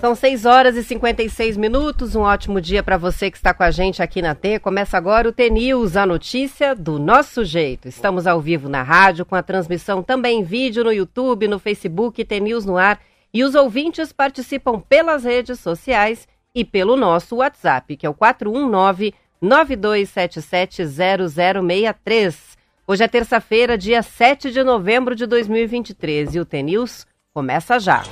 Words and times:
São 0.00 0.16
6 0.16 0.46
horas 0.46 0.76
e 0.76 0.82
56 0.82 1.56
minutos. 1.56 2.16
Um 2.16 2.22
ótimo 2.22 2.60
dia 2.60 2.82
para 2.82 2.96
você 2.96 3.30
que 3.30 3.36
está 3.36 3.54
com 3.54 3.62
a 3.62 3.70
gente 3.70 4.02
aqui 4.02 4.20
na 4.20 4.34
T. 4.34 4.58
Começa 4.58 4.96
agora 4.96 5.28
o 5.28 5.32
T-News, 5.32 5.96
a 5.96 6.04
notícia 6.04 6.74
do 6.74 6.98
nosso 6.98 7.44
jeito. 7.44 7.86
Estamos 7.86 8.26
ao 8.26 8.40
vivo 8.40 8.68
na 8.68 8.82
rádio, 8.82 9.24
com 9.24 9.36
a 9.36 9.44
transmissão 9.44 10.02
também 10.02 10.40
em 10.40 10.42
vídeo 10.42 10.82
no 10.82 10.92
YouTube, 10.92 11.46
no 11.46 11.60
Facebook, 11.60 12.24
T-News 12.24 12.64
no 12.64 12.76
ar. 12.76 12.98
E 13.32 13.44
os 13.44 13.54
ouvintes 13.54 14.12
participam 14.12 14.80
pelas 14.80 15.22
redes 15.22 15.60
sociais 15.60 16.26
e 16.52 16.64
pelo 16.64 16.96
nosso 16.96 17.36
WhatsApp, 17.36 17.96
que 17.96 18.04
é 18.04 18.10
o 18.10 18.14
419 18.14 19.14
9277 19.40 20.84
0063. 20.84 22.60
Hoje 22.84 23.04
é 23.04 23.06
terça-feira, 23.08 23.78
dia 23.78 24.02
7 24.02 24.50
de 24.50 24.64
novembro 24.64 25.14
de 25.14 25.24
2023 25.24 26.34
e 26.34 26.40
o 26.40 26.44
T-News 26.44 27.06
começa 27.32 27.78
já. 27.78 28.02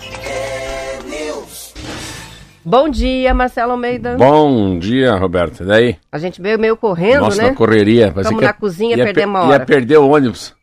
Bom 2.65 2.89
dia, 2.89 3.35
Marcelo 3.35 3.73
Almeida. 3.73 4.17
Bom 4.17 4.79
dia, 4.79 5.17
Roberto. 5.17 5.65
E 5.65 5.67
daí? 5.67 5.97
A 6.13 6.19
gente 6.19 6.41
veio 6.41 6.57
meio 6.57 6.77
correndo, 6.77 7.23
Nossa, 7.23 7.43
né? 7.43 7.51
na 7.51 7.57
correria. 7.57 8.15
Estamos 8.17 8.41
na 8.41 8.53
cozinha, 8.53 8.97
ia, 8.97 9.05
perdemos 9.05 9.33
per 9.33 9.41
uma 9.41 9.41
hora. 9.43 9.59
Ia 9.59 9.67
perder 9.67 9.99
o 9.99 10.09
ônibus. 10.09 10.55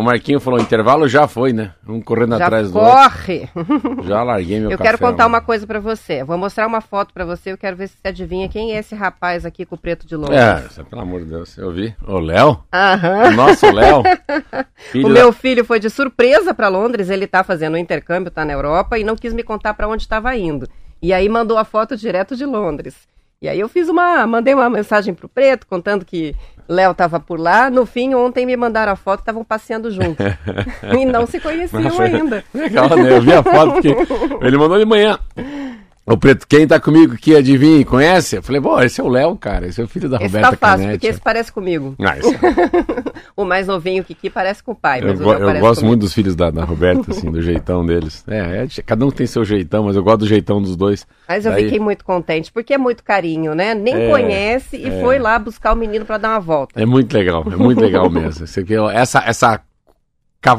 O 0.00 0.02
Marquinho 0.02 0.38
falou, 0.40 0.60
intervalo 0.60 1.08
já 1.08 1.26
foi, 1.28 1.52
né? 1.52 1.72
Um 1.88 2.00
correndo 2.00 2.36
Já 2.38 2.44
atrás 2.46 2.70
do 2.70 2.78
corre. 2.78 3.48
outro. 3.54 4.02
Já 4.08 4.22
larguei 4.22 4.60
meu 4.60 4.70
Eu 4.70 4.76
café. 4.78 4.90
quero 4.90 4.98
contar 4.98 5.24
mano. 5.24 5.34
uma 5.34 5.40
coisa 5.40 5.66
pra 5.66 5.80
você. 5.80 6.22
Vou 6.24 6.36
mostrar 6.36 6.66
uma 6.66 6.80
foto 6.80 7.12
pra 7.14 7.24
você. 7.24 7.52
Eu 7.52 7.58
quero 7.58 7.76
ver 7.76 7.88
se 7.88 7.96
você 8.00 8.08
adivinha 8.08 8.48
quem 8.48 8.72
é 8.72 8.78
esse 8.78 8.94
rapaz 8.94 9.44
aqui 9.46 9.64
com 9.64 9.74
o 9.74 9.78
preto 9.78 10.06
de 10.06 10.16
Londres. 10.16 10.38
É, 10.38 10.80
é, 10.80 10.84
pelo 10.84 11.02
amor 11.02 11.20
de 11.20 11.26
Deus. 11.30 11.56
Eu 11.56 11.72
vi. 11.72 11.94
O 12.06 12.18
Léo? 12.18 12.62
Aham. 12.72 13.28
O 13.28 13.30
nosso 13.32 13.70
Léo? 13.70 14.02
O 14.94 15.02
da- 15.02 15.08
meu 15.08 15.32
filho 15.32 15.64
foi 15.64 15.80
de 15.80 15.88
surpresa 15.90 16.54
pra 16.54 16.68
Londres, 16.68 17.08
ele 17.10 17.26
tá 17.26 17.42
fazendo 17.42 17.74
um 17.74 17.78
intercâmbio, 17.78 18.30
tá 18.30 18.44
na 18.44 18.52
Europa 18.52 18.98
e 18.98 19.04
não 19.04 19.16
quis 19.16 19.32
me 19.32 19.42
contar 19.42 19.74
pra 19.74 19.88
onde 19.88 20.02
estava 20.02 20.34
indo. 20.36 20.68
E 21.02 21.12
aí 21.12 21.28
mandou 21.28 21.58
a 21.58 21.64
foto 21.64 21.96
direto 21.96 22.36
de 22.36 22.44
Londres. 22.44 22.94
E 23.40 23.48
aí 23.48 23.60
eu 23.60 23.68
fiz 23.68 23.88
uma, 23.88 24.26
mandei 24.26 24.54
uma 24.54 24.70
mensagem 24.70 25.12
pro 25.12 25.28
Preto 25.28 25.66
contando 25.66 26.04
que 26.04 26.34
Léo 26.68 26.94
tava 26.94 27.20
por 27.20 27.38
lá. 27.38 27.70
No 27.70 27.86
fim, 27.86 28.14
ontem 28.14 28.46
me 28.46 28.56
mandaram 28.56 28.92
a 28.92 28.96
foto, 28.96 29.20
estavam 29.20 29.44
passeando 29.44 29.90
juntos. 29.90 30.24
e 30.98 31.04
não 31.04 31.26
se 31.26 31.40
conheciam 31.40 32.00
ainda. 32.00 32.44
Legal, 32.52 32.88
né? 32.96 33.16
Eu 33.16 33.20
vi 33.20 33.32
a 33.32 33.42
foto 33.42 33.72
porque 33.74 33.96
ele 34.42 34.58
mandou 34.58 34.78
de 34.78 34.84
manhã. 34.84 35.18
O 36.08 36.16
Preto, 36.16 36.46
quem 36.46 36.68
tá 36.68 36.78
comigo 36.78 37.14
aqui, 37.14 37.34
adivinha, 37.34 37.84
conhece? 37.84 38.36
Eu 38.36 38.42
falei, 38.42 38.60
pô, 38.60 38.80
esse 38.80 39.00
é 39.00 39.04
o 39.04 39.08
Léo, 39.08 39.36
cara. 39.36 39.66
Esse 39.66 39.80
é 39.80 39.84
o 39.84 39.88
filho 39.88 40.08
da 40.08 40.18
Esse 40.18 40.26
Roberta 40.26 40.50
tá 40.52 40.56
fácil, 40.56 40.78
Canetti. 40.84 40.98
porque 40.98 41.06
esse 41.08 41.20
parece 41.20 41.50
comigo. 41.52 41.96
Ah, 41.98 42.16
esse- 42.16 42.38
O 43.36 43.44
mais 43.44 43.66
novinho, 43.66 44.02
o 44.02 44.04
Kiki, 44.06 44.30
parece 44.30 44.62
com 44.62 44.70
o 44.70 44.74
pai. 44.74 45.00
Eu, 45.02 45.08
Mas 45.08 45.20
o 45.20 45.24
go- 45.24 45.30
Léo 45.32 45.40
eu 45.50 45.60
gosto 45.60 45.80
comigo. 45.80 45.86
muito 45.88 46.00
dos 46.02 46.14
filhos 46.14 46.36
da, 46.36 46.50
da 46.52 46.64
Roberta, 46.64 47.10
assim, 47.10 47.28
do 47.30 47.42
jeitão 47.42 47.84
deles. 47.84 48.22
É, 48.28 48.64
é, 48.64 48.82
cada 48.86 49.04
um 49.04 49.10
tem 49.10 49.26
seu 49.26 49.44
jeitão, 49.44 49.82
mas 49.84 49.96
eu 49.96 50.02
gosto 50.04 50.18
do 50.20 50.26
jeitão 50.28 50.62
dos 50.62 50.76
dois. 50.76 51.04
Mas 51.28 51.44
eu 51.44 51.50
Daí- 51.50 51.64
fiquei 51.64 51.80
muito 51.80 52.04
contente, 52.04 52.52
porque 52.52 52.72
é 52.72 52.78
muito 52.78 53.02
carinho, 53.02 53.52
né? 53.54 53.74
Nem 53.74 53.94
É, 54.04 54.08
conhece 54.08 54.76
e 54.76 55.00
foi 55.00 55.18
lá 55.18 55.36
buscar 55.40 55.72
o 55.72 55.76
menino 55.76 56.04
pra 56.06 56.18
dar 56.18 56.30
uma 56.30 56.40
volta. 56.40 56.80
É 56.80 56.86
muito 56.86 57.12
legal, 57.12 57.44
é 57.52 57.56
muito 57.56 57.80
legal 57.80 58.08
mesmo. 58.08 58.46
Essa, 58.94 59.18
essa, 59.26 59.60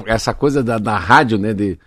essa 0.07 0.33
coisa 0.33 0.61
da, 0.61 0.77
da 0.77 0.97
rádio, 0.97 1.37
né? 1.37 1.53
De, 1.53 1.79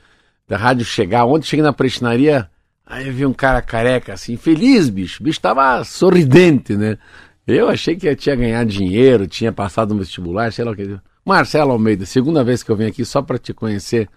da 0.48 0.56
rádio 0.56 0.84
chegar. 0.86 1.26
Ontem 1.26 1.46
cheguei 1.46 1.62
na 1.62 1.72
prestinaria, 1.74 2.48
aí 2.90 3.06
eu 3.06 3.14
vi 3.14 3.24
um 3.24 3.32
cara 3.32 3.62
careca, 3.62 4.12
assim, 4.12 4.36
feliz, 4.36 4.90
bicho. 4.90 5.22
O 5.22 5.24
bicho 5.24 5.40
tava 5.40 5.82
sorridente, 5.84 6.76
né? 6.76 6.98
Eu 7.46 7.68
achei 7.68 7.96
que 7.96 8.14
tinha 8.16 8.36
ganhado 8.36 8.68
dinheiro, 8.68 9.26
tinha 9.26 9.52
passado 9.52 9.94
no 9.94 10.00
vestibular, 10.00 10.52
sei 10.52 10.64
lá 10.64 10.72
o 10.72 10.76
que. 10.76 10.98
Marcelo 11.24 11.72
Almeida, 11.72 12.04
segunda 12.04 12.44
vez 12.44 12.62
que 12.62 12.70
eu 12.70 12.76
venho 12.76 12.90
aqui 12.90 13.04
só 13.04 13.22
pra 13.22 13.38
te 13.38 13.54
conhecer. 13.54 14.08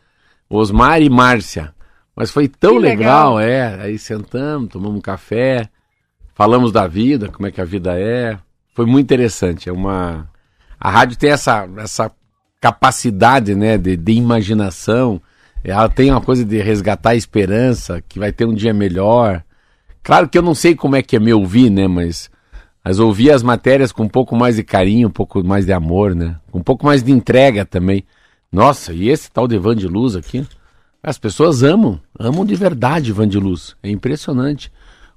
Osmar 0.49 1.01
e 1.01 1.09
Márcia. 1.09 1.73
Mas 2.15 2.31
foi 2.31 2.47
tão 2.47 2.77
legal, 2.77 3.35
legal. 3.35 3.39
é. 3.39 3.81
Aí 3.81 3.97
sentamos, 3.97 4.69
tomamos 4.69 4.97
um 4.97 5.01
café, 5.01 5.67
falamos 6.35 6.71
da 6.71 6.85
vida, 6.87 7.29
como 7.29 7.47
é 7.47 7.51
que 7.51 7.61
a 7.61 7.65
vida 7.65 7.97
é. 7.99 8.37
Foi 8.75 8.85
muito 8.85 9.05
interessante. 9.05 9.69
É 9.69 9.71
uma. 9.71 10.29
A 10.79 10.89
rádio 10.89 11.17
tem 11.17 11.31
essa, 11.31 11.67
essa 11.77 12.11
capacidade, 12.61 13.55
né, 13.55 13.77
de, 13.77 13.95
de 13.95 14.11
imaginação. 14.13 15.21
Ela 15.63 15.87
tem 15.87 16.11
uma 16.11 16.21
coisa 16.21 16.43
de 16.43 16.61
resgatar 16.61 17.11
a 17.11 17.15
esperança, 17.15 18.01
que 18.07 18.19
vai 18.19 18.31
ter 18.31 18.45
um 18.45 18.53
dia 18.53 18.73
melhor. 18.73 19.43
Claro 20.01 20.27
que 20.27 20.37
eu 20.37 20.41
não 20.41 20.53
sei 20.53 20.75
como 20.75 20.95
é 20.95 21.01
que 21.01 21.15
é 21.15 21.19
me 21.19 21.33
ouvir, 21.33 21.69
né, 21.69 21.87
mas, 21.87 22.29
mas 22.83 22.99
ouvir 22.99 23.31
as 23.31 23.41
matérias 23.41 23.91
com 23.91 24.03
um 24.03 24.09
pouco 24.09 24.35
mais 24.35 24.57
de 24.57 24.63
carinho, 24.63 25.07
um 25.07 25.11
pouco 25.11 25.41
mais 25.43 25.65
de 25.65 25.71
amor, 25.71 26.13
né, 26.13 26.35
um 26.53 26.61
pouco 26.61 26.85
mais 26.85 27.01
de 27.01 27.11
entrega 27.11 27.65
também. 27.65 28.03
Nossa, 28.51 28.93
e 28.93 29.07
esse 29.09 29.31
tal 29.31 29.47
de 29.47 29.57
Van 29.57 29.75
de 29.75 29.87
Luz 29.87 30.15
aqui, 30.15 30.45
as 31.01 31.17
pessoas 31.17 31.63
amam, 31.63 31.99
amam 32.19 32.45
de 32.45 32.55
verdade 32.55 33.11
Van 33.11 33.27
de 33.27 33.39
Luz. 33.39 33.75
É 33.81 33.89
impressionante 33.89 34.71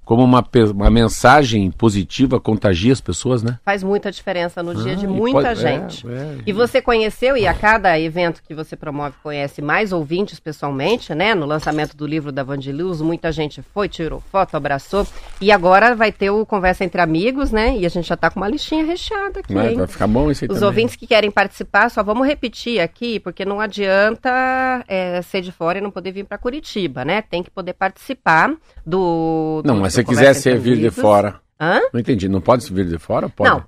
como 0.07 0.23
uma, 0.25 0.43
uma 0.73 0.89
mensagem 0.89 1.69
positiva 1.71 2.41
contagia 2.41 2.93
as 2.93 3.01
pessoas, 3.01 3.43
né? 3.43 3.59
Faz 3.65 3.83
muita 3.83 4.11
diferença 4.11 4.63
no 4.63 4.73
dia 4.75 4.93
Ah, 4.93 4.97
de 4.97 5.07
muita 5.07 5.49
pode- 5.49 5.61
gente. 5.61 6.07
é, 6.09 6.13
é. 6.13 6.37
E 6.47 6.53
você 6.53 6.81
conheceu, 6.81 7.37
e 7.37 7.45
a 7.47 7.53
cada 7.53 7.99
evento 7.99 8.41
que 8.47 8.55
você 8.55 8.77
promove, 8.77 9.17
conhece 9.23 9.61
mais 9.61 9.93
ouvintes 9.93 10.39
pessoalmente, 10.39 11.13
né? 11.15 11.35
No 11.35 11.45
lançamento 11.45 11.97
do 11.97 12.07
livro 12.07 12.31
da 12.31 12.45
Vandiluz, 12.45 13.01
muita 13.03 13.33
gente 13.33 13.61
foi, 13.75 13.89
tirou 13.89 14.23
foto, 14.31 14.57
abraçou. 14.57 15.05
E 15.41 15.51
agora 15.51 15.95
vai 15.97 16.13
ter 16.13 16.31
o 16.31 16.47
Conversa 16.47 16.85
Entre 16.85 17.01
Amigos, 17.03 17.51
né? 17.51 17.77
E 17.77 17.85
a 17.85 17.89
gente 17.89 18.07
já 18.09 18.17
tá 18.17 18.31
com 18.31 18.39
uma 18.39 18.49
listinha 18.49 18.85
recheada 18.85 19.41
aqui, 19.41 19.53
Vai, 19.53 19.75
vai 19.75 19.87
ficar 19.89 20.07
bom 20.07 20.31
esse 20.31 20.45
aí 20.45 20.49
Os 20.49 20.55
também. 20.55 20.69
ouvintes 20.69 20.95
que 20.95 21.07
querem 21.07 21.33
participar, 21.33 21.91
só 21.91 22.03
vamos 22.05 22.25
repetir 22.27 22.79
aqui, 22.81 23.19
porque 23.19 23.45
não 23.45 23.61
adianta 23.61 24.85
é, 24.87 25.21
ser 25.23 25.41
de 25.41 25.51
fora 25.51 25.79
e 25.79 25.81
não 25.81 25.91
poder 25.91 26.13
vir 26.13 26.25
para 26.25 26.39
Curitiba, 26.39 27.05
né? 27.05 27.23
Tem 27.23 27.43
que 27.43 27.51
poder 27.51 27.73
participar 27.73 28.55
do. 28.87 29.63
Não, 29.65 29.75
do- 29.75 29.81
mas 29.81 29.95
do 29.95 29.96
se 29.97 30.05
quiser 30.05 30.31
Entre 30.31 30.41
ser 30.41 30.59
vir 30.59 30.77
de 30.79 30.91
fora. 30.91 31.41
Hã? 31.61 31.81
Não 31.93 32.01
entendi. 32.01 32.29
Não 32.29 32.41
pode 32.41 32.73
vir 32.73 32.87
de 32.87 32.99
fora? 32.99 33.29
Pode. 33.29 33.51
Não. 33.51 33.65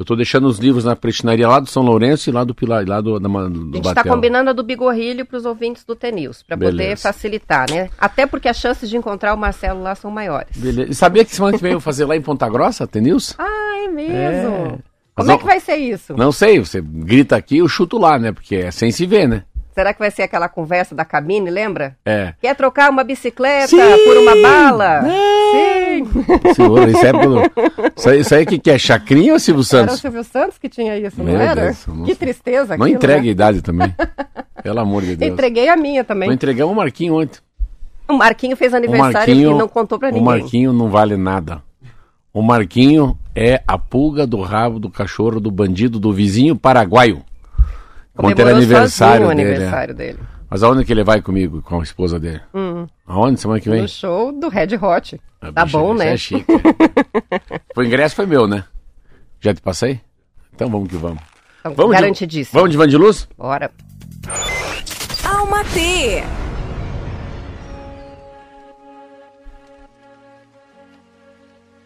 eu 0.00 0.04
tô 0.06 0.16
deixando 0.16 0.46
os 0.48 0.58
livros 0.58 0.84
na 0.86 0.96
prestinaria 0.96 1.46
lá 1.46 1.60
do 1.60 1.68
São 1.68 1.82
Lourenço 1.82 2.30
e 2.30 2.32
lá 2.32 2.42
do 2.42 2.54
Pilar, 2.54 2.88
lá 2.88 3.02
do, 3.02 3.20
da, 3.20 3.28
do 3.28 3.36
A 3.36 3.76
gente 3.76 3.86
está 3.86 4.02
combinando 4.02 4.48
a 4.48 4.52
do 4.54 4.62
Bigorrilho 4.62 5.26
para 5.26 5.36
os 5.36 5.44
ouvintes 5.44 5.84
do 5.84 5.94
TNews, 5.94 6.42
para 6.42 6.56
poder 6.56 6.96
facilitar, 6.96 7.70
né? 7.70 7.90
Até 7.98 8.26
porque 8.26 8.48
as 8.48 8.56
chances 8.56 8.88
de 8.88 8.96
encontrar 8.96 9.34
o 9.34 9.36
Marcelo 9.36 9.82
lá 9.82 9.94
são 9.94 10.10
maiores. 10.10 10.56
Beleza. 10.56 10.90
E 10.90 10.94
sabia 10.94 11.22
que 11.22 11.36
semana 11.36 11.54
que 11.58 11.62
vem 11.62 11.72
eu 11.72 11.78
vou 11.78 11.82
fazer 11.84 12.06
lá 12.06 12.16
em 12.16 12.22
Ponta 12.22 12.48
Grossa, 12.48 12.86
Tenils? 12.86 13.34
Ah, 13.38 13.84
é 13.84 13.88
mesmo? 13.88 14.14
É. 14.16 14.78
Como 15.14 15.30
é 15.32 15.34
ó- 15.34 15.38
que 15.38 15.44
vai 15.44 15.60
ser 15.60 15.76
isso? 15.76 16.16
Não 16.16 16.32
sei, 16.32 16.58
você 16.58 16.80
grita 16.80 17.36
aqui, 17.36 17.58
eu 17.58 17.68
chuto 17.68 17.98
lá, 17.98 18.18
né? 18.18 18.32
Porque 18.32 18.56
é 18.56 18.70
sem 18.70 18.90
se 18.90 19.04
ver, 19.04 19.28
né? 19.28 19.44
Será 19.72 19.92
que 19.92 19.98
vai 20.00 20.10
ser 20.10 20.22
aquela 20.22 20.48
conversa 20.48 20.94
da 20.94 21.04
cabine, 21.04 21.48
lembra? 21.48 21.96
É. 22.04 22.34
Quer 22.40 22.54
trocar 22.56 22.90
uma 22.90 23.04
bicicleta 23.04 23.68
Sim! 23.68 23.76
por 24.04 24.16
uma 24.16 24.36
bala? 24.42 25.02
Sim! 25.02 26.54
Senhor, 26.54 26.88
isso 26.88 27.06
é 27.06 27.12
pelo... 27.12 27.42
Isso 27.96 28.08
aí, 28.08 28.20
isso 28.20 28.34
aí 28.34 28.46
que, 28.46 28.58
que 28.58 28.70
é 28.70 28.78
Chacrinha 28.78 29.32
ou 29.32 29.38
Silvio 29.38 29.60
Era 29.60 29.62
o 29.62 29.64
Santos? 29.86 30.00
Silvio 30.00 30.24
Santos 30.24 30.58
que 30.58 30.68
tinha 30.68 30.98
isso, 30.98 31.16
não 31.18 31.24
Meu 31.24 31.40
era? 31.40 31.62
Deus, 31.66 31.86
não 31.86 32.02
que 32.04 32.06
sei. 32.06 32.14
tristeza 32.16 32.76
Não 32.76 32.84
aquilo, 32.84 32.96
entregue 32.96 33.20
a 33.20 33.22
né? 33.24 33.30
idade 33.30 33.62
também. 33.62 33.94
Pelo 34.62 34.80
amor 34.80 35.02
de 35.02 35.16
Deus. 35.16 35.32
Entreguei 35.32 35.68
a 35.68 35.76
minha 35.76 36.04
também. 36.04 36.28
Nós 36.28 36.34
entregamos 36.34 36.72
o 36.72 36.76
Marquinho 36.76 37.14
ontem. 37.20 37.38
O 38.08 38.14
Marquinho 38.14 38.56
fez 38.56 38.72
O 38.72 38.76
aniversário 38.76 39.14
Marquinho, 39.14 39.50
e 39.52 39.58
não 39.58 39.68
contou 39.68 39.98
pra 39.98 40.08
o 40.08 40.10
ninguém. 40.12 40.24
Marquinho 40.24 40.72
não 40.72 40.88
vale 40.88 41.16
nada. 41.16 41.62
O 42.32 42.42
Marquinho 42.42 43.16
é 43.34 43.62
a 43.66 43.78
pulga 43.78 44.26
do 44.26 44.40
rabo 44.40 44.78
do 44.78 44.90
cachorro 44.90 45.40
do 45.40 45.50
bandido 45.50 45.98
do 45.98 46.12
vizinho 46.12 46.56
paraguaio. 46.56 47.22
Ontem 48.18 48.42
era 48.42 48.56
aniversário 48.56 49.26
sozinho 49.26 49.30
o 49.32 49.34
dele. 49.36 49.40
é. 49.50 49.54
aniversário 49.54 49.94
dele. 49.94 50.18
Mas 50.48 50.62
aonde 50.64 50.84
que 50.84 50.92
ele 50.92 51.04
vai 51.04 51.22
comigo, 51.22 51.62
com 51.62 51.80
a 51.80 51.82
esposa 51.82 52.18
dele? 52.18 52.40
Hum, 52.52 52.86
Aonde? 53.06 53.40
Semana 53.40 53.60
que 53.60 53.70
vem? 53.70 53.82
no 53.82 53.88
show 53.88 54.32
do 54.32 54.48
Red 54.48 54.76
Hot. 54.82 55.20
Ah, 55.40 55.52
Tá 55.52 55.64
bicho, 55.64 55.78
bom, 55.78 55.94
né? 55.94 56.12
É 56.12 56.16
chique. 56.16 56.44
o 57.76 57.82
ingresso 57.82 58.16
foi 58.16 58.26
meu, 58.26 58.48
né? 58.48 58.64
Já 59.40 59.54
te 59.54 59.60
passei? 59.62 60.00
Então 60.52 60.68
vamos 60.68 60.88
que 60.88 60.96
vamos. 60.96 61.22
Então, 61.60 61.74
Vamos 61.74 61.94
de- 61.96 62.02
garantidíssimo. 62.02 62.58
Vamos 62.58 62.70
de 62.72 62.76
Van 62.76 62.88
de 62.88 62.96
Luz? 62.96 63.28
Bora. 63.38 63.70
Alma 65.24 65.62
T. 65.66 66.22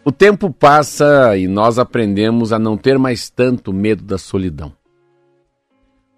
O 0.05 0.13
tempo 0.13 0.51
passa 0.53 1.37
e 1.37 1.49
nós 1.49 1.79
aprendemos 1.79 2.53
a 2.53 2.59
não 2.59 2.77
ter 2.77 2.99
mais 2.99 3.31
tanto 3.31 3.73
medo 3.73 4.03
da 4.05 4.19
solidão. 4.19 4.73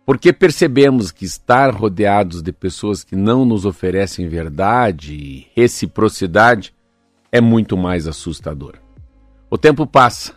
Porque 0.07 0.33
percebemos 0.33 1.11
que 1.11 1.27
estar 1.27 1.75
rodeados 1.75 2.41
de 2.41 2.53
pessoas 2.53 3.05
que 3.05 3.15
não 3.15 3.45
nos 3.45 3.67
oferecem 3.67 4.29
verdade 4.29 5.13
e 5.13 5.47
reciprocidade 5.55 6.73
é 7.31 7.41
muito 7.41 7.77
mais 7.77 8.07
assustador. 8.07 8.77
O 9.51 9.59
tempo 9.59 9.87
passa 9.87 10.35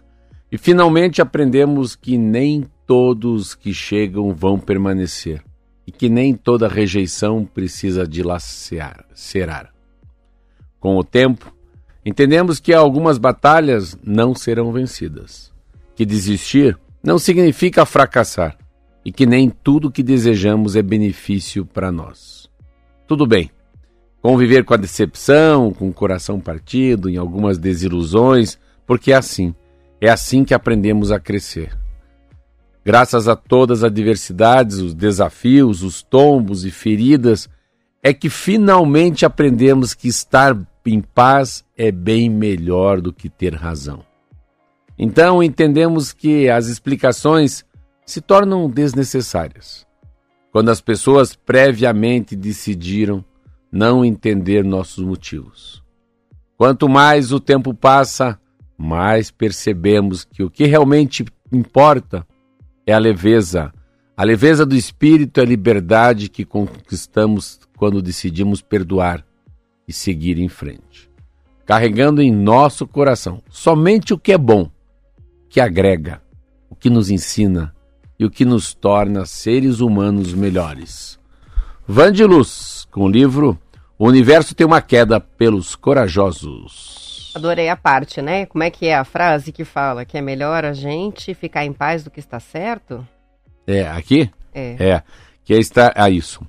e 0.51 0.57
finalmente 0.57 1.21
aprendemos 1.21 1.95
que 1.95 2.17
nem 2.17 2.65
todos 2.85 3.55
que 3.55 3.73
chegam 3.73 4.33
vão 4.33 4.59
permanecer 4.59 5.43
e 5.85 5.91
que 5.91 6.09
nem 6.09 6.33
toda 6.33 6.67
rejeição 6.67 7.45
precisa 7.45 8.07
dilacerar. 8.07 9.71
Com 10.79 10.97
o 10.97 11.03
tempo, 11.03 11.53
Entendemos 12.05 12.59
que 12.59 12.73
algumas 12.73 13.17
batalhas 13.17 13.97
não 14.03 14.33
serão 14.33 14.71
vencidas, 14.71 15.51
que 15.95 16.05
desistir 16.05 16.77
não 17.03 17.19
significa 17.19 17.85
fracassar 17.85 18.57
e 19.03 19.11
que 19.11 19.25
nem 19.25 19.49
tudo 19.49 19.91
que 19.91 20.03
desejamos 20.03 20.75
é 20.75 20.81
benefício 20.81 21.65
para 21.65 21.91
nós. 21.91 22.49
Tudo 23.07 23.25
bem, 23.25 23.49
conviver 24.21 24.63
com 24.63 24.73
a 24.73 24.77
decepção, 24.77 25.71
com 25.71 25.89
o 25.89 25.93
coração 25.93 26.39
partido, 26.39 27.09
em 27.09 27.17
algumas 27.17 27.57
desilusões, 27.57 28.59
porque 28.85 29.11
é 29.11 29.15
assim, 29.15 29.53
é 30.01 30.09
assim 30.09 30.43
que 30.43 30.53
aprendemos 30.53 31.11
a 31.11 31.19
crescer. 31.19 31.77
Graças 32.83 33.27
a 33.27 33.35
todas 33.35 33.79
as 33.79 33.91
adversidades, 33.91 34.77
os 34.77 34.93
desafios, 34.93 35.83
os 35.83 36.01
tombos 36.01 36.65
e 36.65 36.71
feridas, 36.71 37.49
é 38.01 38.13
que 38.13 38.29
finalmente 38.29 39.25
aprendemos 39.25 39.93
que 39.93 40.07
estar 40.07 40.57
em 40.85 41.01
paz 41.01 41.63
é 41.77 41.91
bem 41.91 42.29
melhor 42.29 43.01
do 43.01 43.13
que 43.13 43.29
ter 43.29 43.53
razão. 43.53 44.03
Então 44.97 45.43
entendemos 45.43 46.11
que 46.11 46.49
as 46.49 46.67
explicações 46.67 47.63
se 48.09 48.21
tornam 48.21 48.67
desnecessárias 48.67 49.87
quando 50.51 50.69
as 50.69 50.81
pessoas 50.81 51.35
previamente 51.35 52.35
decidiram 52.35 53.23
não 53.71 54.03
entender 54.03 54.63
nossos 54.63 55.03
motivos. 55.03 55.83
Quanto 56.57 56.89
mais 56.89 57.31
o 57.31 57.39
tempo 57.39 57.71
passa, 57.71 58.39
mais 58.75 59.29
percebemos 59.29 60.25
que 60.25 60.41
o 60.41 60.49
que 60.49 60.65
realmente 60.65 61.23
importa 61.51 62.25
é 62.83 62.93
a 62.93 62.97
leveza. 62.97 63.71
A 64.17 64.23
leveza 64.23 64.65
do 64.65 64.75
espírito 64.75 65.39
é 65.39 65.43
a 65.43 65.45
liberdade 65.45 66.29
que 66.29 66.43
conquistamos 66.43 67.59
quando 67.77 68.01
decidimos 68.01 68.59
perdoar 68.59 69.23
e 69.87 69.93
seguir 69.93 70.39
em 70.39 70.49
frente, 70.49 71.11
carregando 71.63 72.23
em 72.23 72.31
nosso 72.31 72.87
coração 72.87 73.43
somente 73.51 74.15
o 74.15 74.17
que 74.17 74.31
é 74.31 74.37
bom, 74.37 74.67
que 75.47 75.61
agrega, 75.61 76.23
o 76.69 76.75
que 76.75 76.89
nos 76.89 77.11
ensina 77.11 77.71
e 78.19 78.25
o 78.25 78.29
que 78.29 78.43
nos 78.43 78.73
torna 78.73 79.25
seres 79.25 79.79
humanos 79.79 80.33
melhores. 80.33 81.17
Van 81.87 82.11
de 82.11 82.25
Luz, 82.25 82.85
com 82.91 83.05
o 83.05 83.09
livro 83.09 83.57
O 83.97 84.07
Universo 84.07 84.53
tem 84.53 84.67
uma 84.67 84.81
queda 84.81 85.19
pelos 85.19 85.75
corajosos. 85.75 87.31
Adorei 87.35 87.69
a 87.69 87.75
parte, 87.75 88.21
né? 88.21 88.45
Como 88.45 88.63
é 88.63 88.69
que 88.69 88.87
é 88.87 88.95
a 88.95 89.05
frase 89.05 89.51
que 89.51 89.63
fala 89.63 90.03
que 90.03 90.17
é 90.17 90.21
melhor 90.21 90.65
a 90.65 90.73
gente 90.73 91.33
ficar 91.33 91.65
em 91.65 91.71
paz 91.71 92.03
do 92.03 92.11
que 92.11 92.19
estar 92.19 92.39
certo? 92.39 93.07
É, 93.65 93.87
aqui? 93.87 94.29
É. 94.53 94.75
É, 94.79 95.03
que 95.43 95.53
é 95.53 95.57
estar. 95.57 95.93
Ah, 95.95 96.09
isso. 96.09 96.45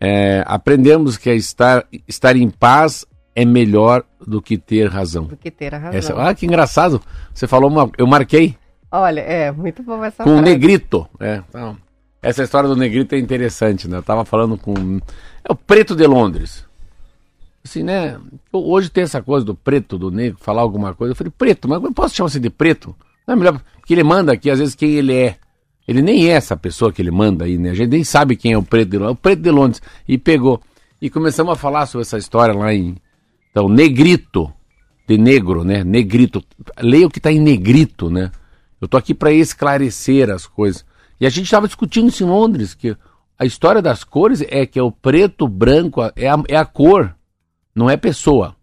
É, 0.00 0.42
aprendemos 0.46 1.16
que 1.16 1.28
é 1.28 1.34
estar, 1.34 1.86
estar 2.06 2.36
em 2.36 2.48
paz 2.48 3.06
é 3.34 3.44
melhor 3.44 4.04
do 4.26 4.42
que 4.42 4.56
ter 4.58 4.88
razão. 4.88 5.24
Do 5.24 5.36
que 5.36 5.50
ter 5.50 5.74
a 5.74 5.78
razão. 5.78 5.98
Essa, 5.98 6.28
ah, 6.28 6.34
que 6.34 6.46
engraçado. 6.46 7.00
Você 7.32 7.46
falou 7.46 7.70
uma. 7.70 7.90
Eu 7.96 8.06
marquei 8.06 8.56
Olha, 8.90 9.20
é 9.20 9.52
muito 9.52 9.82
bom 9.82 10.02
essa 10.02 10.24
com 10.24 10.36
o 10.36 10.40
negrito. 10.40 11.06
É, 11.20 11.42
então, 11.48 11.76
essa 12.22 12.42
história 12.42 12.68
do 12.68 12.76
negrito 12.76 13.14
é 13.14 13.18
interessante, 13.18 13.86
né? 13.86 13.98
Eu 13.98 14.02
tava 14.02 14.24
falando 14.24 14.56
com. 14.56 14.74
É 15.44 15.52
o 15.52 15.56
preto 15.56 15.94
de 15.94 16.06
Londres. 16.06 16.66
Assim, 17.64 17.82
né? 17.82 18.18
Hoje 18.52 18.88
tem 18.88 19.04
essa 19.04 19.22
coisa 19.22 19.44
do 19.44 19.54
preto, 19.54 19.98
do 19.98 20.10
negro, 20.10 20.38
falar 20.40 20.62
alguma 20.62 20.94
coisa. 20.94 21.12
Eu 21.12 21.16
falei, 21.16 21.32
preto, 21.36 21.68
mas 21.68 21.82
eu 21.82 21.92
posso 21.92 22.14
chamar 22.14 22.30
você 22.30 22.40
de 22.40 22.50
preto? 22.50 22.96
Não 23.26 23.34
é 23.34 23.36
melhor. 23.36 23.60
Porque 23.76 23.92
ele 23.92 24.02
manda 24.02 24.32
aqui, 24.32 24.50
às 24.50 24.58
vezes, 24.58 24.74
quem 24.74 24.92
ele 24.92 25.14
é. 25.14 25.36
Ele 25.86 26.02
nem 26.02 26.28
é 26.28 26.32
essa 26.32 26.56
pessoa 26.56 26.92
que 26.92 27.00
ele 27.00 27.10
manda 27.10 27.44
aí, 27.44 27.56
né? 27.58 27.70
A 27.70 27.74
gente 27.74 27.90
nem 27.90 28.04
sabe 28.04 28.36
quem 28.36 28.52
é 28.52 28.58
o 28.58 28.62
preto 28.62 28.90
de 28.90 28.98
Londres. 28.98 29.10
É 29.10 29.12
o 29.12 29.16
preto 29.16 29.42
de 29.42 29.50
Londres. 29.50 29.82
E 30.06 30.18
pegou. 30.18 30.60
E 31.00 31.08
começamos 31.10 31.52
a 31.52 31.56
falar 31.56 31.86
sobre 31.86 32.02
essa 32.02 32.18
história 32.18 32.54
lá 32.54 32.72
em. 32.72 32.96
Então, 33.50 33.68
negrito. 33.68 34.52
De 35.06 35.16
negro, 35.16 35.64
né? 35.64 35.84
Negrito. 35.84 36.42
Leia 36.80 37.06
o 37.06 37.10
que 37.10 37.20
tá 37.20 37.30
em 37.32 37.40
negrito, 37.40 38.10
né? 38.10 38.30
Eu 38.80 38.88
tô 38.88 38.96
aqui 38.96 39.14
para 39.14 39.32
esclarecer 39.32 40.30
as 40.30 40.46
coisas. 40.46 40.84
E 41.20 41.26
a 41.26 41.30
gente 41.30 41.46
estava 41.46 41.66
discutindo 41.66 42.08
isso 42.08 42.24
em 42.24 42.26
Londres, 42.28 42.74
que 42.74 42.96
a 43.38 43.44
história 43.44 43.82
das 43.82 44.04
cores 44.04 44.42
é 44.48 44.66
que 44.66 44.78
é 44.78 44.82
o 44.82 44.92
preto, 44.92 45.48
branco, 45.48 46.00
é 46.16 46.28
a, 46.28 46.42
é 46.48 46.56
a 46.56 46.64
cor, 46.64 47.14
não 47.74 47.88
é 47.88 47.96
pessoa. 47.96 48.54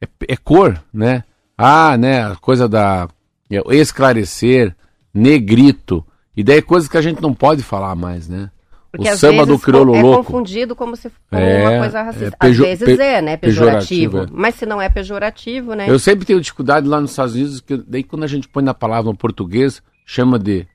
É, 0.00 0.06
é 0.28 0.36
cor, 0.36 0.82
né? 0.92 1.24
Ah, 1.56 1.96
né? 1.96 2.24
A 2.24 2.36
coisa 2.36 2.68
da 2.68 3.08
é, 3.50 3.60
esclarecer, 3.76 4.74
negrito. 5.12 6.04
E 6.36 6.42
daí 6.44 6.62
coisas 6.62 6.88
que 6.88 6.96
a 6.96 7.02
gente 7.02 7.20
não 7.20 7.34
pode 7.34 7.62
falar 7.62 7.94
mais, 7.94 8.28
né? 8.28 8.50
Porque 8.98 9.10
o 9.10 9.12
às 9.14 9.20
samba 9.20 9.42
do 9.42 9.52
vezes 9.52 9.64
crioulo 9.64 9.94
é 9.94 10.02
louco. 10.02 10.24
confundido 10.24 10.74
como 10.74 10.96
se 10.96 11.08
fosse 11.08 11.20
É, 11.30 11.68
uma 11.68 11.78
coisa 11.78 12.02
racista. 12.02 12.36
é 12.40 12.46
Às 12.48 12.56
vezes 12.56 12.84
pe- 12.96 13.02
é, 13.02 13.22
né? 13.22 13.36
pejorativo, 13.36 14.10
Pejorativo. 14.12 14.36
é. 14.36 14.40
Mas 14.42 14.54
se 14.56 14.66
não 14.66 14.82
é 14.82 14.88
pejorativo, 14.88 15.74
né? 15.74 15.88
Eu 15.88 15.98
sempre 15.98 16.26
tenho 16.26 16.40
dificuldade 16.40 16.86
lá 16.88 17.00
nos 17.00 17.10
Estados 17.10 17.34
Unidos, 17.34 17.60
que 17.60 17.76
daí 17.76 18.02
quando 18.02 18.24
a 18.24 18.26
gente 18.26 18.48
põe 18.48 18.62
na 18.64 18.74
palavra 18.74 19.10
no 19.10 19.16
português, 19.16 19.80
chama 20.04 20.38
de. 20.38 20.66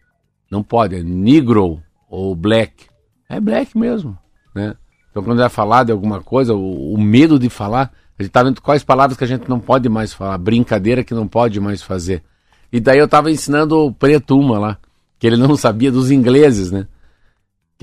Não 0.50 0.64
pode, 0.64 0.96
é 0.96 1.04
negro 1.04 1.81
ou 2.10 2.36
black. 2.36 2.86
É 3.28 3.40
black 3.40 3.78
mesmo, 3.78 4.18
né? 4.56 4.75
Então 5.12 5.22
quando 5.24 5.42
é 5.44 5.50
falar 5.50 5.84
de 5.84 5.92
alguma 5.92 6.22
coisa, 6.22 6.54
o, 6.54 6.94
o 6.94 7.02
medo 7.02 7.38
de 7.38 7.50
falar, 7.50 7.92
a 8.18 8.24
gente 8.24 8.31
tá 8.31 8.42
vendo 8.44 8.62
quais 8.62 8.84
palavras 8.84 9.18
que 9.18 9.24
a 9.24 9.27
gente 9.27 9.50
não 9.50 9.60
pode 9.60 9.89
mais 9.89 10.13
falar, 10.13 10.38
brincadeira 10.38 11.03
que 11.03 11.13
não 11.13 11.27
pode 11.27 11.60
mais 11.60 11.82
fazer. 11.84 12.24
E 12.72 12.80
daí 12.80 12.98
eu 13.00 13.08
tava 13.08 13.30
ensinando 13.32 13.77
o 13.77 13.92
preto 13.92 14.38
uma 14.39 14.58
lá, 14.58 14.77
que 15.20 15.27
ele 15.27 15.38
não 15.38 15.56
sabia 15.56 15.92
dos 15.92 16.10
ingleses, 16.10 16.72
né? 16.72 16.88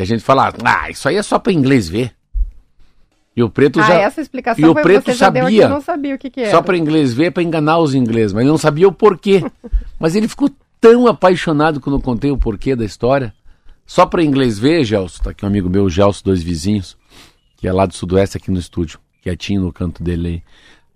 Que 0.00 0.04
a 0.04 0.06
gente 0.06 0.24
fala, 0.24 0.50
ah, 0.64 0.88
isso 0.88 1.06
aí 1.10 1.16
é 1.16 1.22
só 1.22 1.38
para 1.38 1.52
inglês 1.52 1.86
ver. 1.86 2.12
E 3.36 3.42
o 3.42 3.50
preto 3.50 3.78
ah, 3.80 3.82
já. 3.82 3.94
essa 3.96 4.22
explicação 4.22 4.64
e 4.64 4.66
o 4.66 4.74
preto 4.74 5.12
sabia. 5.12 5.68
não 5.68 5.82
sabia 5.82 6.14
o 6.14 6.18
que 6.18 6.30
que 6.30 6.40
era. 6.40 6.50
Só 6.50 6.62
para 6.62 6.78
inglês 6.78 7.12
ver, 7.12 7.32
para 7.32 7.42
enganar 7.42 7.80
os 7.80 7.94
ingleses, 7.94 8.32
mas 8.32 8.40
ele 8.40 8.50
não 8.50 8.56
sabia 8.56 8.88
o 8.88 8.92
porquê. 8.92 9.44
mas 10.00 10.16
ele 10.16 10.26
ficou 10.26 10.50
tão 10.80 11.06
apaixonado 11.06 11.80
quando 11.80 11.96
eu 11.96 12.00
contei 12.00 12.30
o 12.30 12.38
porquê 12.38 12.74
da 12.74 12.82
história. 12.82 13.34
Só 13.84 14.06
para 14.06 14.24
inglês 14.24 14.58
ver, 14.58 14.84
Gelson, 14.84 15.22
tá 15.22 15.30
aqui 15.32 15.44
um 15.44 15.48
amigo 15.48 15.68
meu, 15.68 15.84
o 15.84 15.90
Gelson, 15.90 16.22
dois 16.24 16.42
vizinhos, 16.42 16.96
que 17.58 17.68
é 17.68 17.72
lá 17.72 17.84
do 17.84 17.92
sudoeste 17.92 18.38
aqui 18.38 18.50
no 18.50 18.58
estúdio, 18.58 18.98
quietinho 19.20 19.60
no 19.60 19.70
canto 19.70 20.02
dele 20.02 20.28
aí. 20.28 20.42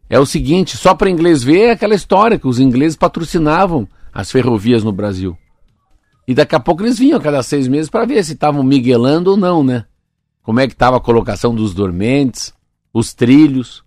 É 0.08 0.18
o 0.18 0.24
seguinte, 0.24 0.78
só 0.78 0.94
para 0.94 1.10
inglês 1.10 1.44
ver 1.44 1.60
é 1.60 1.70
aquela 1.72 1.94
história 1.94 2.38
que 2.38 2.48
os 2.48 2.58
ingleses 2.58 2.96
patrocinavam 2.96 3.86
as 4.14 4.32
ferrovias 4.32 4.82
no 4.82 4.92
Brasil. 4.92 5.36
E 6.26 6.34
daqui 6.34 6.54
a 6.54 6.60
pouco 6.60 6.82
eles 6.82 6.98
vinham 6.98 7.18
a 7.18 7.20
cada 7.20 7.42
seis 7.42 7.68
meses 7.68 7.90
para 7.90 8.06
ver 8.06 8.24
se 8.24 8.32
estavam 8.32 8.62
miguelando 8.62 9.30
ou 9.32 9.36
não, 9.36 9.62
né? 9.62 9.84
Como 10.42 10.60
é 10.60 10.66
que 10.66 10.72
estava 10.72 10.96
a 10.96 11.00
colocação 11.00 11.54
dos 11.54 11.74
dormentes, 11.74 12.52
os 12.92 13.12
trilhos. 13.12 13.84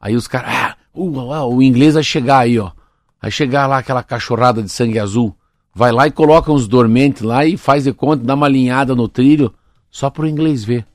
Aí 0.00 0.14
os 0.14 0.28
caras, 0.28 0.50
ah, 0.52 0.76
uh, 0.94 1.08
uh, 1.08 1.32
uh, 1.32 1.56
o 1.56 1.62
inglês 1.62 1.94
vai 1.94 2.02
chegar 2.02 2.38
aí, 2.38 2.58
ó. 2.58 2.70
Vai 3.20 3.30
chegar 3.30 3.66
lá 3.66 3.78
aquela 3.78 4.02
cachorrada 4.02 4.62
de 4.62 4.68
sangue 4.68 4.98
azul. 4.98 5.34
Vai 5.74 5.90
lá 5.90 6.06
e 6.06 6.10
coloca 6.10 6.52
uns 6.52 6.68
dormentes 6.68 7.22
lá 7.22 7.46
e 7.46 7.56
faz 7.56 7.84
de 7.84 7.92
conta, 7.92 8.24
dá 8.24 8.34
uma 8.34 8.46
alinhada 8.46 8.94
no 8.94 9.08
trilho, 9.08 9.54
só 9.90 10.10
pro 10.10 10.28
inglês 10.28 10.64
ver. 10.64 10.86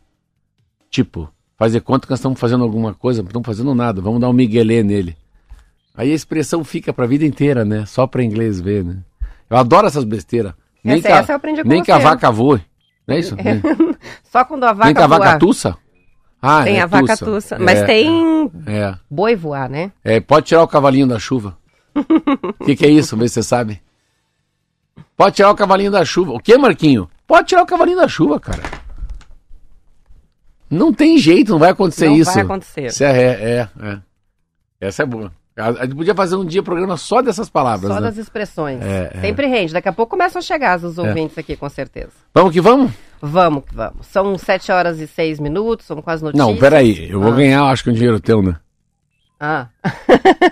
Tipo, 0.90 1.30
faz 1.58 1.72
de 1.72 1.82
conta 1.82 2.06
que 2.06 2.12
nós 2.12 2.20
estamos 2.20 2.40
fazendo 2.40 2.64
alguma 2.64 2.94
coisa, 2.94 3.22
não 3.22 3.28
estamos 3.28 3.46
fazendo 3.46 3.74
nada, 3.74 4.02
vamos 4.02 4.22
dar 4.22 4.30
um 4.30 4.34
miguelê 4.34 4.84
nele. 4.84 5.18
Aí 5.96 6.12
a 6.12 6.16
expressão 6.16 6.64
fica 6.64 6.94
pra 6.94 7.08
vida 7.08 7.26
inteira, 7.26 7.66
né? 7.66 7.86
Só 7.88 8.06
pra 8.06 8.24
inglês 8.24 8.60
ver, 8.60 8.84
né? 8.84 9.00
Eu 9.50 9.58
adoro 9.58 9.88
essas 9.88 10.04
besteiras. 10.04 10.54
Nem, 10.88 10.98
Essa- 11.00 11.08
que 11.08 11.14
a- 11.14 11.18
essa 11.18 11.32
eu 11.32 11.36
aprendi 11.36 11.64
com 11.64 11.70
nem 11.70 11.80
você. 11.80 11.86
que 11.86 11.92
a 11.92 11.98
vaca 12.00 12.32
voe. 12.32 12.62
Não 13.08 13.16
é 13.16 13.20
isso? 13.20 13.36
Nem- 13.36 13.62
Só 14.32 14.44
quando 14.46 14.64
a 14.64 14.74
vaca 14.74 14.86
nem 14.86 14.94
que 14.96 15.02
a 15.02 15.08
vaca 15.08 15.24
voar. 15.26 15.40
tussa? 15.40 15.78
Ah, 16.42 16.64
Tem 16.64 16.78
é 16.78 16.82
a 16.82 16.86
vaca 16.86 17.08
tussa. 17.18 17.26
tussa. 17.26 17.60
Mas 17.60 17.80
É, 17.80 17.86
tem 17.86 18.52
É, 18.68 18.96
boi 19.10 19.36
voar, 19.36 19.70
né? 19.70 19.92
é, 20.04 20.20
pode 20.20 20.46
tirar 20.48 20.62
o 20.64 20.68
cavalinho 20.68 21.08
da 21.08 21.18
chuva. 21.20 21.58
O 22.60 22.64
que, 22.66 22.76
que 22.76 22.86
é 22.86 22.90
isso? 22.90 23.18
Vê 23.18 23.28
se 23.28 23.36
você 23.36 23.44
sabe. 23.44 23.82
Pode 25.16 25.36
tirar 25.36 25.50
o 25.50 25.56
cavalinho 25.56 25.90
da 25.92 26.06
chuva. 26.06 26.34
O 26.34 26.40
que, 26.40 26.56
Marquinho? 26.58 27.10
Pode 27.26 27.48
tirar 27.48 27.64
o 27.64 27.66
cavalinho 27.66 27.98
da 27.98 28.08
chuva, 28.08 28.40
cara. 28.40 28.62
Não 30.70 30.94
tem 30.94 31.18
jeito, 31.18 31.52
não 31.54 31.60
vai 31.60 31.72
acontecer 31.72 32.08
Não 32.08 32.16
isso. 32.18 32.34
vai 32.34 32.44
acontecer. 32.44 32.86
Isso 32.88 33.04
é, 33.04 33.10
é, 33.18 33.32
é, 33.52 33.70
é. 33.88 34.00
Essa 34.82 35.04
é 35.04 35.06
boa. 35.06 35.32
A, 35.58 35.70
a 35.70 35.86
gente 35.86 35.96
podia 35.96 36.14
fazer 36.14 36.36
um 36.36 36.46
dia 36.46 36.62
programa 36.62 36.98
só 36.98 37.22
dessas 37.22 37.50
palavras. 37.50 37.90
Só 37.90 37.96
né? 37.96 38.02
das 38.08 38.18
expressões. 38.18 38.82
É, 38.82 39.12
é. 39.14 39.22
Sempre 39.22 39.48
rende. 39.48 39.74
Daqui 39.74 39.90
a 39.90 39.94
pouco 39.94 40.12
começam 40.12 40.40
a 40.40 40.42
chegar 40.44 40.78
os 40.78 40.98
ouvintes 40.98 41.38
aqui, 41.38 41.56
com 41.56 41.68
certeza. 41.68 42.12
Vamos 42.34 42.52
que 42.54 42.62
vamos? 42.62 42.92
Vamos 43.22 43.64
que 43.66 43.74
vamos. 43.76 44.06
São 44.08 44.38
7 44.38 44.72
horas 44.72 45.00
e 45.00 45.08
6 45.08 45.40
minutos, 45.40 45.88
com 45.88 46.04
as 46.10 46.22
notícias. 46.22 46.48
Não, 46.48 46.56
peraí. 46.56 47.10
Eu 47.10 47.20
vou 47.20 47.34
Ah. 47.34 47.36
ganhar, 47.36 47.64
acho 47.64 47.84
que 47.84 47.90
um 47.90 47.94
dinheiro 47.94 48.20
teu, 48.20 48.42
né? 48.44 48.56
Ah. 49.40 49.68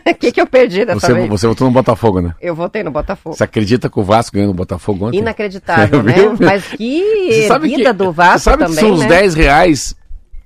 O 0.08 0.14
que, 0.20 0.32
que 0.32 0.40
eu 0.42 0.46
perdi 0.48 0.86
dessa 0.86 1.00
Você, 1.00 1.14
vez? 1.14 1.28
você 1.30 1.48
votou 1.48 1.66
no 1.68 1.74
Botafogo, 1.74 2.22
né? 2.22 2.36
Eu 2.42 2.54
votei 2.56 2.84
no 2.84 2.92
Botafogo. 2.92 3.36
Você 3.36 3.44
acredita 3.44 3.90
que 3.90 4.00
o 4.00 4.04
Vasco 4.04 4.36
ganhou 4.36 4.50
no 4.50 4.54
Botafogo 4.54 5.08
ontem? 5.08 5.18
Inacreditável, 5.18 6.02
né? 6.04 6.14
Viu? 6.14 6.36
Mas 6.40 6.68
que 6.68 7.48
que- 7.76 7.94
do 7.94 8.12
Vasco 8.12 8.38
você 8.40 8.44
sabe 8.44 8.64
também, 8.66 8.76
que 8.76 8.82
são 8.82 8.98
né? 8.98 9.08
10 9.08 9.34
reais 9.36 9.96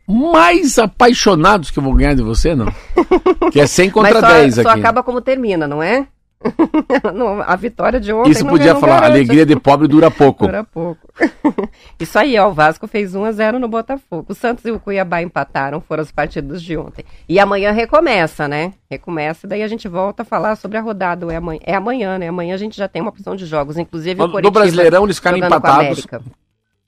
mais 0.09 0.79
apaixonados 0.79 1.69
que 1.69 1.77
eu 1.77 1.83
vou 1.83 1.93
ganhar 1.93 2.15
de 2.15 2.23
você, 2.23 2.55
não? 2.55 2.65
Que 3.51 3.59
é 3.59 3.67
100 3.67 3.89
contra 3.91 4.21
Mas 4.21 4.21
só, 4.21 4.27
10 4.27 4.55
só 4.55 4.61
aqui. 4.61 4.79
acaba 4.79 5.03
como 5.03 5.21
termina, 5.21 5.67
não 5.67 5.81
é? 5.81 6.07
Não, 7.13 7.41
a 7.41 7.55
vitória 7.57 7.99
de 7.99 8.13
ontem 8.13 8.31
Isso 8.31 8.45
podia 8.45 8.73
não 8.73 8.79
falar, 8.79 9.03
alegria 9.03 9.45
de 9.45 9.57
pobre 9.57 9.89
dura 9.89 10.09
pouco. 10.09 10.45
Dura 10.45 10.63
pouco. 10.63 11.09
Isso 11.99 12.17
aí, 12.17 12.39
ó, 12.39 12.47
o 12.47 12.53
Vasco 12.53 12.87
fez 12.87 13.13
1 13.13 13.25
a 13.25 13.31
0 13.33 13.59
no 13.59 13.67
Botafogo. 13.67 14.27
O 14.29 14.33
Santos 14.33 14.63
e 14.63 14.71
o 14.71 14.79
Cuiabá 14.79 15.21
empataram, 15.21 15.81
foram 15.81 16.01
as 16.01 16.13
partidas 16.13 16.61
de 16.61 16.77
ontem. 16.77 17.03
E 17.27 17.39
amanhã 17.39 17.71
recomeça, 17.71 18.47
né? 18.47 18.73
Recomeça, 18.89 19.47
daí 19.47 19.61
a 19.61 19.67
gente 19.67 19.87
volta 19.89 20.23
a 20.23 20.25
falar 20.25 20.55
sobre 20.55 20.77
a 20.77 20.81
rodada. 20.81 21.31
É 21.31 21.35
amanhã, 21.35 21.59
é 21.61 21.75
amanhã 21.75 22.17
né? 22.17 22.29
Amanhã 22.29 22.55
a 22.55 22.57
gente 22.57 22.77
já 22.77 22.87
tem 22.87 23.01
uma 23.01 23.09
opção 23.09 23.35
de 23.35 23.45
jogos, 23.45 23.77
inclusive 23.77 24.21
o 24.21 24.25
No 24.25 24.31
Coritiba 24.31 24.59
Brasileirão 24.59 25.03
eles 25.03 25.17
ficaram 25.17 25.37
empatados. 25.37 26.07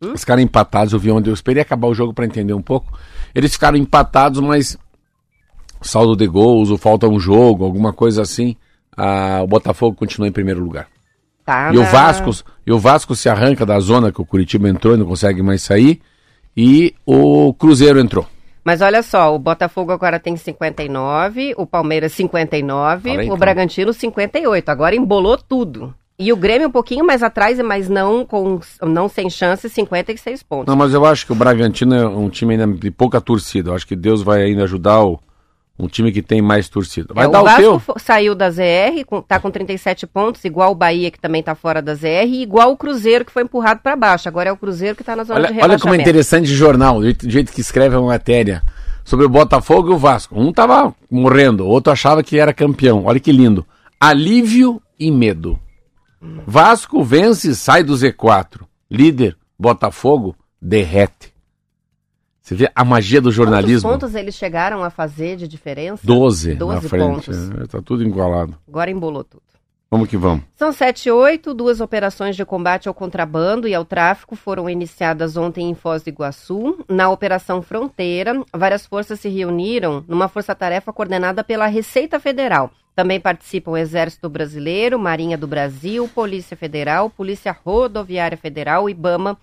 Os 0.02 0.26
caras 0.26 0.44
empatados, 0.44 0.94
eu 0.94 1.00
vi 1.00 1.12
onde 1.12 1.30
eu 1.30 1.34
esperei 1.34 1.62
acabar 1.62 1.88
o 1.88 1.94
jogo 1.94 2.14
pra 2.14 2.26
entender 2.26 2.54
um 2.54 2.62
pouco. 2.62 2.98
Eles 3.36 3.54
ficaram 3.54 3.78
empatados, 3.78 4.40
mas 4.40 4.78
saldo 5.82 6.16
de 6.16 6.28
gols, 6.28 6.70
ou 6.70 6.78
falta 6.78 7.08
um 7.08 7.20
jogo, 7.20 7.64
alguma 7.64 7.94
coisa 7.94 8.22
assim. 8.22 8.56
Ah, 8.98 9.42
o 9.44 9.48
Botafogo 9.48 9.96
continua 9.96 10.28
em 10.28 10.32
primeiro 10.32 10.64
lugar. 10.64 10.88
Tá 11.46 11.72
E 11.74 11.78
o 11.78 11.84
Vasco, 11.84 12.32
e 12.66 12.72
o 12.72 12.80
Vasco 12.80 13.16
se 13.16 13.30
arranca 13.30 13.66
da 13.66 13.80
zona 13.80 14.12
que 14.12 14.22
o 14.22 14.26
Curitiba 14.26 14.70
entrou 14.70 14.96
e 14.96 14.98
não 14.98 15.06
consegue 15.06 15.42
mais 15.42 15.62
sair. 15.62 16.02
E 16.56 16.94
o 17.06 17.54
Cruzeiro 17.54 18.00
entrou. 18.00 18.28
Mas 18.64 18.82
olha 18.82 19.02
só, 19.02 19.34
o 19.34 19.40
Botafogo 19.40 19.92
agora 19.92 20.20
tem 20.20 20.36
59, 20.36 21.56
o 21.58 21.66
Palmeiras 21.66 22.12
59, 22.14 23.02
Fala 23.10 23.22
aí, 23.22 23.26
o 23.26 23.28
então. 23.28 23.38
Bragantino 23.38 23.92
58. 23.92 24.70
Agora 24.70 24.96
embolou 24.96 25.38
tudo. 25.38 25.94
E 26.22 26.32
o 26.32 26.36
Grêmio 26.38 26.68
um 26.68 26.72
pouquinho 26.72 27.06
mais 27.06 27.24
atrás, 27.24 27.60
mas 27.60 27.90
não 27.90 28.26
com 28.26 28.60
não 28.82 29.10
sem 29.10 29.30
chance, 29.30 29.68
56 29.70 30.44
pontos. 30.44 30.68
Não, 30.68 30.76
mas 30.76 30.94
eu 30.94 31.06
acho 31.06 31.26
que 31.26 31.32
o 31.32 31.36
Bragantino 31.36 31.96
é 31.96 32.08
um 32.08 32.30
time 32.30 32.54
ainda 32.54 32.68
de 32.68 32.92
pouca 32.92 33.20
torcida. 33.20 33.72
Eu 33.72 33.76
acho 33.76 33.88
que 33.88 33.96
Deus 33.96 34.22
vai 34.22 34.44
ainda 34.44 34.64
ajudar 34.64 35.04
o, 35.04 35.20
um 35.80 35.88
time 35.88 36.12
que 36.12 36.22
tem 36.22 36.42
mais 36.42 36.70
torcida. 36.70 37.12
Vai 37.14 37.26
É, 37.26 37.30
dar 37.30 37.40
o 37.40 37.42
o, 37.42 37.46
Vasco 37.46 37.62
teu? 37.62 37.80
fo- 37.80 37.96
saiu 37.98 38.36
da 38.36 38.50
ZR, 38.52 39.04
com, 39.08 39.22
tá 39.22 39.40
com 39.40 39.50
37 39.50 40.06
pontos, 40.06 40.46
igual 40.46 40.72
o 40.72 40.76
Bahia, 40.76 41.10
que 41.10 41.20
também 41.20 41.42
tá 41.42 41.56
fora 41.56 41.82
da 41.82 41.96
ZR, 41.96 42.28
e 42.28 42.44
igual 42.44 42.72
o 42.72 42.78
Cruzeiro, 42.78 43.26
que 43.26 43.32
foi 43.32 43.42
empurrado 43.44 43.80
para 43.82 43.96
baixo. 43.96 44.30
Agora 44.30 44.50
é 44.50 44.52
o 44.52 44.58
Cruzeiro 44.58 44.96
que 44.96 45.04
tá 45.04 45.16
na 45.16 45.24
zona 45.24 45.40
Olha, 45.40 45.48
de 45.48 45.54
olha 45.54 45.62
rebaixamento. 45.62 45.82
como 45.84 45.96
é 45.96 45.98
interessante 46.02 46.52
o 46.52 46.56
jornal, 46.56 47.00
do 47.00 47.04
jeito, 47.06 47.26
do 47.26 47.32
jeito 47.32 47.52
que 47.52 47.62
escreve 47.62 47.96
a 47.96 48.02
matéria 48.02 48.62
sobre 49.04 49.26
o 49.26 49.30
Botafogo 49.30 49.90
e 49.90 49.94
o 49.94 49.98
Vasco. 49.98 50.40
Um 50.40 50.54
tava 50.54 50.94
morrendo, 51.10 51.64
o 51.66 51.68
outro 51.68 51.92
achava 51.92 52.22
que 52.22 52.38
era 52.38 52.54
campeão. 52.54 53.06
Olha 53.06 53.20
que 53.20 53.32
lindo. 53.32 53.66
Alívio 54.00 54.80
e 55.00 55.10
medo. 55.10 55.58
Vasco 56.46 57.04
vence 57.04 57.50
e 57.50 57.56
sai 57.56 57.84
do 57.84 57.94
Z4. 57.94 58.62
Líder, 58.90 59.38
Botafogo, 59.58 60.36
derrete. 60.62 61.34
Você 62.42 62.56
vê 62.56 62.72
a 62.76 62.84
magia 62.84 63.22
do 63.22 63.32
jornalismo? 63.32 63.88
Quantos 63.88 64.10
pontos 64.10 64.16
eles 64.16 64.36
chegaram 64.36 64.84
a 64.84 64.90
fazer 64.90 65.38
de 65.38 65.48
diferença? 65.48 66.02
12, 66.06 66.54
na 66.54 66.60
12 66.60 66.90
frente. 66.90 67.04
pontos. 67.04 67.50
É, 67.52 67.68
tá 67.68 67.82
tudo 67.82 68.04
igualado. 68.04 68.58
Agora 68.68 68.92
embolou 68.92 69.24
tudo. 69.24 69.44
Vamos 69.90 70.08
que 70.08 70.16
vamos. 70.16 70.46
São 70.56 70.72
7 70.72 71.10
e 71.10 71.12
8, 71.12 71.54
duas 71.54 71.82
operações 71.82 72.36
de 72.38 72.46
combate 72.46 72.88
ao 72.88 72.94
contrabando 72.94 73.68
e 73.68 73.76
ao 73.76 73.84
tráfico 73.84 74.38
foram 74.38 74.70
iniciadas 74.70 75.36
ontem 75.36 75.70
em 75.70 75.76
Foz 75.76 76.02
do 76.02 76.10
Iguaçu. 76.10 76.84
Na 76.88 77.10
Operação 77.10 77.62
Fronteira, 77.62 78.42
várias 78.56 78.86
forças 78.86 79.20
se 79.20 79.28
reuniram 79.28 80.04
numa 80.08 80.30
força-tarefa 80.30 80.94
coordenada 80.94 81.44
pela 81.44 81.68
Receita 81.68 82.22
Federal. 82.22 82.72
Também 82.96 83.20
participam 83.20 83.72
o 83.72 83.78
Exército 83.78 84.30
Brasileiro, 84.30 85.00
Marinha 85.00 85.38
do 85.38 85.48
Brasil, 85.48 86.08
Polícia 86.10 86.58
Federal, 86.58 87.10
Polícia 87.10 87.52
Rodoviária 87.52 88.38
Federal, 88.38 88.90
IBAMA, 88.90 89.38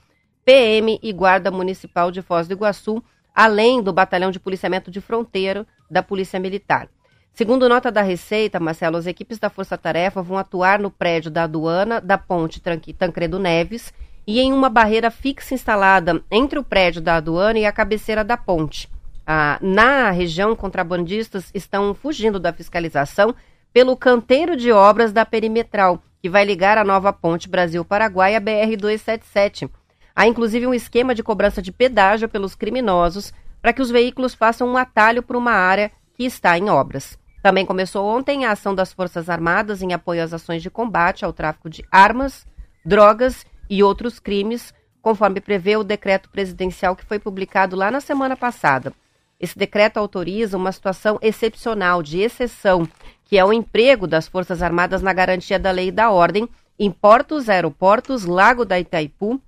PM 0.45 0.99
e 1.03 1.13
Guarda 1.13 1.51
Municipal 1.51 2.11
de 2.11 2.23
Foz 2.23 2.47
do 2.47 2.55
Iguaçu, 2.55 3.03
além 3.35 3.83
do 3.83 3.93
Batalhão 3.93 4.31
de 4.31 4.41
Policiamento 4.41 4.91
de 4.91 5.01
Fronteira 5.01 5.67
da 5.91 6.03
Polícia 6.03 6.39
Militar. 6.39 6.89
Segundo 7.33 7.69
nota 7.69 7.91
da 7.93 8.03
Receita, 8.03 8.59
Marcelo, 8.59 8.97
as 8.97 9.07
equipes 9.07 9.39
da 9.39 9.49
Força 9.49 9.79
Tarefa 9.79 10.21
vão 10.21 10.37
atuar 10.37 10.81
no 10.81 10.91
prédio 10.91 11.31
da 11.31 11.45
aduana 11.45 12.01
da 12.01 12.19
ponte 12.19 12.61
Tancredo 12.61 13.39
Neves 13.39 13.95
e 14.27 14.41
em 14.41 14.53
uma 14.53 14.69
barreira 14.69 15.11
fixa 15.11 15.55
instalada 15.55 16.23
entre 16.31 16.59
o 16.59 16.65
prédio 16.65 17.01
da 17.01 17.17
aduana 17.17 17.61
e 17.61 17.65
a 17.65 17.73
cabeceira 17.73 18.25
da 18.25 18.37
ponte. 18.37 18.91
Ah, 19.31 19.59
na 19.61 20.11
região, 20.11 20.57
contrabandistas 20.57 21.51
estão 21.53 21.93
fugindo 21.93 22.41
da 22.41 22.51
fiscalização 22.51 23.35
pelo 23.75 23.95
canteiro 23.95 24.57
de 24.57 24.73
obras 24.73 25.13
da 25.13 25.27
perimetral, 25.27 26.03
que 26.23 26.31
vai 26.31 26.47
ligar 26.47 26.79
a 26.79 26.85
nova 26.85 27.13
ponte 27.13 27.47
Brasil-Paraguai 27.47 28.35
à 28.35 28.41
BR-277. 28.41 29.69
Há 30.17 30.27
inclusive 30.27 30.67
um 30.67 30.73
esquema 30.73 31.15
de 31.15 31.23
cobrança 31.23 31.61
de 31.61 31.71
pedágio 31.71 32.27
pelos 32.27 32.55
criminosos 32.55 33.31
para 33.61 33.75
que 33.75 33.83
os 33.83 33.91
veículos 33.91 34.33
façam 34.33 34.67
um 34.67 34.79
atalho 34.79 35.23
por 35.23 35.37
uma 35.37 35.53
área 35.53 35.93
que 36.15 36.25
está 36.25 36.57
em 36.57 36.71
obras. 36.71 37.19
Também 37.43 37.67
começou 37.67 38.07
ontem 38.07 38.47
a 38.47 38.53
ação 38.53 38.75
das 38.75 38.95
Forças 38.95 39.29
Armadas 39.29 39.83
em 39.83 39.93
apoio 39.93 40.23
às 40.23 40.33
ações 40.33 40.63
de 40.63 40.71
combate 40.71 41.23
ao 41.23 41.35
tráfico 41.35 41.69
de 41.69 41.85
armas, 41.93 42.47
drogas 42.83 43.45
e 43.69 43.83
outros 43.83 44.19
crimes, 44.19 44.73
conforme 45.03 45.39
prevê 45.39 45.77
o 45.77 45.85
decreto 45.85 46.31
presidencial 46.31 46.97
que 46.97 47.05
foi 47.05 47.19
publicado 47.19 47.77
lá 47.77 47.91
na 47.91 48.01
semana 48.01 48.35
passada. 48.35 48.91
Esse 49.41 49.57
decreto 49.59 49.99
autoriza 49.99 50.57
uma 50.57 50.73
situação 50.73 51.19
excepcional, 51.23 52.03
de 52.03 52.21
exceção, 52.21 52.89
que 53.25 53.39
é 53.39 53.45
o 53.45 53.53
emprego 53.53 54.07
das 54.07 54.27
Forças 54.27 54.63
Armadas 54.63 55.01
na 55.03 55.13
garantia 55.13 55.59
da 55.59 55.71
lei 55.71 55.89
e 55.89 55.93
da 55.93 56.11
ordem 56.11 56.49
em 56.79 56.91
portos, 56.91 57.49
aeroportos, 57.49 58.25
Lago 58.25 58.65
da 58.65 58.79
Itaipu, 58.81 59.41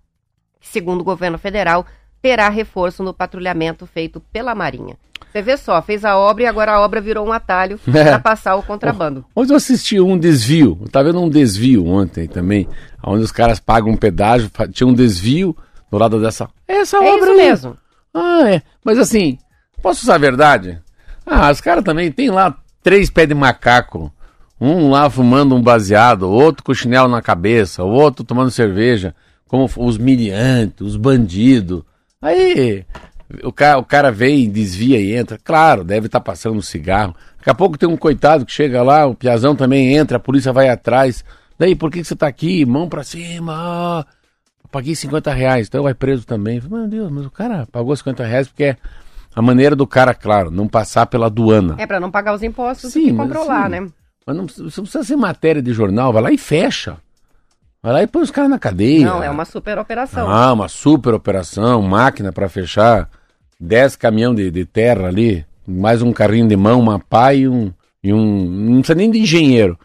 que, 0.60 0.68
segundo 0.68 1.00
o 1.00 1.04
governo 1.04 1.38
federal, 1.38 1.86
terá 2.22 2.48
reforço 2.48 3.02
no 3.02 3.14
patrulhamento 3.14 3.86
feito 3.86 4.20
pela 4.32 4.54
Marinha. 4.54 4.96
Você 5.32 5.42
vê 5.42 5.56
só, 5.56 5.80
fez 5.80 6.04
a 6.04 6.16
obra 6.18 6.42
e 6.42 6.46
agora 6.46 6.72
a 6.72 6.80
obra 6.80 7.00
virou 7.00 7.26
um 7.26 7.32
atalho 7.32 7.78
É. 7.88 8.04
para 8.04 8.18
passar 8.18 8.56
o 8.56 8.62
contrabando. 8.62 9.24
Ontem 9.34 9.52
eu 9.52 9.56
assisti 9.56 10.00
um 10.00 10.18
desvio, 10.18 10.76
eu 10.82 10.88
tava 10.88 11.06
vendo 11.06 11.20
um 11.22 11.28
desvio 11.30 11.86
ontem 11.86 12.26
também, 12.28 12.68
onde 13.02 13.22
os 13.24 13.32
caras 13.32 13.58
pagam 13.60 13.90
um 13.92 13.96
pedágio, 13.96 14.50
tinha 14.72 14.86
um 14.86 14.94
desvio 14.94 15.56
do 15.90 15.98
lado 15.98 16.20
dessa. 16.20 16.48
Essa 16.66 16.96
É 16.98 17.00
obra 17.14 17.30
isso 17.30 17.36
mesmo. 17.36 17.76
Ah, 18.12 18.50
é. 18.50 18.62
Mas 18.84 18.98
assim, 18.98 19.38
posso 19.80 20.02
usar 20.02 20.14
a 20.14 20.18
verdade? 20.18 20.78
Ah, 21.24 21.50
os 21.50 21.60
caras 21.60 21.84
também 21.84 22.10
tem 22.10 22.30
lá 22.30 22.56
três 22.82 23.10
pés 23.10 23.28
de 23.28 23.34
macaco. 23.34 24.12
Um 24.60 24.90
lá 24.90 25.08
fumando 25.08 25.54
um 25.54 25.62
baseado, 25.62 26.28
outro 26.28 26.62
com 26.62 26.74
chinelo 26.74 27.08
na 27.08 27.22
cabeça, 27.22 27.82
outro 27.82 28.24
tomando 28.24 28.50
cerveja, 28.50 29.14
como 29.48 29.68
os 29.76 29.96
miliantes, 29.96 30.86
os 30.86 30.96
bandidos. 30.96 31.82
Aí 32.20 32.84
o 33.42 33.52
cara, 33.52 33.78
o 33.78 33.84
cara 33.84 34.10
vem, 34.10 34.50
desvia 34.50 35.00
e 35.00 35.14
entra. 35.14 35.38
Claro, 35.42 35.84
deve 35.84 36.06
estar 36.06 36.20
passando 36.20 36.58
um 36.58 36.62
cigarro. 36.62 37.14
Daqui 37.38 37.50
a 37.50 37.54
pouco 37.54 37.78
tem 37.78 37.88
um 37.88 37.96
coitado 37.96 38.44
que 38.44 38.52
chega 38.52 38.82
lá, 38.82 39.06
o 39.06 39.14
Piazão 39.14 39.56
também 39.56 39.94
entra, 39.96 40.16
a 40.16 40.20
polícia 40.20 40.52
vai 40.52 40.68
atrás. 40.68 41.24
Daí, 41.58 41.74
por 41.74 41.90
que, 41.90 42.00
que 42.00 42.04
você 42.04 42.16
tá 42.16 42.26
aqui? 42.26 42.64
Mão 42.66 42.88
pra 42.88 43.02
cima. 43.02 44.06
paguei 44.70 44.94
50 44.94 45.32
reais, 45.32 45.68
então 45.68 45.84
vai 45.84 45.94
preso 45.94 46.26
também. 46.26 46.60
Meu 46.68 46.88
Deus, 46.88 47.10
mas 47.10 47.24
o 47.24 47.30
cara 47.30 47.66
pagou 47.70 47.94
50 47.94 48.24
reais 48.24 48.48
porque 48.48 48.64
é 48.64 48.76
a 49.34 49.42
maneira 49.42 49.76
do 49.76 49.86
cara, 49.86 50.12
claro, 50.14 50.50
não 50.50 50.66
passar 50.68 51.06
pela 51.06 51.26
aduana. 51.26 51.76
É 51.78 51.86
para 51.86 52.00
não 52.00 52.10
pagar 52.10 52.34
os 52.34 52.42
impostos 52.42 52.92
Sim, 52.92 53.16
comprou 53.16 53.42
assim, 53.42 53.50
lá, 53.50 53.68
né? 53.68 53.80
Mas 54.26 54.36
não 54.36 54.42
não 54.42 54.46
precisa 54.84 55.04
ser 55.04 55.16
matéria 55.16 55.62
de 55.62 55.72
jornal, 55.72 56.12
vai 56.12 56.22
lá 56.22 56.30
e 56.32 56.38
fecha. 56.38 56.96
Vai 57.82 57.92
lá 57.92 58.02
e 58.02 58.06
põe 58.06 58.22
os 58.22 58.30
caras 58.30 58.50
na 58.50 58.58
cadeia. 58.58 59.06
Não, 59.06 59.22
é 59.22 59.30
uma 59.30 59.44
super 59.44 59.78
operação. 59.78 60.28
Ah, 60.28 60.52
uma 60.52 60.68
super 60.68 61.14
operação, 61.14 61.80
máquina 61.80 62.30
para 62.32 62.48
fechar 62.48 63.08
10 63.58 63.96
caminhão 63.96 64.34
de, 64.34 64.50
de 64.50 64.64
terra 64.66 65.08
ali, 65.08 65.46
mais 65.66 66.02
um 66.02 66.12
carrinho 66.12 66.46
de 66.48 66.56
mão, 66.56 66.78
uma 66.80 66.98
pá 66.98 67.32
e 67.32 67.48
um, 67.48 67.72
e 68.04 68.12
um. 68.12 68.44
Não 68.44 68.78
precisa 68.80 68.94
nem 68.96 69.10
de 69.10 69.18
engenheiro. 69.20 69.78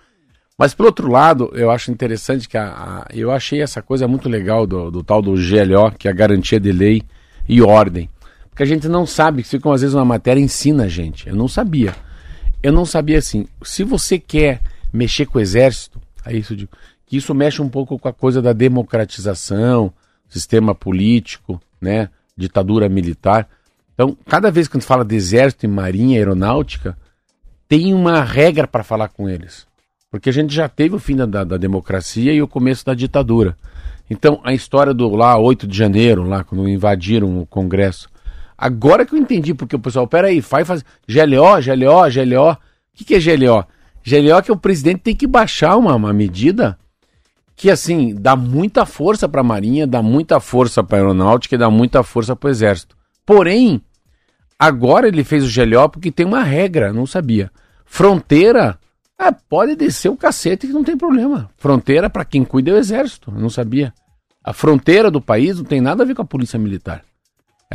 Mas 0.58 0.74
pelo 0.74 0.88
outro 0.88 1.10
lado, 1.10 1.52
eu 1.54 1.70
acho 1.72 1.92
interessante 1.92 2.48
que 2.48 2.58
a, 2.58 2.68
a- 2.68 3.06
eu 3.14 3.32
achei 3.32 3.62
essa 3.62 3.82
coisa 3.82 4.08
muito 4.08 4.28
legal 4.30 4.66
do, 4.68 4.90
do 4.92 5.04
tal 5.04 5.22
do 5.22 5.32
GLO, 5.34 5.92
que 5.98 6.08
é 6.08 6.12
a 6.12 6.16
garantia 6.16 6.60
de 6.60 6.72
lei 6.72 7.02
e 7.48 7.62
ordem. 7.62 8.10
Porque 8.56 8.64
a 8.64 8.66
gente 8.66 8.88
não 8.88 9.06
sabe, 9.06 9.44
que 9.44 9.50
ficam 9.50 9.74
às 9.74 9.82
vezes 9.82 9.94
uma 9.94 10.06
matéria 10.06 10.40
ensina 10.40 10.86
a 10.86 10.88
gente. 10.88 11.28
Eu 11.28 11.36
não 11.36 11.46
sabia. 11.46 11.94
Eu 12.64 12.72
não 12.72 12.86
sabia 12.86 13.18
assim. 13.18 13.46
Se 13.62 13.84
você 13.84 14.18
quer 14.18 14.62
mexer 14.94 15.26
com 15.26 15.38
o 15.38 15.42
exército, 15.42 16.02
aí 16.24 16.40
isso 16.40 16.56
digo, 16.56 16.72
que 17.06 17.18
isso 17.18 17.36
mexe 17.36 17.62
um 17.62 17.68
pouco 17.68 18.00
com 18.00 18.08
a 18.08 18.14
coisa 18.14 18.42
da 18.42 18.54
democratização, 18.54 19.92
sistema 20.30 20.74
político, 20.74 21.62
né, 21.82 22.08
ditadura 22.38 22.88
militar. 22.88 23.46
Então, 23.94 24.18
cada 24.26 24.50
vez 24.50 24.70
que 24.70 24.78
a 24.78 24.80
gente 24.80 24.88
fala 24.88 25.04
de 25.04 25.16
exército 25.18 25.66
e 25.66 25.68
marinha 25.68 26.18
aeronáutica, 26.18 26.98
tem 27.68 27.94
uma 27.94 28.24
regra 28.24 28.66
para 28.66 28.86
falar 28.86 29.10
com 29.10 29.28
eles. 29.28 29.68
Porque 30.10 30.30
a 30.30 30.34
gente 30.34 30.56
já 30.56 30.70
teve 30.70 30.96
o 30.96 31.00
fim 31.00 31.18
da, 31.18 31.26
da, 31.26 31.58
democracia 31.58 32.32
e 32.32 32.42
o 32.42 32.48
começo 32.48 32.86
da 32.86 32.94
ditadura. 32.94 33.58
Então, 34.10 34.40
a 34.46 34.54
história 34.54 34.94
do 34.94 35.10
lá 35.10 35.38
8 35.38 35.68
de 35.68 35.78
janeiro, 35.78 36.24
lá 36.24 36.42
quando 36.42 36.70
invadiram 36.70 37.38
o 37.42 37.46
Congresso. 37.46 38.15
Agora 38.58 39.06
que 39.06 39.14
eu 39.14 39.20
entendi, 39.20 39.54
porque 39.54 39.76
o 39.76 39.80
pessoal, 39.80 40.08
peraí, 40.08 40.42
faz, 40.42 40.68
faz 40.68 40.86
GLO, 41.08 41.62
GLO, 41.62 42.10
GLO. 42.12 42.52
O 42.52 42.58
que, 42.94 43.04
que 43.04 43.16
é 43.16 43.20
GLO? 43.20 43.66
GLO 44.06 44.38
é 44.38 44.42
que 44.42 44.52
o 44.52 44.58
presidente 44.58 45.02
tem 45.02 45.16
que 45.16 45.28
baixar 45.28 45.76
uma, 45.78 45.96
uma 45.96 46.14
medida 46.14 46.78
que, 47.56 47.70
assim, 47.70 48.14
dá 48.16 48.36
muita 48.36 48.86
força 48.86 49.28
para 49.28 49.42
a 49.42 49.44
Marinha, 49.44 49.88
dá 49.88 50.02
muita 50.02 50.40
força 50.40 50.84
para 50.84 50.98
a 50.98 51.02
Aeronáutica 51.02 51.56
e 51.56 51.58
dá 51.58 51.70
muita 51.70 52.04
força 52.04 52.36
para 52.36 52.48
o 52.48 52.52
Exército. 52.52 52.96
Porém, 53.26 53.82
agora 54.60 55.08
ele 55.08 55.24
fez 55.24 55.44
o 55.44 55.54
GLO 55.54 55.90
porque 55.90 56.12
tem 56.12 56.26
uma 56.26 56.44
regra, 56.44 56.94
não 56.94 57.06
sabia. 57.06 57.52
Fronteira, 57.86 58.78
é, 59.20 59.32
pode 59.50 59.76
descer 59.76 60.10
o 60.10 60.18
cacete 60.18 60.68
que 60.68 60.74
não 60.74 60.84
tem 60.84 60.98
problema. 60.98 61.50
Fronteira, 61.58 62.10
para 62.10 62.26
quem 62.26 62.44
cuida, 62.44 62.72
é 62.72 62.74
o 62.74 62.78
Exército, 62.78 63.32
não 63.32 63.50
sabia. 63.50 63.94
A 64.44 64.54
fronteira 64.54 65.10
do 65.10 65.22
país 65.22 65.58
não 65.58 65.66
tem 65.66 65.82
nada 65.82 66.04
a 66.04 66.06
ver 66.06 66.14
com 66.14 66.22
a 66.22 66.26
Polícia 66.26 66.60
Militar. 66.60 67.04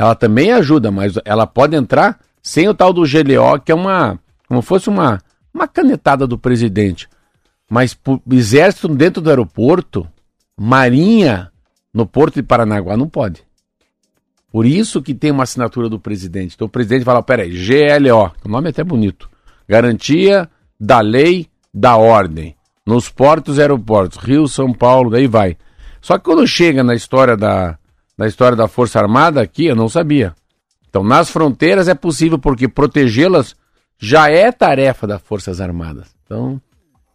Ela 0.01 0.15
também 0.15 0.51
ajuda, 0.51 0.89
mas 0.89 1.13
ela 1.23 1.45
pode 1.45 1.75
entrar 1.75 2.19
sem 2.41 2.67
o 2.67 2.73
tal 2.73 2.91
do 2.91 3.03
GLO, 3.03 3.59
que 3.63 3.71
é 3.71 3.75
uma. 3.75 4.19
como 4.47 4.59
fosse 4.63 4.89
uma, 4.89 5.21
uma 5.53 5.67
canetada 5.67 6.25
do 6.25 6.39
presidente. 6.39 7.07
Mas 7.69 7.95
exército 8.31 8.87
dentro 8.87 9.21
do 9.21 9.29
aeroporto, 9.29 10.07
marinha 10.59 11.51
no 11.93 12.07
porto 12.07 12.33
de 12.33 12.41
Paranaguá 12.41 12.97
não 12.97 13.07
pode. 13.07 13.43
Por 14.51 14.65
isso 14.65 15.03
que 15.03 15.13
tem 15.13 15.29
uma 15.29 15.43
assinatura 15.43 15.87
do 15.87 15.99
presidente. 15.99 16.55
Então 16.55 16.65
o 16.65 16.71
presidente 16.71 17.05
fala, 17.05 17.21
peraí, 17.21 17.51
GLO, 17.51 18.31
o 18.43 18.49
nome 18.49 18.69
é 18.69 18.71
até 18.71 18.83
bonito. 18.83 19.29
Garantia 19.69 20.49
da 20.79 20.99
lei, 20.99 21.47
da 21.71 21.95
ordem. 21.95 22.55
Nos 22.83 23.07
portos 23.07 23.59
e 23.59 23.61
aeroportos, 23.61 24.17
Rio, 24.17 24.47
São 24.47 24.73
Paulo, 24.73 25.11
daí 25.11 25.27
vai. 25.27 25.55
Só 26.01 26.17
que 26.17 26.23
quando 26.23 26.47
chega 26.47 26.83
na 26.83 26.95
história 26.95 27.37
da, 27.37 27.77
na 28.17 28.27
história 28.27 28.55
da 28.55 28.67
Força 28.67 28.99
Armada 28.99 29.41
aqui, 29.41 29.65
eu 29.65 29.75
não 29.75 29.89
sabia. 29.89 30.35
Então, 30.89 31.03
nas 31.03 31.29
fronteiras 31.29 31.87
é 31.87 31.95
possível 31.95 32.37
porque 32.37 32.67
protegê-las 32.67 33.55
já 33.97 34.29
é 34.29 34.51
tarefa 34.51 35.07
das 35.07 35.21
Forças 35.21 35.61
Armadas. 35.61 36.13
Então, 36.25 36.61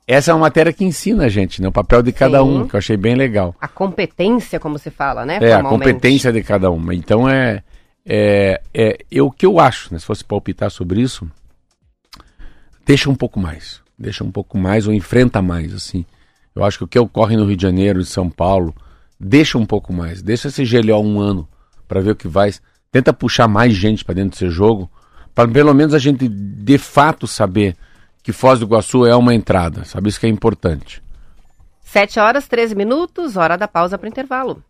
essa 0.06 0.30
é 0.30 0.34
uma 0.34 0.40
matéria 0.40 0.72
que 0.72 0.84
ensina 0.84 1.24
a 1.24 1.28
gente, 1.28 1.60
né? 1.60 1.68
O 1.68 1.72
papel 1.72 2.02
de 2.02 2.12
cada 2.12 2.38
Sim. 2.38 2.44
um, 2.44 2.68
que 2.68 2.74
eu 2.74 2.78
achei 2.78 2.96
bem 2.96 3.16
legal. 3.16 3.54
A 3.60 3.66
competência, 3.66 4.60
como 4.60 4.78
se 4.78 4.90
fala, 4.90 5.26
né? 5.26 5.38
É, 5.42 5.52
a 5.52 5.62
competência 5.62 6.32
de 6.32 6.42
cada 6.42 6.70
uma. 6.70 6.94
Então, 6.94 7.28
é, 7.28 7.62
é, 8.04 8.60
é, 8.72 8.98
é 9.10 9.22
o 9.22 9.30
que 9.30 9.44
eu 9.44 9.58
acho, 9.58 9.92
né? 9.92 9.98
Se 9.98 10.06
fosse 10.06 10.24
palpitar 10.24 10.70
sobre 10.70 11.00
isso, 11.00 11.28
deixa 12.86 13.10
um 13.10 13.16
pouco 13.16 13.40
mais. 13.40 13.80
Deixa 13.98 14.22
um 14.22 14.30
pouco 14.30 14.56
mais 14.56 14.86
ou 14.86 14.94
enfrenta 14.94 15.42
mais, 15.42 15.74
assim. 15.74 16.06
Eu 16.54 16.64
acho 16.64 16.78
que 16.78 16.84
o 16.84 16.88
que 16.88 16.98
ocorre 16.98 17.36
no 17.36 17.44
Rio 17.44 17.56
de 17.56 17.62
Janeiro, 17.62 18.00
em 18.00 18.04
São 18.04 18.30
Paulo, 18.30 18.72
deixa 19.18 19.58
um 19.58 19.66
pouco 19.66 19.92
mais. 19.92 20.22
Deixa 20.22 20.48
esse 20.48 20.64
GLO 20.64 21.00
um 21.00 21.20
ano 21.20 21.48
para 21.86 22.00
ver 22.00 22.12
o 22.12 22.16
que 22.16 22.28
vai. 22.28 22.52
Tenta 22.90 23.12
puxar 23.12 23.48
mais 23.48 23.74
gente 23.74 24.04
para 24.04 24.14
dentro 24.14 24.30
desse 24.30 24.48
jogo, 24.48 24.90
para 25.34 25.48
pelo 25.48 25.74
menos 25.74 25.94
a 25.94 25.98
gente 25.98 26.28
de 26.28 26.78
fato 26.78 27.26
saber 27.26 27.76
que 28.22 28.32
Foz 28.32 28.58
do 28.58 28.66
Iguaçu 28.66 29.06
é 29.06 29.14
uma 29.14 29.34
entrada. 29.34 29.84
Sabe 29.84 30.08
isso 30.08 30.18
que 30.18 30.26
é 30.26 30.28
importante. 30.28 31.02
7 31.82 32.18
horas 32.18 32.48
13 32.48 32.74
minutos, 32.74 33.36
hora 33.36 33.56
da 33.56 33.68
pausa 33.68 33.96
para 33.96 34.06
o 34.06 34.08
intervalo. 34.08 34.62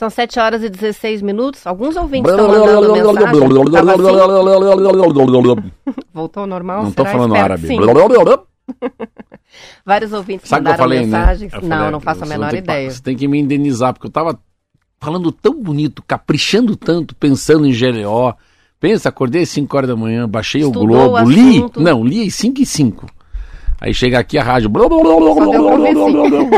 São 0.00 0.08
7 0.08 0.40
horas 0.40 0.62
e 0.62 0.70
16 0.70 1.20
minutos. 1.20 1.66
Alguns 1.66 1.94
ouvintes 1.94 2.30
estão 2.30 2.48
mandando 2.48 2.90
mensagem. 2.90 3.18
Assim. 5.58 5.72
Voltou 6.14 6.40
ao 6.40 6.46
normal? 6.46 6.84
Não 6.84 6.88
estou 6.88 7.04
falando 7.04 7.34
Espero 7.34 7.44
árabe. 7.44 7.66
Vários 9.84 10.14
ouvintes 10.14 10.48
Sabe 10.48 10.64
mandaram 10.64 10.84
falei, 10.84 11.00
mensagens. 11.00 11.52
Né? 11.52 11.58
Não, 11.60 11.68
falei, 11.68 11.90
não 11.90 12.00
faço 12.00 12.24
a 12.24 12.26
menor 12.26 12.54
ideia. 12.54 12.90
Você 12.90 13.02
tem 13.02 13.14
que 13.14 13.28
me 13.28 13.38
indenizar, 13.40 13.92
porque 13.92 14.06
eu 14.06 14.08
estava 14.08 14.40
falando 14.98 15.30
tão 15.30 15.62
bonito, 15.62 16.02
caprichando 16.08 16.76
tanto, 16.76 17.14
pensando 17.14 17.66
em 17.66 17.72
GLO. 17.78 18.34
Pensa, 18.80 19.10
acordei 19.10 19.42
às 19.42 19.50
5 19.50 19.76
horas 19.76 19.90
da 19.90 19.96
manhã, 19.96 20.26
baixei 20.26 20.62
Estudou 20.62 20.82
o 20.82 20.86
Globo, 20.86 21.16
o 21.16 21.30
li. 21.30 21.62
Não, 21.76 22.02
li 22.02 22.26
às 22.26 22.34
5 22.36 22.62
e 22.62 22.64
5. 22.64 23.06
Aí 23.78 23.92
chega 23.92 24.18
aqui 24.18 24.38
a 24.38 24.42
rádio. 24.42 24.70
Só 24.74 24.88
deu 24.88 26.48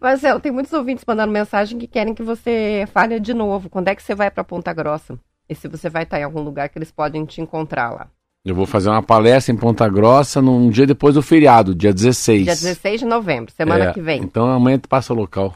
Marcelo, 0.00 0.40
tem 0.40 0.52
muitos 0.52 0.72
ouvintes 0.72 1.04
mandando 1.06 1.32
mensagem 1.32 1.78
que 1.78 1.86
querem 1.86 2.14
que 2.14 2.22
você 2.22 2.88
fale 2.92 3.20
de 3.20 3.34
novo. 3.34 3.68
Quando 3.68 3.88
é 3.88 3.94
que 3.94 4.02
você 4.02 4.14
vai 4.14 4.30
para 4.30 4.44
Ponta 4.44 4.72
Grossa? 4.72 5.18
E 5.48 5.54
se 5.54 5.68
você 5.68 5.90
vai 5.90 6.04
estar 6.04 6.20
em 6.20 6.24
algum 6.24 6.40
lugar 6.40 6.68
que 6.68 6.78
eles 6.78 6.90
podem 6.90 7.24
te 7.24 7.40
encontrar 7.40 7.90
lá? 7.90 8.08
Eu 8.44 8.54
vou 8.54 8.66
fazer 8.66 8.88
uma 8.88 9.02
palestra 9.02 9.54
em 9.54 9.56
Ponta 9.56 9.88
Grossa 9.88 10.42
num 10.42 10.68
dia 10.68 10.86
depois 10.86 11.14
do 11.14 11.22
feriado, 11.22 11.74
dia 11.74 11.92
16. 11.92 12.44
Dia 12.44 12.54
16 12.54 13.00
de 13.00 13.06
novembro, 13.06 13.52
semana 13.52 13.86
é, 13.86 13.92
que 13.92 14.00
vem. 14.00 14.22
Então 14.22 14.46
amanhã 14.46 14.78
tu 14.78 14.88
passa 14.88 15.12
o 15.12 15.16
local. 15.16 15.54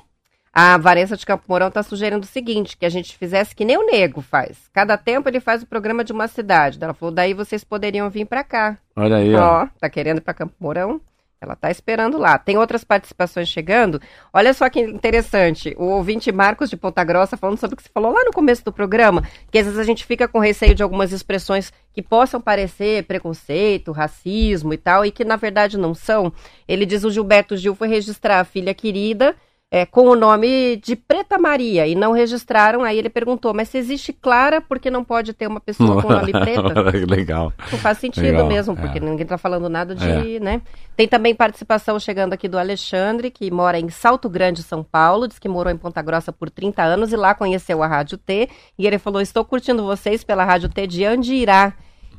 A 0.52 0.78
Varença 0.78 1.16
de 1.16 1.26
Campo 1.26 1.44
Mourão 1.48 1.68
está 1.68 1.82
sugerindo 1.82 2.24
o 2.24 2.28
seguinte, 2.28 2.78
que 2.78 2.86
a 2.86 2.88
gente 2.88 3.16
fizesse 3.18 3.54
que 3.54 3.64
nem 3.64 3.76
o 3.76 3.84
Nego 3.84 4.22
faz. 4.22 4.56
Cada 4.72 4.96
tempo 4.96 5.28
ele 5.28 5.40
faz 5.40 5.62
o 5.62 5.66
programa 5.66 6.02
de 6.02 6.12
uma 6.12 6.28
cidade. 6.28 6.78
Ela 6.80 6.94
falou, 6.94 7.14
daí 7.14 7.34
vocês 7.34 7.62
poderiam 7.62 8.08
vir 8.08 8.24
para 8.24 8.42
cá. 8.42 8.78
Olha 8.94 9.16
aí, 9.16 9.34
ó. 9.34 9.64
ó. 9.64 9.68
Tá 9.78 9.90
querendo 9.90 10.18
ir 10.18 10.22
para 10.22 10.32
Campo 10.32 10.54
Mourão? 10.58 11.00
Ela 11.40 11.52
está 11.52 11.70
esperando 11.70 12.16
lá. 12.16 12.38
Tem 12.38 12.56
outras 12.56 12.82
participações 12.82 13.48
chegando. 13.48 14.00
Olha 14.32 14.54
só 14.54 14.70
que 14.70 14.80
interessante. 14.80 15.74
O 15.78 15.84
ouvinte 15.84 16.32
Marcos 16.32 16.70
de 16.70 16.76
Ponta 16.76 17.04
Grossa 17.04 17.36
falando 17.36 17.58
sobre 17.58 17.74
o 17.74 17.76
que 17.76 17.82
você 17.82 17.90
falou 17.92 18.12
lá 18.12 18.24
no 18.24 18.32
começo 18.32 18.64
do 18.64 18.72
programa, 18.72 19.22
que 19.50 19.58
às 19.58 19.66
vezes 19.66 19.78
a 19.78 19.84
gente 19.84 20.06
fica 20.06 20.26
com 20.26 20.38
receio 20.38 20.74
de 20.74 20.82
algumas 20.82 21.12
expressões 21.12 21.72
que 21.92 22.02
possam 22.02 22.40
parecer 22.40 23.04
preconceito, 23.04 23.92
racismo 23.92 24.72
e 24.72 24.78
tal, 24.78 25.04
e 25.04 25.10
que 25.10 25.24
na 25.24 25.36
verdade 25.36 25.76
não 25.76 25.94
são. 25.94 26.32
Ele 26.66 26.86
diz 26.86 27.04
o 27.04 27.10
Gilberto 27.10 27.56
Gil 27.56 27.74
foi 27.74 27.88
registrar 27.88 28.40
a 28.40 28.44
filha 28.44 28.72
querida 28.72 29.36
é, 29.70 29.84
com 29.84 30.08
o 30.08 30.14
nome 30.14 30.76
de 30.76 30.94
Preta 30.94 31.38
Maria 31.38 31.86
e 31.86 31.94
não 31.94 32.12
registraram. 32.12 32.84
Aí 32.84 32.98
ele 32.98 33.10
perguntou, 33.10 33.52
mas 33.52 33.68
se 33.68 33.78
existe 33.78 34.12
Clara, 34.12 34.60
por 34.60 34.78
que 34.78 34.90
não 34.90 35.04
pode 35.04 35.32
ter 35.32 35.46
uma 35.46 35.60
pessoa 35.60 36.00
com 36.00 36.08
o 36.08 36.12
nome 36.12 36.30
Preta? 36.32 36.72
Legal. 37.08 37.52
Não 37.72 37.78
faz 37.78 37.98
sentido 37.98 38.22
Legal, 38.22 38.46
mesmo, 38.46 38.76
porque 38.76 38.98
é. 38.98 39.00
ninguém 39.00 39.24
está 39.24 39.36
falando 39.36 39.68
nada 39.68 39.94
de, 39.94 40.36
é. 40.36 40.40
né? 40.40 40.62
Tem 40.96 41.08
também 41.08 41.34
participação 41.34 41.98
chegando 41.98 42.32
aqui 42.32 42.48
do 42.48 42.58
Alexandre, 42.58 43.30
que 43.30 43.50
mora 43.50 43.78
em 43.78 43.88
Salto 43.90 44.28
Grande, 44.28 44.62
São 44.62 44.82
Paulo, 44.82 45.26
diz 45.26 45.38
que 45.38 45.48
morou 45.48 45.72
em 45.72 45.76
Ponta 45.76 46.00
Grossa 46.00 46.32
por 46.32 46.48
30 46.48 46.82
anos 46.82 47.12
e 47.12 47.16
lá 47.16 47.34
conheceu 47.34 47.82
a 47.82 47.86
Rádio 47.86 48.18
T. 48.18 48.48
E 48.78 48.86
ele 48.86 48.98
falou, 48.98 49.20
estou 49.20 49.44
curtindo 49.44 49.84
vocês 49.84 50.22
pela 50.22 50.44
Rádio 50.44 50.68
T 50.68 50.86
de 50.86 51.04
Andirá. 51.04 51.74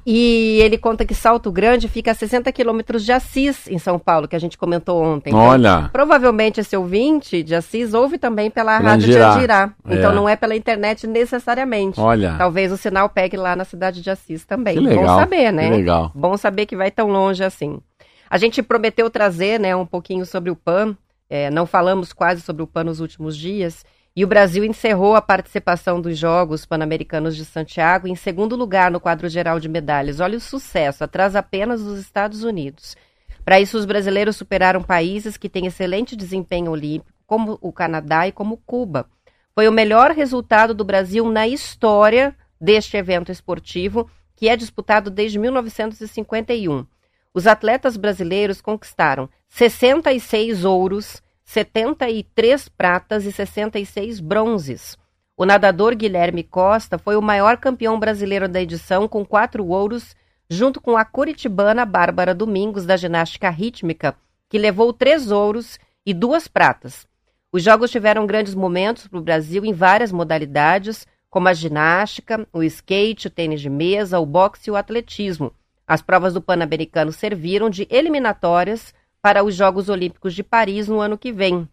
E 0.10 0.62
ele 0.62 0.78
conta 0.78 1.04
que 1.04 1.14
Salto 1.14 1.52
Grande 1.52 1.90
fica 1.90 2.12
a 2.12 2.14
60 2.14 2.50
quilômetros 2.54 3.04
de 3.04 3.12
Assis, 3.12 3.68
em 3.68 3.78
São 3.78 4.00
Paulo, 4.00 4.26
que 4.26 4.38
a 4.38 4.40
gente 4.40 4.58
comentou 4.58 5.04
ontem. 5.04 5.32
Então, 5.32 5.42
Olha. 5.42 5.90
provavelmente 5.92 6.62
esse 6.62 6.78
ouvinte 6.78 7.44
de 7.44 7.54
Assis 7.54 7.94
ouve 7.94 8.18
também 8.18 8.50
pela 8.50 8.78
rádio 8.78 9.12
de 9.12 9.18
Andirá. 9.18 9.74
Então 9.86 10.12
é. 10.14 10.16
não 10.16 10.30
é 10.30 10.38
pela 10.38 10.56
internet 10.56 11.06
necessariamente. 11.06 12.00
Olha. 12.00 12.36
Talvez 12.38 12.72
o 12.72 12.78
sinal 12.78 13.10
pegue 13.10 13.36
lá 13.36 13.54
na 13.54 13.66
cidade 13.66 14.02
de 14.02 14.10
Assis 14.10 14.46
também. 14.46 14.76
Que 14.76 14.80
legal. 14.80 15.08
Bom 15.08 15.20
saber, 15.20 15.52
né? 15.52 15.70
Que 15.70 15.76
legal. 15.76 16.12
Bom 16.16 16.38
saber 16.38 16.66
que 16.68 16.78
vai 16.78 16.90
tão 16.90 17.10
longe 17.10 17.44
assim. 17.44 17.82
A 18.30 18.38
gente 18.38 18.64
prometeu 18.64 19.10
trazer 19.10 19.60
né, 19.60 19.76
um 19.76 19.86
pouquinho 19.86 20.26
sobre 20.26 20.50
o 20.50 20.56
PAN. 20.56 20.96
É, 21.30 21.50
não 21.50 21.66
falamos 21.66 22.14
quase 22.14 22.40
sobre 22.40 22.64
o 22.64 22.68
PAN 22.68 22.86
nos 22.86 23.02
últimos 23.02 23.36
dias. 23.36 23.84
E 24.18 24.24
o 24.24 24.28
Brasil 24.28 24.64
encerrou 24.64 25.16
a 25.16 25.22
participação 25.22 26.02
dos 26.02 26.18
Jogos 26.18 26.66
Pan-Americanos 26.66 27.36
de 27.36 27.46
Santiago 27.46 28.08
em 28.08 28.16
segundo 28.16 28.56
lugar 28.56 28.90
no 28.90 29.00
quadro 29.00 29.30
geral 29.30 29.60
de 29.60 29.70
medalhas. 29.70 30.20
Olha 30.20 30.40
o 30.40 30.42
sucesso, 30.42 31.04
atrás 31.04 31.36
apenas 31.36 31.84
dos 31.84 32.00
Estados 32.00 32.44
Unidos. 32.44 32.98
Para 33.46 33.62
isso, 33.62 33.78
os 33.78 33.86
brasileiros 33.86 34.36
superaram 34.36 34.82
países 34.82 35.38
que 35.38 35.48
têm 35.48 35.68
excelente 35.68 36.16
desempenho 36.16 36.72
olímpico, 36.72 37.14
como 37.28 37.60
o 37.62 37.72
Canadá 37.72 38.28
e 38.28 38.32
como 38.32 38.58
Cuba. 38.66 39.08
Foi 39.54 39.68
o 39.68 39.72
melhor 39.72 40.10
resultado 40.10 40.74
do 40.74 40.84
Brasil 40.84 41.32
na 41.32 41.48
história 41.48 42.36
deste 42.60 42.98
evento 42.98 43.32
esportivo, 43.32 44.10
que 44.36 44.50
é 44.50 44.56
disputado 44.56 45.12
desde 45.12 45.38
1951. 45.38 46.88
Os 47.36 47.46
atletas 47.46 47.96
brasileiros 47.96 48.62
conquistaram 48.62 49.30
66 49.48 50.66
ouros, 50.66 51.22
73 51.48 52.68
pratas 52.68 53.26
e 53.26 53.32
66 53.32 54.20
bronzes. 54.20 54.98
O 55.38 55.46
nadador 55.46 55.96
Guilherme 55.96 56.44
Costa 56.44 56.98
foi 56.98 57.16
o 57.16 57.22
maior 57.22 57.56
campeão 57.56 57.98
brasileiro 57.98 58.50
da 58.50 58.62
edição, 58.62 59.08
com 59.08 59.24
quatro 59.24 59.66
ouros, 59.66 60.14
junto 60.50 60.82
com 60.82 60.98
a 60.98 61.06
curitibana 61.06 61.86
Bárbara 61.86 62.36
Domingos, 62.36 62.86
da 62.86 62.98
ginástica 62.98 63.50
rítmica, 63.50 64.14
que 64.50 64.58
levou 64.58 64.92
três 64.92 65.32
ouros 65.32 65.80
e 66.06 66.14
duas 66.14 66.50
pratas. 66.50 67.08
Os 67.50 67.64
Jogos 67.64 67.92
tiveram 67.92 68.28
grandes 68.28 68.54
momentos 68.54 69.08
para 69.08 69.20
o 69.20 69.24
Brasil 69.24 69.64
em 69.64 69.72
várias 69.72 70.12
modalidades, 70.12 71.08
como 71.30 71.48
a 71.48 71.54
ginástica, 71.54 72.46
o 72.52 72.62
skate, 72.62 73.28
o 73.28 73.32
tênis 73.32 73.62
de 73.62 73.70
mesa, 73.70 74.20
o 74.20 74.26
boxe 74.26 74.70
e 74.70 74.72
o 74.72 74.76
atletismo. 74.76 75.54
As 75.88 76.02
provas 76.02 76.34
do 76.34 76.42
Pan-Americano 76.42 77.14
serviram 77.14 77.70
de 77.70 77.88
eliminatórias 77.90 78.94
para 79.28 79.44
os 79.44 79.54
Jogos 79.54 79.90
Olímpicos 79.90 80.34
de 80.34 80.42
Paris 80.42 80.88
no 80.88 81.02
ano 81.02 81.18
que 81.18 81.34
vem. 81.34 81.68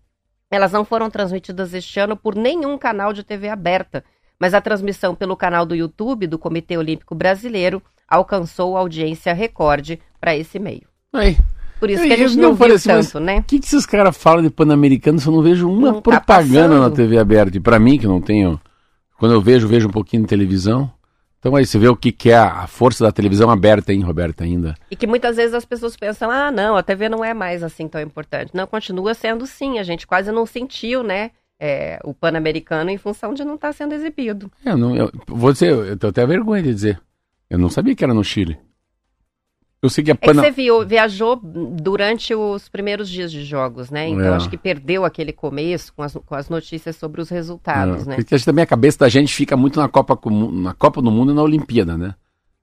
Elas 0.50 0.72
não 0.72 0.84
foram 0.84 1.08
transmitidas 1.08 1.72
este 1.72 2.00
ano 2.00 2.16
por 2.16 2.34
nenhum 2.34 2.76
canal 2.76 3.12
de 3.12 3.22
TV 3.22 3.48
aberta, 3.48 4.02
mas 4.40 4.54
a 4.54 4.60
transmissão 4.60 5.14
pelo 5.14 5.36
canal 5.36 5.64
do 5.64 5.72
YouTube 5.72 6.26
do 6.26 6.36
Comitê 6.36 6.76
Olímpico 6.76 7.14
Brasileiro 7.14 7.80
alcançou 8.08 8.76
audiência 8.76 9.32
recorde 9.32 10.00
para 10.20 10.36
esse 10.36 10.58
meio. 10.58 10.88
Aí. 11.12 11.38
Por 11.78 11.90
isso 11.90 12.02
Aí, 12.02 12.08
que 12.08 12.14
a 12.14 12.16
gente 12.16 12.36
eu 12.36 12.42
não 12.42 12.54
viu 12.56 12.74
assim, 12.74 12.88
tanto, 12.88 13.20
né? 13.20 13.38
O 13.38 13.42
que, 13.44 13.60
que 13.60 13.66
esses 13.66 13.86
caras 13.86 14.16
falam 14.16 14.42
de 14.42 14.50
Pan-Americano 14.50 15.20
se 15.20 15.28
eu 15.28 15.32
não 15.32 15.40
vejo 15.40 15.70
uma 15.70 15.92
Não 15.92 16.02
tá 16.02 16.10
propaganda 16.10 16.74
na 16.74 16.80
passando. 16.80 16.96
TV 16.96 17.18
aberta? 17.18 17.56
E 17.56 17.60
pra 17.60 17.78
mim, 17.78 17.96
que 17.98 18.06
não 18.08 18.20
tenho. 18.20 18.60
Quando 19.16 19.32
eu 19.32 19.40
vejo, 19.40 19.68
vejo 19.68 19.86
um 19.86 19.92
pouquinho 19.92 20.22
de 20.22 20.28
televisão. 20.28 20.90
Então 21.44 21.54
aí 21.56 21.66
você 21.66 21.78
vê 21.78 21.88
o 21.88 21.94
que, 21.94 22.10
que 22.10 22.30
é 22.30 22.38
a 22.38 22.66
força 22.66 23.04
da 23.04 23.12
televisão 23.12 23.50
aberta, 23.50 23.92
hein, 23.92 24.00
Roberto, 24.00 24.42
ainda. 24.42 24.74
E 24.90 24.96
que 24.96 25.06
muitas 25.06 25.36
vezes 25.36 25.52
as 25.52 25.66
pessoas 25.66 25.94
pensam, 25.94 26.30
ah, 26.30 26.50
não, 26.50 26.74
a 26.74 26.82
TV 26.82 27.06
não 27.10 27.22
é 27.22 27.34
mais 27.34 27.62
assim 27.62 27.86
tão 27.86 28.00
importante. 28.00 28.52
Não, 28.54 28.66
continua 28.66 29.12
sendo 29.12 29.46
sim. 29.46 29.78
A 29.78 29.82
gente 29.82 30.06
quase 30.06 30.32
não 30.32 30.46
sentiu, 30.46 31.02
né, 31.02 31.32
é, 31.60 31.98
o 32.02 32.14
Pan-Americano 32.14 32.88
em 32.88 32.96
função 32.96 33.34
de 33.34 33.44
não 33.44 33.56
estar 33.56 33.74
sendo 33.74 33.92
exibido. 33.92 34.50
É, 34.64 34.70
Eu, 34.70 34.78
não, 34.78 34.96
eu, 34.96 35.12
vou 35.26 35.52
dizer, 35.52 35.70
eu 35.70 35.98
tenho 35.98 36.10
até 36.10 36.24
vergonha 36.24 36.62
de 36.62 36.72
dizer. 36.72 36.98
Eu 37.50 37.58
não 37.58 37.68
sabia 37.68 37.94
que 37.94 38.02
era 38.02 38.14
no 38.14 38.24
Chile. 38.24 38.58
Eu 39.84 39.90
sei 39.90 40.02
que 40.02 40.10
a 40.10 40.14
É 40.14 40.16
que 40.16 40.32
você 40.32 40.50
viu, 40.50 40.82
viajou 40.86 41.36
durante 41.36 42.34
os 42.34 42.70
primeiros 42.70 43.06
dias 43.06 43.30
de 43.30 43.44
jogos, 43.44 43.90
né? 43.90 44.08
Então 44.08 44.24
É. 44.24 44.36
acho 44.36 44.48
que 44.48 44.56
perdeu 44.56 45.04
aquele 45.04 45.30
começo 45.30 45.92
com 45.94 46.02
as, 46.02 46.14
com 46.14 46.34
as 46.34 46.48
notícias 46.48 46.96
sobre 46.96 47.20
os 47.20 47.28
resultados, 47.28 48.06
É, 48.06 48.08
né? 48.10 48.16
Porque 48.16 48.34
acho 48.34 48.44
que 48.44 48.50
também 48.50 48.62
a 48.62 48.66
cabeça 48.66 49.00
da 49.00 49.08
gente 49.10 49.34
fica 49.34 49.58
muito 49.58 49.78
na 49.78 49.86
Copa, 49.86 50.18
na 50.30 50.72
Copa 50.72 51.02
do 51.02 51.10
Mundo 51.10 51.32
e 51.32 51.34
na 51.34 51.42
Olimpíada, 51.42 51.98
né? 51.98 52.14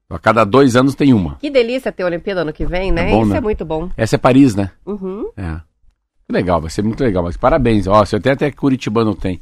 A 0.09 0.17
cada 0.17 0.43
dois 0.43 0.75
anos 0.75 0.95
tem 0.95 1.13
uma. 1.13 1.35
Que 1.35 1.51
delícia 1.51 1.91
ter 1.91 2.01
a 2.01 2.07
Olimpíada 2.07 2.41
ano 2.41 2.51
que 2.51 2.65
vem, 2.65 2.91
né? 2.91 3.09
É 3.09 3.11
bom, 3.11 3.21
Isso 3.21 3.31
né? 3.31 3.37
é 3.37 3.41
muito 3.41 3.63
bom. 3.63 3.89
Essa 3.95 4.15
é 4.15 4.17
Paris, 4.17 4.55
né? 4.55 4.71
Uhum. 4.83 5.29
É. 5.37 5.61
Legal, 6.27 6.59
vai 6.59 6.71
ser 6.71 6.81
muito 6.81 7.03
legal. 7.03 7.21
Mas 7.23 7.37
parabéns. 7.37 7.85
Ó, 7.85 8.03
você 8.03 8.15
até 8.15 8.31
até 8.31 8.49
Curitibano 8.51 9.13
tem. 9.13 9.39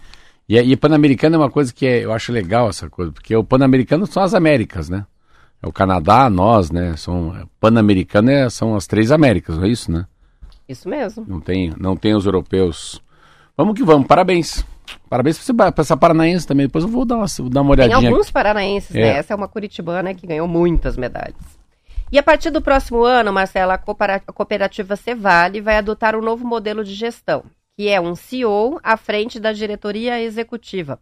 E, 0.49 0.57
e 0.59 0.75
Pan-Americano 0.75 1.35
é 1.35 1.39
uma 1.39 1.49
coisa 1.49 1.73
que 1.73 1.85
é- 1.87 2.03
eu 2.03 2.11
acho 2.11 2.33
legal 2.33 2.67
essa 2.67 2.89
coisa, 2.89 3.11
porque 3.11 3.33
o 3.35 3.43
Pan-Americano 3.43 4.05
são 4.05 4.21
as 4.21 4.33
Américas, 4.33 4.89
né? 4.89 5.05
É 5.61 5.67
o 5.67 5.73
Canadá, 5.73 6.29
nós, 6.29 6.71
né? 6.71 6.95
São, 6.95 7.47
Pan-Americano 7.59 8.29
é, 8.31 8.49
são 8.49 8.75
as 8.75 8.87
três 8.87 9.11
Américas, 9.11 9.57
não 9.57 9.65
é 9.65 9.69
isso, 9.69 9.91
né? 9.91 10.05
Isso 10.67 10.87
mesmo. 10.87 11.25
Não 11.27 11.39
tem, 11.41 11.73
não 11.77 11.95
tem 11.97 12.15
os 12.15 12.25
europeus. 12.25 13.01
Vamos 13.57 13.73
que 13.75 13.83
vamos, 13.83 14.07
parabéns. 14.07 14.63
Parabéns 15.09 15.37
pra 15.51 15.73
essa 15.77 15.97
paranaense 15.97 16.47
também. 16.47 16.67
Depois 16.67 16.83
eu 16.83 16.89
vou 16.89 17.03
dar 17.05 17.17
uma, 17.17 17.25
vou 17.27 17.49
dar 17.49 17.61
uma 17.61 17.75
Tem 17.75 17.85
olhadinha. 17.85 18.09
alguns 18.09 18.31
paranaenses, 18.31 18.95
É. 18.95 18.99
né? 18.99 19.07
Essa 19.17 19.33
é 19.33 19.35
uma 19.35 19.47
curitibana 19.47 20.13
que 20.13 20.25
ganhou 20.25 20.47
muitas 20.47 20.95
medalhas. 20.95 21.35
E 22.11 22.17
a 22.17 22.23
partir 22.23 22.49
do 22.49 22.61
próximo 22.61 23.03
ano, 23.03 23.31
Marcela, 23.33 23.75
a 23.75 24.31
cooperativa 24.33 24.95
Cevale 24.95 25.61
vai 25.61 25.77
adotar 25.77 26.15
um 26.15 26.21
novo 26.21 26.47
modelo 26.47 26.83
de 26.83 26.93
gestão, 26.93 27.43
que 27.77 27.87
é 27.87 27.99
um 28.01 28.15
CEO 28.15 28.79
à 28.83 28.97
frente 28.97 29.39
da 29.39 29.51
diretoria 29.53 30.19
executiva. 30.21 30.99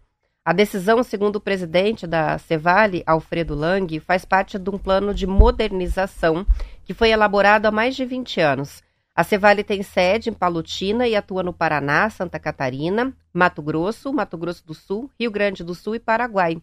A 0.47 0.53
decisão, 0.53 1.03
segundo 1.03 1.35
o 1.35 1.41
presidente 1.41 2.07
da 2.07 2.37
Cevale, 2.37 3.03
Alfredo 3.05 3.53
Lang, 3.53 3.99
faz 3.99 4.23
parte 4.23 4.57
de 4.57 4.69
um 4.69 4.77
plano 4.77 5.13
de 5.13 5.27
modernização 5.27 6.47
que 6.85 6.93
foi 6.93 7.09
elaborado 7.09 7.65
há 7.65 7.71
mais 7.71 7.97
de 7.97 8.05
20 8.05 8.39
anos. 8.39 8.81
A 9.13 9.25
Cevale 9.25 9.61
tem 9.61 9.83
sede 9.83 10.29
em 10.29 10.33
Palotina 10.33 11.05
e 11.05 11.17
atua 11.17 11.43
no 11.43 11.51
Paraná, 11.51 12.09
Santa 12.09 12.39
Catarina, 12.39 13.13
Mato 13.33 13.61
Grosso, 13.61 14.13
Mato 14.13 14.37
Grosso 14.37 14.65
do 14.65 14.73
Sul, 14.73 15.11
Rio 15.19 15.31
Grande 15.31 15.65
do 15.65 15.75
Sul 15.75 15.95
e 15.95 15.99
Paraguai. 15.99 16.61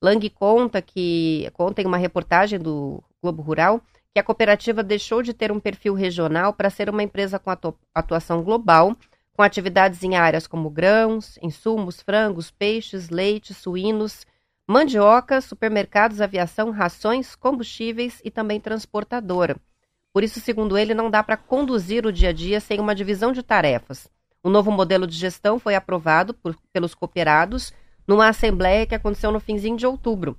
Lang 0.00 0.30
conta 0.30 0.80
que 0.80 1.50
conta 1.54 1.82
em 1.82 1.86
uma 1.86 1.96
reportagem 1.96 2.60
do 2.60 3.02
Globo 3.20 3.42
Rural 3.42 3.82
que 4.14 4.20
a 4.20 4.22
cooperativa 4.22 4.80
deixou 4.80 5.24
de 5.24 5.34
ter 5.34 5.50
um 5.50 5.58
perfil 5.58 5.94
regional 5.94 6.52
para 6.52 6.70
ser 6.70 6.88
uma 6.88 7.02
empresa 7.02 7.36
com 7.36 7.50
atu- 7.50 7.74
atuação 7.92 8.44
global, 8.44 8.96
com 9.38 9.44
atividades 9.44 10.02
em 10.02 10.16
áreas 10.16 10.48
como 10.48 10.68
grãos, 10.68 11.38
insumos, 11.40 12.02
frangos, 12.02 12.50
peixes, 12.50 13.08
leite, 13.08 13.54
suínos, 13.54 14.26
mandioca, 14.66 15.40
supermercados, 15.40 16.20
aviação, 16.20 16.72
rações, 16.72 17.36
combustíveis 17.36 18.20
e 18.24 18.32
também 18.32 18.58
transportadora. 18.58 19.56
Por 20.12 20.24
isso, 20.24 20.40
segundo 20.40 20.76
ele, 20.76 20.92
não 20.92 21.08
dá 21.08 21.22
para 21.22 21.36
conduzir 21.36 22.04
o 22.04 22.12
dia 22.12 22.30
a 22.30 22.32
dia 22.32 22.58
sem 22.58 22.80
uma 22.80 22.96
divisão 22.96 23.30
de 23.30 23.40
tarefas. 23.40 24.08
O 24.42 24.50
novo 24.50 24.72
modelo 24.72 25.06
de 25.06 25.16
gestão 25.16 25.60
foi 25.60 25.76
aprovado 25.76 26.34
por- 26.34 26.56
pelos 26.72 26.92
cooperados 26.92 27.72
numa 28.08 28.26
assembleia 28.26 28.86
que 28.86 28.94
aconteceu 28.96 29.30
no 29.30 29.38
finzinho 29.38 29.76
de 29.76 29.86
outubro. 29.86 30.36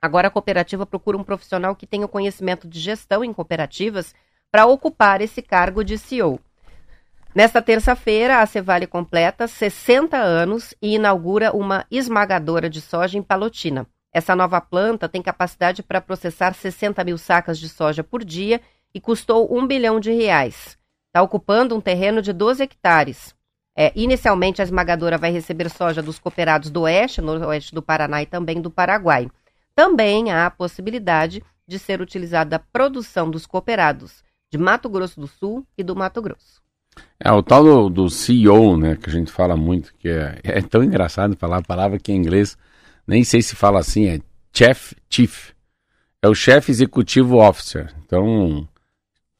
Agora 0.00 0.28
a 0.28 0.30
cooperativa 0.30 0.86
procura 0.86 1.18
um 1.18 1.22
profissional 1.22 1.76
que 1.76 1.86
tenha 1.86 2.08
conhecimento 2.08 2.66
de 2.66 2.80
gestão 2.80 3.22
em 3.22 3.30
cooperativas 3.30 4.14
para 4.50 4.64
ocupar 4.64 5.20
esse 5.20 5.42
cargo 5.42 5.84
de 5.84 5.98
CEO. 5.98 6.40
Nesta 7.34 7.62
terça-feira, 7.62 8.42
a 8.42 8.46
Cevale 8.46 8.86
completa 8.86 9.48
60 9.48 10.18
anos 10.18 10.74
e 10.82 10.96
inaugura 10.96 11.50
uma 11.56 11.86
esmagadora 11.90 12.68
de 12.68 12.78
soja 12.78 13.16
em 13.16 13.22
Palotina. 13.22 13.86
Essa 14.12 14.36
nova 14.36 14.60
planta 14.60 15.08
tem 15.08 15.22
capacidade 15.22 15.82
para 15.82 16.02
processar 16.02 16.52
60 16.52 17.02
mil 17.04 17.16
sacas 17.16 17.58
de 17.58 17.70
soja 17.70 18.04
por 18.04 18.22
dia 18.22 18.60
e 18.94 19.00
custou 19.00 19.48
um 19.50 19.66
bilhão 19.66 19.98
de 19.98 20.12
reais. 20.12 20.76
Está 21.06 21.22
ocupando 21.22 21.74
um 21.74 21.80
terreno 21.80 22.20
de 22.20 22.34
12 22.34 22.64
hectares. 22.64 23.34
É, 23.74 23.90
inicialmente, 23.96 24.60
a 24.60 24.64
esmagadora 24.64 25.16
vai 25.16 25.32
receber 25.32 25.70
soja 25.70 26.02
dos 26.02 26.18
cooperados 26.18 26.68
do 26.68 26.82
Oeste, 26.82 27.22
Noroeste 27.22 27.74
do 27.74 27.80
Paraná 27.80 28.20
e 28.20 28.26
também 28.26 28.60
do 28.60 28.70
Paraguai. 28.70 29.30
Também 29.74 30.30
há 30.30 30.44
a 30.44 30.50
possibilidade 30.50 31.42
de 31.66 31.78
ser 31.78 32.02
utilizada 32.02 32.56
a 32.56 32.58
produção 32.58 33.30
dos 33.30 33.46
cooperados 33.46 34.22
de 34.50 34.58
Mato 34.58 34.90
Grosso 34.90 35.18
do 35.18 35.26
Sul 35.26 35.66
e 35.78 35.82
do 35.82 35.96
Mato 35.96 36.20
Grosso. 36.20 36.61
É, 37.18 37.30
o 37.30 37.42
tal 37.42 37.62
do, 37.62 37.88
do 37.88 38.10
CEO, 38.10 38.76
né, 38.76 38.96
que 38.96 39.08
a 39.08 39.12
gente 39.12 39.30
fala 39.30 39.56
muito, 39.56 39.94
que 39.98 40.08
é, 40.08 40.40
é 40.42 40.60
tão 40.60 40.82
engraçado 40.82 41.36
falar 41.36 41.58
a 41.58 41.62
palavra 41.62 41.98
que 41.98 42.12
em 42.12 42.16
inglês, 42.16 42.56
nem 43.06 43.22
sei 43.22 43.42
se 43.42 43.54
fala 43.54 43.78
assim, 43.78 44.06
é 44.06 44.20
Chief, 44.52 44.92
Chief. 45.08 45.52
É 46.20 46.28
o 46.28 46.34
chefe 46.34 46.70
executivo 46.70 47.38
officer. 47.38 47.92
Então, 48.04 48.68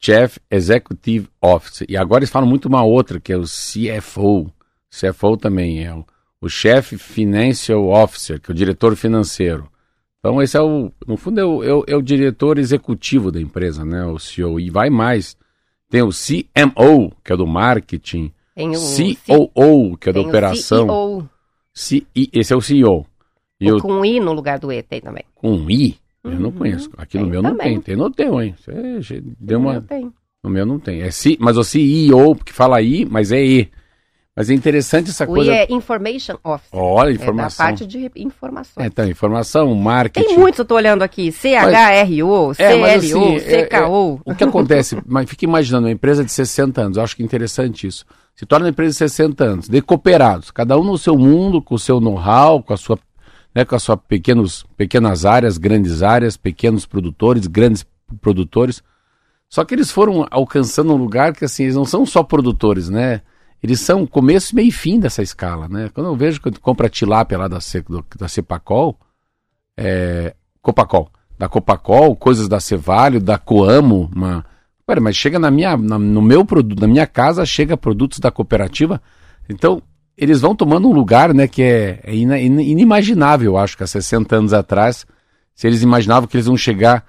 Chief 0.00 0.38
Executive 0.50 1.28
Officer. 1.40 1.86
E 1.88 1.96
agora 1.96 2.20
eles 2.20 2.30
falam 2.30 2.48
muito 2.48 2.66
uma 2.66 2.82
outra, 2.82 3.20
que 3.20 3.32
é 3.32 3.36
o 3.36 3.44
CFO. 3.44 4.52
CFO 4.90 5.36
também 5.36 5.84
é 5.84 5.94
o, 5.94 6.04
o 6.40 6.48
Financial 6.48 7.88
Officer, 7.88 8.40
que 8.40 8.50
é 8.50 8.52
o 8.52 8.56
diretor 8.56 8.96
financeiro. 8.96 9.70
Então, 10.18 10.42
esse 10.42 10.56
é 10.56 10.60
o, 10.60 10.92
no 11.06 11.16
fundo, 11.16 11.40
é 11.40 11.44
o, 11.44 11.62
é 11.62 11.72
o, 11.72 11.84
é 11.88 11.96
o 11.96 12.02
diretor 12.02 12.58
executivo 12.58 13.30
da 13.30 13.40
empresa, 13.40 13.84
né, 13.84 14.04
o 14.04 14.18
CEO. 14.18 14.58
E 14.58 14.70
vai 14.70 14.90
mais. 14.90 15.36
Tem 15.92 16.00
o 16.02 16.08
CMO, 16.08 17.12
que 17.22 17.34
é 17.34 17.36
do 17.36 17.46
marketing, 17.46 18.32
Tem 18.54 18.70
o 18.70 18.80
COO, 19.52 19.96
que 19.98 20.08
é 20.08 20.12
da 20.12 20.20
tem 20.20 20.24
o 20.24 20.28
operação. 20.30 20.86
CEO, 20.86 21.28
C- 21.74 22.06
esse 22.32 22.50
é 22.50 22.56
o 22.56 22.62
CEO. 22.62 23.06
E 23.60 23.70
o 23.70 23.76
o 23.76 23.80
com 23.80 24.02
I 24.02 24.18
no 24.18 24.32
lugar 24.32 24.58
do 24.58 24.72
E 24.72 24.82
tem 24.82 25.02
também. 25.02 25.22
com 25.34 25.70
I, 25.70 25.98
eu 26.24 26.30
não 26.40 26.48
Uhum. 26.48 26.52
conheço. 26.56 26.88
Aqui 26.96 27.18
no 27.18 27.24
Tem 27.24 27.30
meu 27.32 27.42
não 27.42 27.50
também. 27.50 27.74
tem. 27.74 27.80
Tem 27.82 27.96
no 27.96 28.10
teu, 28.10 28.40
hein? 28.40 28.54
Você 28.58 29.22
deu 29.38 29.58
uma... 29.58 29.82
Tem. 29.82 30.10
No 30.42 30.48
meu 30.48 30.64
não 30.64 30.78
tem. 30.80 31.02
É 31.02 31.10
C, 31.10 31.36
mas 31.38 31.58
o 31.58 31.62
CEO, 31.62 32.34
porque 32.36 32.52
fala 32.54 32.80
I, 32.80 33.04
mas 33.04 33.30
é 33.30 33.44
E. 33.44 33.68
Mas 34.34 34.48
é 34.48 34.54
interessante 34.54 35.10
essa 35.10 35.24
O 35.24 35.26
coisa. 35.26 35.52
I 35.52 35.54
é 35.56 35.66
Information 35.70 36.36
Officer. 36.42 36.70
Olha, 36.78 37.10
É 37.10 37.16
da 37.18 37.22
informação. 37.22 37.66
parte 37.66 37.86
de 37.86 38.10
informações. 38.16 38.82
É, 38.84 38.86
então, 38.86 39.06
informação, 39.06 39.74
marketing. 39.74 40.26
Tem 40.26 40.38
muitos, 40.38 40.58
eu 40.58 40.64
tô 40.64 40.74
olhando 40.74 41.02
aqui. 41.02 41.30
CHRO, 41.30 42.52
É, 42.58 42.74
mas 42.76 43.10
CLO, 43.10 43.36
assim, 43.36 43.36
é- 43.46 43.60
é- 43.60 43.66
CKO. 43.66 44.20
O 44.24 44.34
que 44.34 44.42
acontece? 44.44 44.96
Mas 45.06 45.28
fica 45.28 45.44
imaginando, 45.44 45.86
uma 45.86 45.92
empresa 45.92 46.24
de 46.24 46.32
60 46.32 46.80
anos, 46.80 46.96
eu 46.96 47.02
acho 47.02 47.14
que 47.14 47.22
é 47.22 47.26
interessante 47.26 47.86
isso. 47.86 48.06
Se 48.34 48.46
torna 48.46 48.64
uma 48.64 48.70
empresa 48.70 48.92
de 48.92 48.96
60 48.96 49.44
anos, 49.44 49.68
de 49.68 49.82
cooperados, 49.82 50.50
cada 50.50 50.78
um 50.78 50.82
no 50.84 50.96
seu 50.96 51.18
mundo, 51.18 51.60
com 51.60 51.74
o 51.74 51.78
seu 51.78 52.00
know-how, 52.00 52.62
com 52.62 52.72
a 52.72 52.76
sua, 52.78 52.98
né, 53.54 53.66
com 53.66 53.74
as 53.76 53.82
suas 53.82 53.98
pequenos, 54.08 54.64
pequenas 54.78 55.26
áreas, 55.26 55.58
grandes 55.58 56.02
áreas, 56.02 56.38
pequenos 56.38 56.86
produtores, 56.86 57.46
grandes 57.46 57.84
produtores. 58.22 58.82
Só 59.50 59.62
que 59.62 59.74
eles 59.74 59.90
foram 59.90 60.26
alcançando 60.30 60.94
um 60.94 60.96
lugar 60.96 61.34
que 61.34 61.44
assim, 61.44 61.64
eles 61.64 61.76
não 61.76 61.84
são 61.84 62.06
só 62.06 62.22
produtores, 62.22 62.88
né? 62.88 63.20
Eles 63.62 63.80
são 63.80 64.06
começo, 64.06 64.56
meio 64.56 64.68
e 64.68 64.72
fim 64.72 64.98
dessa 64.98 65.22
escala, 65.22 65.68
né? 65.68 65.88
Quando 65.94 66.08
eu 66.08 66.16
vejo 66.16 66.40
que 66.40 66.50
compra 66.58 66.88
tilápia 66.88 67.38
lá 67.38 67.46
da, 67.46 67.58
da 68.18 68.28
Cepacol, 68.28 68.98
é, 69.76 70.34
Copacol, 70.60 71.08
da 71.38 71.48
Copacol, 71.48 72.16
coisas 72.16 72.48
da 72.48 72.58
Cevalho, 72.60 73.20
da 73.20 73.38
Coamo, 73.38 74.10
uma... 74.14 74.44
Pera, 74.84 75.00
mas 75.00 75.14
chega 75.16 75.38
na 75.38 75.50
minha, 75.50 75.76
na- 75.76 75.98
no 75.98 76.20
meu 76.20 76.44
produto, 76.44 76.80
na 76.80 76.88
minha 76.88 77.06
casa, 77.06 77.46
chega 77.46 77.76
produtos 77.76 78.18
da 78.18 78.32
cooperativa. 78.32 79.00
Então, 79.48 79.80
eles 80.18 80.40
vão 80.40 80.56
tomando 80.56 80.88
um 80.88 80.92
lugar, 80.92 81.32
né, 81.32 81.46
que 81.46 81.62
é, 81.62 82.00
é 82.02 82.14
inimaginável, 82.14 83.56
acho 83.56 83.76
que 83.76 83.84
há 83.84 83.86
60 83.86 84.36
anos 84.36 84.52
atrás, 84.52 85.06
se 85.54 85.66
eles 85.68 85.82
imaginavam 85.82 86.26
que 86.28 86.36
eles 86.36 86.46
vão 86.46 86.56
chegar 86.56 87.04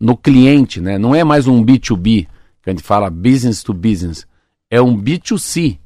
no 0.00 0.16
cliente, 0.16 0.80
né? 0.80 0.98
Não 0.98 1.14
é 1.14 1.22
mais 1.22 1.46
um 1.46 1.64
B2B, 1.64 2.26
que 2.60 2.70
a 2.70 2.70
gente 2.70 2.82
fala 2.82 3.08
business 3.08 3.62
to 3.62 3.72
business, 3.72 4.26
é 4.68 4.82
um 4.82 5.00
B2C, 5.00 5.78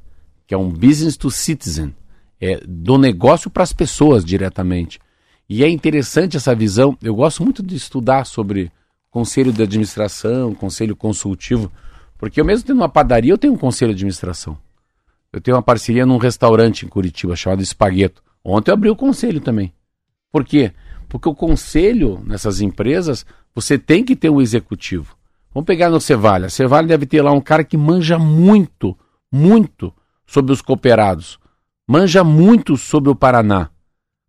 que 0.47 0.53
é 0.55 0.57
um 0.57 0.69
business 0.69 1.17
to 1.17 1.29
citizen, 1.29 1.93
é 2.39 2.61
do 2.65 2.97
negócio 2.97 3.49
para 3.49 3.63
as 3.63 3.73
pessoas 3.73 4.23
diretamente. 4.23 4.99
E 5.49 5.63
é 5.63 5.69
interessante 5.69 6.37
essa 6.37 6.55
visão. 6.55 6.97
Eu 7.01 7.15
gosto 7.15 7.43
muito 7.43 7.61
de 7.61 7.75
estudar 7.75 8.25
sobre 8.25 8.71
conselho 9.11 9.51
de 9.51 9.61
administração, 9.61 10.55
conselho 10.55 10.95
consultivo, 10.95 11.71
porque 12.17 12.39
eu 12.39 12.45
mesmo 12.45 12.65
tendo 12.65 12.77
uma 12.77 12.89
padaria, 12.89 13.31
eu 13.31 13.37
tenho 13.37 13.53
um 13.53 13.57
conselho 13.57 13.91
de 13.91 13.97
administração. 13.97 14.57
Eu 15.31 15.41
tenho 15.41 15.57
uma 15.57 15.63
parceria 15.63 16.05
num 16.05 16.17
restaurante 16.17 16.85
em 16.85 16.89
Curitiba 16.89 17.35
chamado 17.35 17.61
Espagueto. 17.61 18.23
Ontem 18.43 18.71
eu 18.71 18.73
abri 18.73 18.89
o 18.89 18.95
conselho 18.95 19.41
também. 19.41 19.73
Por 20.31 20.45
quê? 20.45 20.71
Porque 21.09 21.27
o 21.27 21.35
conselho 21.35 22.21
nessas 22.25 22.61
empresas, 22.61 23.25
você 23.53 23.77
tem 23.77 24.03
que 24.03 24.15
ter 24.15 24.29
um 24.29 24.41
executivo. 24.41 25.17
Vamos 25.53 25.65
pegar 25.65 25.89
no 25.89 25.99
Cevale. 25.99 26.45
A 26.45 26.49
Cevale 26.49 26.87
deve 26.87 27.05
ter 27.05 27.21
lá 27.21 27.31
um 27.31 27.41
cara 27.41 27.63
que 27.63 27.77
manja 27.77 28.17
muito, 28.17 28.97
muito 29.31 29.93
sobre 30.27 30.51
os 30.51 30.61
cooperados. 30.61 31.39
Manja 31.87 32.23
muito 32.23 32.75
sobre 32.75 33.09
o 33.09 33.15
Paraná. 33.15 33.69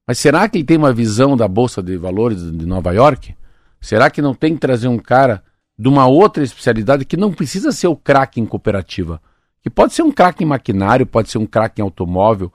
Mas 0.07 0.19
será 0.19 0.49
que 0.49 0.57
ele 0.57 0.65
tem 0.65 0.79
uma 0.79 0.93
visão 0.93 1.37
da 1.37 1.47
Bolsa 1.47 1.83
de 1.83 1.97
Valores 1.99 2.41
de 2.51 2.65
Nova 2.65 2.93
York? 2.93 3.35
Será 3.81 4.09
que 4.09 4.23
não 4.23 4.33
tem 4.33 4.55
que 4.55 4.61
trazer 4.61 4.89
um 4.89 4.99
cara 4.99 5.43
de 5.79 5.89
uma 5.89 6.07
outra 6.07 6.43
especialidade 6.43 7.05
que 7.05 7.17
não 7.17 7.33
precisa 7.33 7.73
ser 7.73 7.89
o 7.89 7.97
craque 7.97 8.41
em 8.41 8.47
cooperativa? 8.47 9.21
Que 9.61 9.69
pode 9.69 9.93
ser 9.93 10.03
um 10.03 10.13
craque 10.13 10.45
em 10.45 10.47
maquinário, 10.47 11.05
pode 11.05 11.29
ser 11.31 11.39
um 11.39 11.47
craque 11.47 11.81
em 11.81 11.85
automóvel, 11.85 12.51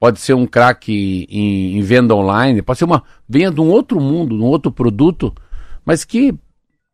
pode 0.00 0.18
ser 0.18 0.34
um 0.34 0.46
craque 0.46 1.26
em, 1.30 1.78
em, 1.78 1.82
venda 1.82 2.14
online, 2.14 2.62
pode 2.62 2.78
ser 2.78 2.84
uma 2.86 3.02
venha 3.28 3.50
de 3.50 3.60
um 3.60 3.68
outro 3.68 4.00
mundo, 4.00 4.36
de 4.36 4.42
um 4.42 4.46
outro 4.46 4.72
produto, 4.72 5.32
mas 5.84 6.04
que 6.04 6.32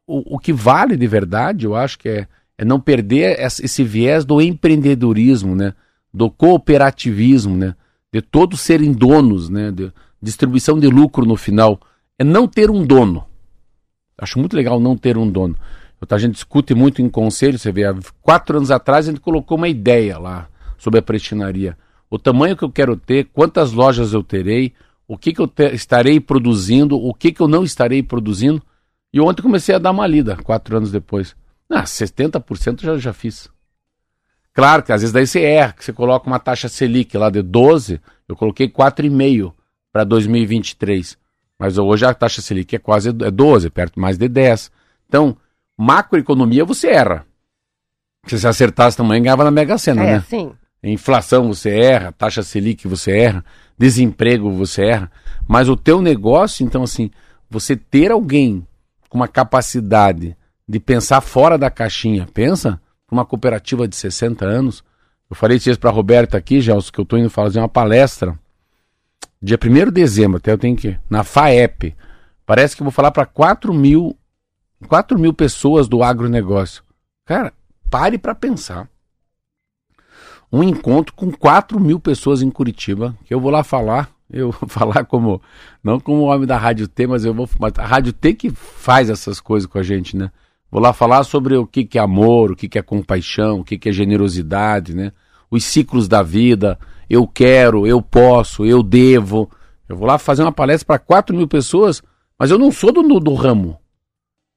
o, 0.07 0.37
o 0.37 0.39
que 0.39 0.53
vale 0.53 0.97
de 0.97 1.07
verdade, 1.07 1.65
eu 1.65 1.75
acho 1.75 1.99
que 1.99 2.09
é, 2.09 2.29
é 2.59 2.65
não 2.65 2.81
perder 2.81 3.41
esse 3.41 3.83
viés 3.83 4.25
do 4.25 4.41
empreendedorismo, 4.41 5.55
né? 5.55 5.75
Do 6.13 6.31
cooperativismo, 6.31 7.57
né? 7.57 7.75
de 8.13 8.21
todos 8.21 8.61
serem 8.61 8.93
donos, 8.93 9.49
né? 9.49 9.71
de 9.71 9.93
distribuição 10.21 10.79
de 10.79 10.89
lucro 10.89 11.25
no 11.25 11.37
final. 11.37 11.81
É 12.19 12.25
não 12.25 12.47
ter 12.47 12.71
um 12.71 12.85
dono. 12.85 13.25
Acho 14.19 14.39
muito 14.39 14.55
legal 14.55 14.79
não 14.79 14.97
ter 14.97 15.17
um 15.17 15.29
dono. 15.29 15.57
A 16.11 16.19
gente 16.19 16.35
discute 16.35 16.75
muito 16.75 17.01
em 17.01 17.09
conselho, 17.09 17.59
você 17.59 17.71
vê, 17.71 17.85
há 17.85 17.95
quatro 18.21 18.57
anos 18.57 18.73
atrás 18.73 19.07
a 19.07 19.13
gente 19.13 19.21
colocou 19.21 19.57
uma 19.57 19.69
ideia 19.69 20.19
lá 20.19 20.49
sobre 20.77 20.99
a 20.99 21.03
prestinaria 21.03 21.77
o 22.13 22.19
tamanho 22.19 22.55
que 22.55 22.63
eu 22.63 22.71
quero 22.71 22.95
ter, 22.95 23.31
quantas 23.33 23.73
lojas 23.73 24.13
eu 24.13 24.23
terei, 24.23 24.75
o 25.09 25.17
que, 25.17 25.33
que 25.33 25.41
eu 25.41 25.49
te, 25.49 25.75
estarei 25.75 26.21
produzindo, 26.21 26.95
o 26.95 27.15
que, 27.15 27.33
que 27.33 27.41
eu 27.41 27.49
não 27.49 27.65
estarei 27.65 28.03
produzindo. 28.03 28.63
E 29.15 29.19
ontem 29.19 29.41
comecei 29.41 29.75
a 29.75 29.79
dar 29.79 29.93
uma 29.93 30.07
lida, 30.07 30.37
quatro 30.37 30.77
anos 30.77 30.93
depois. 30.93 31.35
Ah, 31.71 31.85
70% 31.85 32.83
já, 32.83 32.99
já 32.99 33.15
fiz. 33.15 33.49
Claro 34.55 34.83
que 34.83 34.93
às 34.93 35.01
vezes 35.01 35.13
daí 35.13 35.27
você 35.27 35.41
erra, 35.43 35.73
que 35.73 35.85
você 35.85 35.93
coloca 35.93 36.27
uma 36.27 36.39
taxa 36.39 36.69
Selic 36.69 37.17
lá 37.17 37.31
de 37.31 37.43
12, 37.43 38.01
eu 38.29 38.37
coloquei 38.37 38.69
4,5 38.69 39.53
para 39.93 40.05
2023. 40.05 41.17
Mas 41.59 41.79
hoje 41.79 42.05
a 42.05 42.13
taxa 42.13 42.43
Selic 42.43 42.77
é 42.77 42.79
quase 42.79 43.09
é 43.09 43.31
12, 43.31 43.71
perto 43.71 43.99
mais 43.99 44.19
de 44.19 44.29
10. 44.29 44.71
Então, 45.09 45.37
macroeconomia 45.79 46.65
você 46.65 46.89
erra. 46.89 47.25
Se 48.27 48.39
você 48.39 48.47
acertasse 48.47 48.97
também, 48.97 49.23
ganhava 49.23 49.45
na 49.45 49.51
Mega 49.51 49.79
Sena, 49.79 50.03
é, 50.03 50.13
né? 50.15 50.25
Sim. 50.29 50.53
Inflação 50.83 51.49
você 51.49 51.71
erra, 51.71 52.13
taxa 52.13 52.43
Selic 52.43 52.87
você 52.89 53.13
erra, 53.13 53.45
desemprego 53.79 54.51
você 54.51 54.85
erra, 54.85 55.11
mas 55.47 55.69
o 55.69 55.77
teu 55.77 56.03
negócio, 56.03 56.65
então 56.65 56.83
assim, 56.83 57.11
você 57.49 57.77
ter 57.77 58.11
alguém 58.11 58.67
com 59.09 59.19
uma 59.19 59.29
capacidade 59.29 60.37
de 60.69 60.81
pensar 60.81 61.21
fora 61.21 61.57
da 61.57 61.71
caixinha, 61.71 62.27
pensa, 62.33 62.81
uma 63.13 63.25
cooperativa 63.25 63.87
de 63.87 63.95
60 63.95 64.45
anos, 64.45 64.83
eu 65.29 65.37
falei 65.37 65.57
isso 65.57 65.79
para 65.79 65.91
a 65.91 65.93
Roberta 65.93 66.37
aqui, 66.37 66.61
já 66.61 66.73
que 66.91 66.99
eu 66.99 67.05
estou 67.05 67.19
indo 67.19 67.31
fazer 67.31 67.59
uma 67.59 67.69
palestra, 67.69 68.39
dia 69.41 69.59
1 69.63 69.87
de 69.87 69.91
dezembro, 69.91 70.39
até 70.39 70.53
eu 70.53 70.59
tenho 70.59 70.77
que 70.77 70.99
na 71.09 71.23
FAEP, 71.23 71.95
parece 72.47 72.75
que 72.75 72.83
eu 72.83 72.85
vou 72.85 72.93
falar 72.93 73.11
para 73.11 73.27
4 73.27 73.73
mil, 73.73 74.17
4 74.89 75.19
mil 75.19 75.33
pessoas 75.33 75.89
do 75.89 76.03
agronegócio. 76.03 76.83
Cara, 77.25 77.53
pare 77.91 78.19
para 78.19 78.35
pensar 78.35 78.89
um 80.53 80.63
encontro 80.63 81.15
com 81.15 81.33
4 81.33 81.81
mil 81.81 81.99
pessoas 81.99 82.43
em 82.43 82.51
Curitiba, 82.51 83.17
que 83.25 83.33
eu 83.33 83.41
vou 83.41 83.51
lá 83.51 83.65
falar, 83.65 84.11
eu 84.31 84.51
vou 84.51 84.69
falar 84.69 85.05
como, 85.07 85.41
não 85.83 85.99
como 85.99 86.25
homem 86.25 86.47
da 86.47 86.59
Rádio 86.59 86.87
T, 86.87 87.07
mas 87.07 87.25
eu 87.25 87.33
vou, 87.33 87.49
a 87.79 87.87
Rádio 87.87 88.13
T 88.13 88.35
que 88.35 88.51
faz 88.51 89.09
essas 89.09 89.41
coisas 89.41 89.67
com 89.67 89.79
a 89.79 89.83
gente, 89.83 90.17
né? 90.17 90.31
Vou 90.73 90.81
lá 90.81 90.95
falar 90.95 91.23
sobre 91.25 91.55
o 91.55 91.67
que, 91.67 91.87
é 91.99 92.01
amor, 92.01 92.53
o 92.53 92.57
que, 92.57 92.79
é 92.79 92.83
compaixão, 92.83 93.61
o 93.61 93.65
que, 93.65 93.77
que 93.77 93.91
é 93.91 93.93
generosidade, 93.93 94.97
né? 94.97 95.13
Os 95.51 95.65
ciclos 95.65 96.09
da 96.09 96.23
vida, 96.23 96.79
eu 97.11 97.27
quero, 97.27 97.87
eu 97.87 98.01
posso, 98.01 98.65
eu 98.65 98.83
devo. 98.83 99.51
Eu 99.87 99.99
vou 99.99 100.07
lá 100.07 100.17
fazer 100.17 100.41
uma 100.41 100.51
palestra 100.51 100.87
para 100.87 100.99
4 100.99 101.37
mil 101.37 101.47
pessoas, 101.47 102.03
mas 102.39 102.51
eu 102.51 102.59
não 102.59 102.73
sou 102.73 102.91
do, 102.91 103.03
do 103.21 103.35
ramo. 103.35 103.79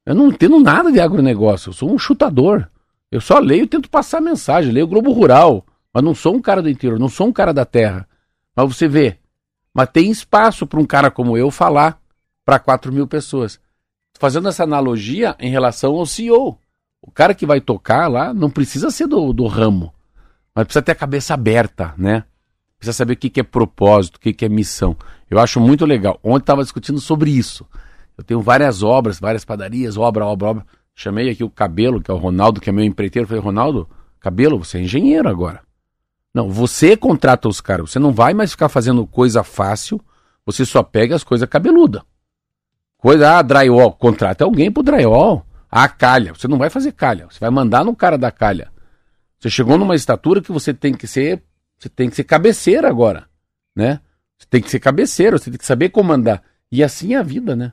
Eu 0.06 0.14
não 0.14 0.28
entendo 0.28 0.58
nada 0.58 0.90
de 0.90 0.98
agronegócio, 1.00 1.68
eu 1.68 1.74
sou 1.74 1.92
um 1.92 1.98
chutador. 1.98 2.66
Eu 3.12 3.20
só 3.20 3.38
leio 3.38 3.64
e 3.64 3.68
tento 3.68 3.90
passar 3.90 4.22
mensagem, 4.22 4.72
leio 4.72 4.86
o 4.86 4.88
Globo 4.88 5.12
Rural, 5.12 5.66
mas 5.92 6.02
não 6.02 6.14
sou 6.14 6.34
um 6.34 6.40
cara 6.40 6.62
do 6.62 6.70
interior, 6.70 6.98
não 6.98 7.10
sou 7.10 7.26
um 7.26 7.32
cara 7.32 7.52
da 7.52 7.66
terra. 7.66 8.08
Mas 8.56 8.74
você 8.74 8.88
vê, 8.88 9.18
mas 9.74 9.90
tem 9.90 10.10
espaço 10.10 10.66
para 10.66 10.80
um 10.80 10.86
cara 10.86 11.10
como 11.10 11.36
eu 11.36 11.50
falar 11.50 12.00
para 12.42 12.58
4 12.58 12.90
mil 12.90 13.06
pessoas. 13.06 13.60
Fazendo 14.18 14.48
essa 14.48 14.64
analogia 14.64 15.36
em 15.38 15.50
relação 15.50 15.94
ao 15.94 16.06
CEO. 16.06 16.58
O 17.02 17.10
cara 17.10 17.34
que 17.34 17.46
vai 17.46 17.60
tocar 17.60 18.08
lá 18.08 18.34
não 18.34 18.50
precisa 18.50 18.90
ser 18.90 19.06
do, 19.06 19.32
do 19.32 19.46
ramo, 19.46 19.92
mas 20.54 20.64
precisa 20.64 20.82
ter 20.82 20.92
a 20.92 20.96
cabeça 20.96 21.34
aberta, 21.34 21.94
né? 21.96 22.24
Precisa 22.78 22.96
saber 22.96 23.14
o 23.14 23.16
que, 23.16 23.30
que 23.30 23.40
é 23.40 23.44
propósito, 23.44 24.16
o 24.16 24.20
que, 24.20 24.32
que 24.32 24.44
é 24.44 24.48
missão. 24.48 24.96
Eu 25.30 25.38
acho 25.38 25.60
muito 25.60 25.86
legal. 25.86 26.18
Ontem 26.22 26.42
estava 26.42 26.62
discutindo 26.62 27.00
sobre 27.00 27.30
isso. 27.30 27.66
Eu 28.18 28.24
tenho 28.24 28.40
várias 28.40 28.82
obras, 28.82 29.20
várias 29.20 29.44
padarias, 29.44 29.96
obra, 29.96 30.26
obra, 30.26 30.48
obra. 30.48 30.66
Chamei 30.94 31.30
aqui 31.30 31.44
o 31.44 31.50
Cabelo, 31.50 32.00
que 32.00 32.10
é 32.10 32.14
o 32.14 32.18
Ronaldo, 32.18 32.60
que 32.60 32.70
é 32.70 32.72
meu 32.72 32.84
empreiteiro. 32.84 33.28
Falei, 33.28 33.42
Ronaldo, 33.42 33.88
Cabelo, 34.18 34.58
você 34.58 34.78
é 34.78 34.82
engenheiro 34.82 35.28
agora. 35.28 35.60
Não, 36.34 36.50
você 36.50 36.96
contrata 36.96 37.48
os 37.48 37.60
caras. 37.60 37.90
Você 37.90 37.98
não 37.98 38.12
vai 38.12 38.34
mais 38.34 38.50
ficar 38.50 38.68
fazendo 38.68 39.06
coisa 39.06 39.42
fácil. 39.42 40.00
Você 40.44 40.64
só 40.64 40.82
pega 40.82 41.14
as 41.14 41.24
coisas 41.24 41.48
cabeludas. 41.48 42.02
Coisa, 42.98 43.38
ah, 43.38 43.42
drywall. 43.42 43.92
Contrata 43.92 44.44
alguém 44.44 44.70
pro 44.70 44.82
drywall. 44.82 45.44
Ah, 45.70 45.88
calha. 45.88 46.32
Você 46.32 46.48
não 46.48 46.58
vai 46.58 46.70
fazer 46.70 46.92
calha. 46.92 47.26
Você 47.30 47.38
vai 47.38 47.50
mandar 47.50 47.84
no 47.84 47.94
cara 47.94 48.16
da 48.16 48.30
calha. 48.30 48.70
Você 49.38 49.50
chegou 49.50 49.76
numa 49.78 49.94
estatura 49.94 50.40
que 50.40 50.50
você 50.50 50.72
tem 50.72 50.94
que 50.94 51.06
ser. 51.06 51.42
Você 51.78 51.88
tem 51.88 52.08
que 52.08 52.16
ser 52.16 52.24
cabeceira 52.24 52.88
agora. 52.88 53.26
Né? 53.74 54.00
Você 54.38 54.46
tem 54.48 54.62
que 54.62 54.70
ser 54.70 54.80
cabeceira, 54.80 55.38
você 55.38 55.50
tem 55.50 55.58
que 55.58 55.66
saber 55.66 55.90
comandar. 55.90 56.42
E 56.70 56.82
assim 56.82 57.14
é 57.14 57.18
a 57.18 57.22
vida, 57.22 57.54
né? 57.54 57.72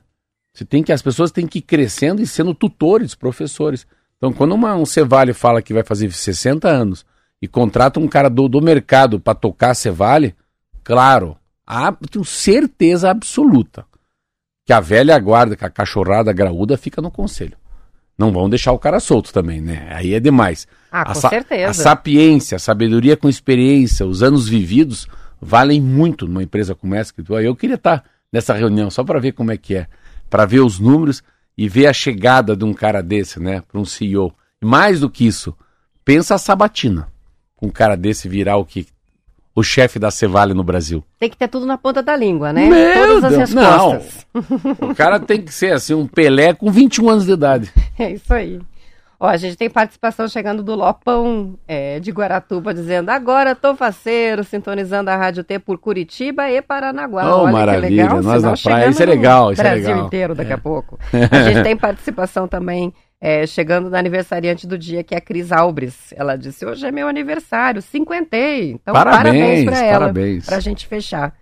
Você 0.52 0.64
tem 0.64 0.82
que. 0.82 0.92
As 0.92 1.02
pessoas 1.02 1.30
têm 1.30 1.46
que 1.46 1.58
ir 1.58 1.62
crescendo 1.62 2.22
e 2.22 2.26
sendo 2.26 2.54
tutores, 2.54 3.14
professores. 3.14 3.86
Então, 4.16 4.32
quando 4.32 4.54
uma, 4.54 4.74
um 4.76 4.86
Cevale 4.86 5.32
fala 5.32 5.60
que 5.60 5.74
vai 5.74 5.82
fazer 5.82 6.10
60 6.12 6.68
anos 6.68 7.04
e 7.40 7.48
contrata 7.48 7.98
um 7.98 8.06
cara 8.06 8.30
do, 8.30 8.48
do 8.48 8.62
mercado 8.62 9.18
para 9.18 9.34
tocar 9.34 9.74
Cevale, 9.74 10.34
claro, 10.82 11.36
a, 11.66 11.92
tenho 11.92 12.24
certeza 12.24 13.10
absoluta 13.10 13.84
que 14.64 14.72
a 14.72 14.80
velha 14.80 15.18
guarda, 15.18 15.56
que 15.56 15.64
a 15.64 15.70
cachorrada 15.70 16.32
graúda 16.32 16.76
fica 16.76 17.02
no 17.02 17.10
conselho. 17.10 17.56
Não 18.16 18.32
vão 18.32 18.48
deixar 18.48 18.72
o 18.72 18.78
cara 18.78 19.00
solto 19.00 19.32
também, 19.32 19.60
né? 19.60 19.88
Aí 19.90 20.14
é 20.14 20.20
demais. 20.20 20.68
Ah, 20.90 21.02
a 21.02 21.04
com 21.06 21.28
certeza. 21.28 21.70
A 21.70 21.74
sapiência, 21.74 22.56
a 22.56 22.60
sabedoria 22.60 23.16
com 23.16 23.28
experiência, 23.28 24.06
os 24.06 24.22
anos 24.22 24.48
vividos 24.48 25.08
valem 25.40 25.80
muito 25.80 26.26
numa 26.26 26.42
empresa 26.42 26.74
como 26.74 26.94
essa. 26.94 27.12
Eu 27.42 27.56
queria 27.56 27.74
estar 27.74 28.04
nessa 28.32 28.54
reunião 28.54 28.90
só 28.90 29.02
para 29.02 29.18
ver 29.18 29.32
como 29.32 29.50
é 29.50 29.56
que 29.56 29.74
é, 29.74 29.88
para 30.30 30.46
ver 30.46 30.60
os 30.60 30.78
números 30.78 31.22
e 31.58 31.68
ver 31.68 31.86
a 31.86 31.92
chegada 31.92 32.56
de 32.56 32.64
um 32.64 32.72
cara 32.72 33.02
desse, 33.02 33.40
né, 33.40 33.60
para 33.60 33.80
um 33.80 33.84
CEO. 33.84 34.32
Mais 34.62 35.00
do 35.00 35.10
que 35.10 35.26
isso, 35.26 35.54
pensa 36.04 36.36
a 36.36 36.38
sabatina 36.38 37.08
um 37.64 37.70
cara 37.70 37.96
desse 37.96 38.28
virar 38.28 38.56
o 38.56 38.64
que 38.64 38.86
o 39.54 39.62
chefe 39.62 39.98
da 39.98 40.10
Cevale 40.10 40.52
no 40.52 40.64
Brasil. 40.64 41.04
Tem 41.18 41.30
que 41.30 41.36
ter 41.36 41.48
tudo 41.48 41.64
na 41.64 41.78
ponta 41.78 42.02
da 42.02 42.16
língua, 42.16 42.52
né? 42.52 42.66
Meu 42.66 43.06
Todas 43.06 43.24
as 43.24 43.30
Deus, 43.30 43.54
respostas. 43.54 44.26
Não. 44.34 44.90
o 44.90 44.94
cara 44.94 45.20
tem 45.20 45.40
que 45.40 45.52
ser 45.52 45.72
assim, 45.72 45.94
um 45.94 46.06
Pelé 46.06 46.52
com 46.52 46.70
21 46.70 47.08
anos 47.08 47.24
de 47.24 47.32
idade. 47.32 47.72
É 47.96 48.10
isso 48.10 48.34
aí. 48.34 48.60
Ó, 49.20 49.28
a 49.28 49.36
gente 49.36 49.56
tem 49.56 49.70
participação 49.70 50.26
chegando 50.26 50.64
do 50.64 50.74
Lopão 50.74 51.54
é, 51.66 52.00
de 52.00 52.10
Guaratuba, 52.10 52.74
dizendo 52.74 53.08
agora 53.10 53.54
tô 53.54 53.76
faceiro, 53.76 54.42
sintonizando 54.42 55.10
a 55.10 55.16
Rádio 55.16 55.44
T 55.44 55.60
por 55.60 55.78
Curitiba 55.78 56.50
e 56.50 56.60
Paranaguá. 56.60 57.24
Oh, 57.24 57.42
Olha 57.44 57.52
maravilha, 57.52 57.88
que 57.88 57.94
legal, 57.94 58.22
nós 58.22 58.42
na 58.42 58.56
praia, 58.56 58.88
isso 58.88 59.02
é 59.02 59.06
legal, 59.06 59.52
isso 59.52 59.62
Brasil 59.62 59.84
é 59.84 59.88
legal. 59.92 60.06
inteiro 60.06 60.34
daqui 60.34 60.50
é. 60.50 60.54
a 60.54 60.58
pouco. 60.58 60.98
A 61.30 61.42
gente 61.42 61.62
tem 61.62 61.76
participação 61.76 62.48
também 62.48 62.92
é, 63.24 63.46
chegando 63.46 63.88
na 63.88 63.98
aniversariante 63.98 64.66
do 64.66 64.76
dia, 64.76 65.02
que 65.02 65.14
é 65.14 65.16
a 65.16 65.20
Cris 65.20 65.50
Albres. 65.50 66.12
Ela 66.14 66.36
disse: 66.36 66.66
Hoje 66.66 66.86
é 66.86 66.92
meu 66.92 67.08
aniversário, 67.08 67.80
cinquentei. 67.80 68.72
Então, 68.72 68.92
parabéns, 68.92 69.64
parabéns 69.64 69.64
para 69.64 69.82
ela, 69.82 70.12
para 70.44 70.56
a 70.58 70.60
gente 70.60 70.86
fechar. 70.86 71.34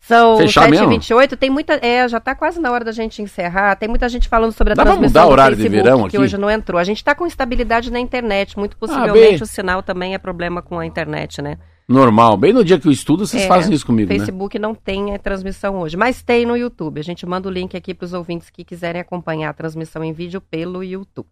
São 0.00 0.38
7h28, 0.38 1.36
tem 1.36 1.50
muita. 1.50 1.74
É, 1.74 2.08
já 2.08 2.16
está 2.16 2.34
quase 2.34 2.58
na 2.58 2.72
hora 2.72 2.86
da 2.86 2.92
gente 2.92 3.20
encerrar. 3.20 3.76
Tem 3.76 3.86
muita 3.86 4.08
gente 4.08 4.30
falando 4.30 4.52
sobre 4.52 4.72
a 4.72 4.76
Dá 4.76 4.84
transmissão 4.84 5.08
mudar 5.08 5.26
o 5.26 5.30
horário 5.30 5.56
Facebook, 5.58 5.76
de 5.76 5.82
verão 5.82 6.00
que 6.08 6.16
aqui? 6.16 6.18
hoje 6.18 6.38
não 6.38 6.50
entrou. 6.50 6.80
A 6.80 6.84
gente 6.84 6.98
está 6.98 7.14
com 7.14 7.26
instabilidade 7.26 7.92
na 7.92 8.00
internet. 8.00 8.58
Muito 8.58 8.74
possivelmente 8.78 9.42
ah, 9.42 9.44
o 9.44 9.46
sinal 9.46 9.82
também 9.82 10.14
é 10.14 10.18
problema 10.18 10.62
com 10.62 10.78
a 10.78 10.86
internet, 10.86 11.42
né? 11.42 11.58
Normal. 11.88 12.36
Bem 12.36 12.52
no 12.52 12.64
dia 12.64 12.80
que 12.80 12.88
eu 12.88 12.92
estudo, 12.92 13.26
vocês 13.26 13.44
É, 13.44 13.46
fazem 13.46 13.72
isso 13.72 13.86
comigo, 13.86 14.12
né? 14.12 14.18
Facebook 14.18 14.58
não 14.58 14.74
tem 14.74 15.14
é, 15.14 15.18
transmissão 15.18 15.78
hoje, 15.78 15.96
mas 15.96 16.20
tem 16.22 16.44
no 16.44 16.56
YouTube. 16.56 16.98
A 16.98 17.04
gente 17.04 17.24
manda 17.24 17.48
o 17.48 17.52
link 17.52 17.76
aqui 17.76 17.94
para 17.94 18.04
os 18.04 18.12
ouvintes 18.12 18.50
que 18.50 18.64
quiserem 18.64 19.00
acompanhar 19.00 19.50
a 19.50 19.52
transmissão 19.52 20.02
em 20.02 20.12
vídeo 20.12 20.40
pelo 20.40 20.82
YouTube. 20.82 21.28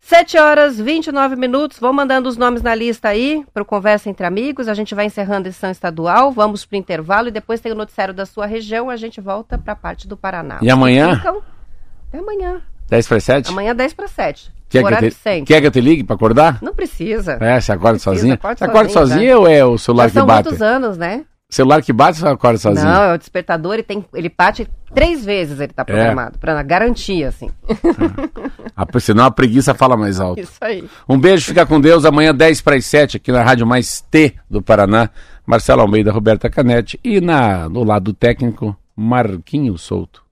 7 0.00 0.36
horas 0.36 0.80
29 0.80 1.36
minutos. 1.36 1.78
Vão 1.78 1.92
mandando 1.92 2.28
os 2.28 2.36
nomes 2.36 2.62
na 2.62 2.74
lista 2.74 3.08
aí 3.08 3.44
para 3.52 3.62
o 3.62 3.66
Conversa 3.66 4.10
Entre 4.10 4.26
Amigos. 4.26 4.66
A 4.66 4.74
gente 4.74 4.94
vai 4.94 5.06
encerrando 5.06 5.46
a 5.46 5.50
edição 5.50 5.70
estadual. 5.70 6.32
Vamos 6.32 6.64
para 6.64 6.74
o 6.74 6.78
intervalo 6.78 7.28
e 7.28 7.30
depois 7.30 7.60
tem 7.60 7.70
o 7.70 7.74
noticiário 7.74 8.12
da 8.12 8.26
sua 8.26 8.46
região. 8.46 8.90
A 8.90 8.96
gente 8.96 9.20
volta 9.20 9.56
para 9.56 9.74
a 9.74 9.76
parte 9.76 10.08
do 10.08 10.16
Paraná. 10.16 10.58
E 10.60 10.70
amanhã? 10.70 11.16
Ficam 11.16 11.42
até 12.08 12.18
amanhã. 12.18 12.62
10 12.88 13.08
para 13.08 13.20
7? 13.20 13.50
Amanhã 13.50 13.76
10 13.76 13.94
para 13.94 14.08
7. 14.08 14.52
Quer 14.72 14.84
que, 14.84 15.10
te, 15.10 15.42
quer 15.44 15.60
que 15.60 15.66
eu 15.66 15.70
te 15.70 15.80
ligue 15.80 16.02
pra 16.04 16.16
acordar? 16.16 16.58
Não 16.62 16.74
precisa. 16.74 17.36
É, 17.40 17.60
você 17.60 17.72
acorda 17.72 17.98
Precisa, 17.98 18.14
sozinha? 18.16 18.38
Você 18.40 18.64
acorda 18.64 18.88
sozinha, 18.88 19.16
sozinha 19.18 19.38
ou 19.38 19.46
é 19.46 19.64
o 19.64 19.76
celular 19.78 20.04
Já 20.04 20.08
que 20.08 20.14
são 20.14 20.26
bate? 20.26 20.44
muitos 20.48 20.62
anos, 20.62 20.96
né? 20.96 21.24
Celular 21.50 21.82
que 21.82 21.92
bate 21.92 22.18
ou 22.22 22.28
você 22.28 22.34
acorda 22.34 22.58
sozinho? 22.58 22.86
Não, 22.86 23.02
é 23.02 23.14
o 23.14 23.18
despertador 23.18 23.78
e 23.78 23.82
tem, 23.82 24.02
ele 24.14 24.32
bate 24.34 24.66
três 24.94 25.22
vezes 25.22 25.60
ele 25.60 25.70
É. 25.72 25.74
tá 25.74 25.84
programado, 25.84 26.38
pra 26.38 26.62
garantia, 26.62 27.28
assim. 27.28 27.50
A, 28.74 28.86
senão 28.98 29.26
a 29.26 29.30
preguiça 29.30 29.74
fala 29.74 29.94
mais 29.94 30.18
alto. 30.18 30.40
Isso 30.40 30.56
aí. 30.62 30.82
Um 31.06 31.18
beijo, 31.18 31.44
fica 31.44 31.66
com 31.66 31.78
Deus. 31.78 32.06
Amanhã 32.06 32.34
10 32.34 32.62
para 32.62 32.76
as 32.76 32.86
7 32.86 33.18
aqui 33.18 33.30
na 33.30 33.42
Rádio 33.42 33.66
Mais 33.66 34.00
T 34.00 34.34
do 34.48 34.62
Paraná. 34.62 35.10
Marcelo 35.46 35.82
Almeida, 35.82 36.10
Roberta 36.10 36.48
Canete 36.48 36.98
e 37.04 37.20
na, 37.20 37.68
no 37.68 37.84
lado 37.84 38.14
técnico, 38.14 38.74
Marquinho 38.96 39.76
Souto. 39.76 40.22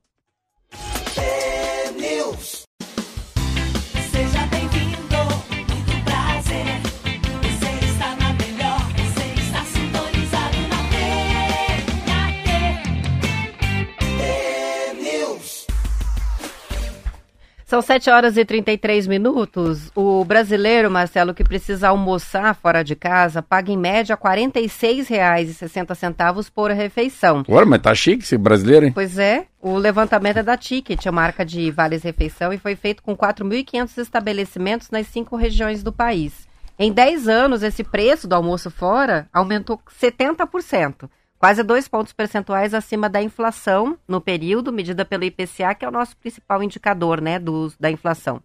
São 17.70 17.80
7 17.80 18.10
horas 18.10 18.36
e 18.36 18.44
33 18.44 19.06
minutos. 19.06 19.92
O 19.94 20.24
brasileiro, 20.24 20.90
Marcelo, 20.90 21.32
que 21.32 21.44
precisa 21.44 21.90
almoçar 21.90 22.52
fora 22.56 22.82
de 22.82 22.96
casa, 22.96 23.42
paga 23.42 23.70
em 23.70 23.76
média 23.76 24.18
R$ 24.20 24.20
46,60 24.20 26.50
por 26.52 26.72
refeição. 26.72 27.44
Ora, 27.46 27.64
mas 27.64 27.80
tá 27.80 27.94
chique 27.94 28.24
esse 28.24 28.36
brasileiro, 28.36 28.86
hein? 28.86 28.92
Pois 28.92 29.18
é, 29.18 29.46
o 29.62 29.76
levantamento 29.76 30.38
é 30.38 30.42
da 30.42 30.56
Ticket, 30.56 31.06
a 31.06 31.12
marca 31.12 31.44
de 31.44 31.70
Vales 31.70 32.02
Refeição, 32.02 32.52
e 32.52 32.58
foi 32.58 32.74
feito 32.74 33.04
com 33.04 33.16
4.500 33.16 33.98
estabelecimentos 33.98 34.90
nas 34.90 35.06
cinco 35.06 35.36
regiões 35.36 35.84
do 35.84 35.92
país. 35.92 36.48
Em 36.76 36.90
10 36.90 37.28
anos, 37.28 37.62
esse 37.62 37.84
preço 37.84 38.26
do 38.26 38.34
almoço 38.34 38.68
fora 38.68 39.28
aumentou 39.32 39.80
70%, 40.02 41.08
quase 41.40 41.62
dois 41.62 41.88
pontos 41.88 42.12
percentuais 42.12 42.74
acima 42.74 43.08
da 43.08 43.22
inflação 43.22 43.98
no 44.06 44.20
período, 44.20 44.70
medida 44.70 45.06
pelo 45.06 45.24
IPCA, 45.24 45.74
que 45.74 45.86
é 45.86 45.88
o 45.88 45.90
nosso 45.90 46.14
principal 46.18 46.62
indicador 46.62 47.18
né, 47.18 47.38
do, 47.38 47.72
da 47.80 47.90
inflação. 47.90 48.42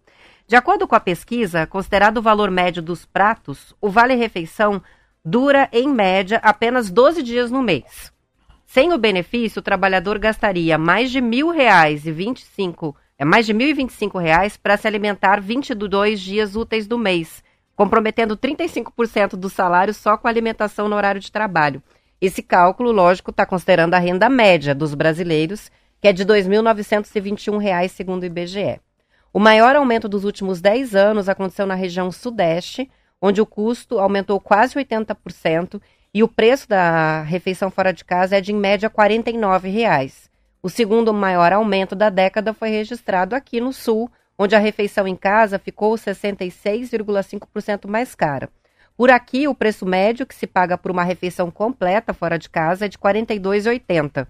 De 0.48 0.56
acordo 0.56 0.88
com 0.88 0.94
a 0.94 1.00
pesquisa, 1.00 1.66
considerado 1.66 2.16
o 2.16 2.22
valor 2.22 2.50
médio 2.50 2.82
dos 2.82 3.04
pratos, 3.04 3.74
o 3.82 3.90
Vale 3.90 4.14
Refeição 4.14 4.82
dura, 5.22 5.68
em 5.72 5.86
média, 5.86 6.40
apenas 6.42 6.90
12 6.90 7.22
dias 7.22 7.50
no 7.50 7.60
mês. 7.60 8.10
Sem 8.64 8.90
o 8.94 8.98
benefício, 8.98 9.60
o 9.60 9.62
trabalhador 9.62 10.18
gastaria 10.18 10.78
mais 10.78 11.10
de 11.10 11.20
mil 11.20 11.50
reais 11.50 12.06
e 12.06 12.10
25, 12.10 12.96
é 13.18 13.26
mais 13.26 13.44
de 13.44 13.52
mil 13.52 13.68
e 13.68 14.18
reais 14.22 14.56
para 14.56 14.78
se 14.78 14.86
alimentar 14.86 15.38
22 15.38 16.18
dias 16.18 16.56
úteis 16.56 16.86
do 16.86 16.96
mês, 16.96 17.44
comprometendo 17.74 18.38
35% 18.38 19.36
do 19.36 19.50
salário 19.50 19.92
só 19.92 20.16
com 20.16 20.26
alimentação 20.26 20.88
no 20.88 20.96
horário 20.96 21.20
de 21.20 21.30
trabalho. 21.30 21.82
Esse 22.20 22.42
cálculo, 22.42 22.92
lógico, 22.92 23.30
está 23.30 23.44
considerando 23.44 23.94
a 23.94 23.98
renda 23.98 24.28
média 24.28 24.74
dos 24.74 24.94
brasileiros, 24.94 25.70
que 26.00 26.08
é 26.08 26.12
de 26.12 26.24
2.921 26.24 27.58
reais, 27.58 27.92
segundo 27.92 28.22
o 28.22 28.26
IBGE. 28.26 28.80
O 29.32 29.38
maior 29.38 29.76
aumento 29.76 30.08
dos 30.08 30.24
últimos 30.24 30.60
10 30.62 30.94
anos 30.94 31.28
aconteceu 31.28 31.66
na 31.66 31.74
região 31.74 32.10
sudeste, 32.10 32.90
onde 33.20 33.40
o 33.40 33.46
custo 33.46 33.98
aumentou 33.98 34.40
quase 34.40 34.74
80% 34.76 35.80
e 36.14 36.22
o 36.22 36.28
preço 36.28 36.66
da 36.66 37.20
refeição 37.22 37.70
fora 37.70 37.92
de 37.92 38.02
casa 38.02 38.38
é 38.38 38.40
de, 38.40 38.50
em 38.50 38.56
média, 38.56 38.88
49 38.88 39.68
reais. 39.68 40.30
O 40.62 40.70
segundo 40.70 41.12
maior 41.12 41.52
aumento 41.52 41.94
da 41.94 42.08
década 42.08 42.54
foi 42.54 42.70
registrado 42.70 43.36
aqui 43.36 43.60
no 43.60 43.74
sul, 43.74 44.10
onde 44.38 44.56
a 44.56 44.58
refeição 44.58 45.06
em 45.06 45.14
casa 45.14 45.58
ficou 45.58 45.94
66,5% 45.94 47.86
mais 47.86 48.14
cara. 48.14 48.48
Por 48.96 49.10
aqui, 49.10 49.46
o 49.46 49.54
preço 49.54 49.84
médio 49.84 50.26
que 50.26 50.34
se 50.34 50.46
paga 50.46 50.78
por 50.78 50.90
uma 50.90 51.04
refeição 51.04 51.50
completa 51.50 52.14
fora 52.14 52.38
de 52.38 52.48
casa 52.48 52.86
é 52.86 52.88
de 52.88 52.96
R$ 52.96 53.02
42,80, 53.02 54.26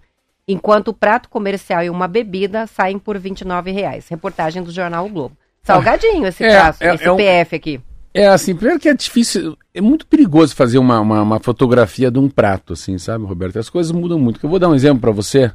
enquanto 0.48 0.88
o 0.88 0.94
prato 0.94 1.28
comercial 1.28 1.84
e 1.84 1.90
uma 1.90 2.08
bebida 2.08 2.66
saem 2.66 2.98
por 2.98 3.18
29 3.18 3.70
reais. 3.70 4.08
Reportagem 4.08 4.62
do 4.62 4.72
jornal 4.72 5.06
o 5.06 5.08
Globo. 5.08 5.36
Salgadinho 5.62 6.26
esse 6.26 6.44
É, 6.44 6.50
traço, 6.50 6.82
é- 6.84 6.94
esse 6.94 7.04
é 7.04 7.12
um- 7.12 7.16
PF 7.16 7.54
aqui. 7.56 7.80
É 8.14 8.26
assim, 8.28 8.54
primeiro 8.54 8.80
que 8.80 8.88
é 8.88 8.94
difícil, 8.94 9.56
é 9.74 9.80
muito 9.80 10.06
perigoso 10.06 10.54
fazer 10.56 10.78
uma, 10.78 10.98
uma, 11.00 11.22
uma 11.22 11.38
fotografia 11.40 12.10
de 12.10 12.18
um 12.18 12.30
prato, 12.30 12.72
assim, 12.72 12.96
sabe, 12.96 13.24
Roberto? 13.26 13.58
As 13.58 13.68
coisas 13.68 13.92
mudam 13.92 14.18
muito. 14.18 14.40
Eu 14.42 14.48
vou 14.48 14.58
dar 14.58 14.68
um 14.70 14.74
exemplo 14.74 15.00
para 15.02 15.10
você. 15.10 15.52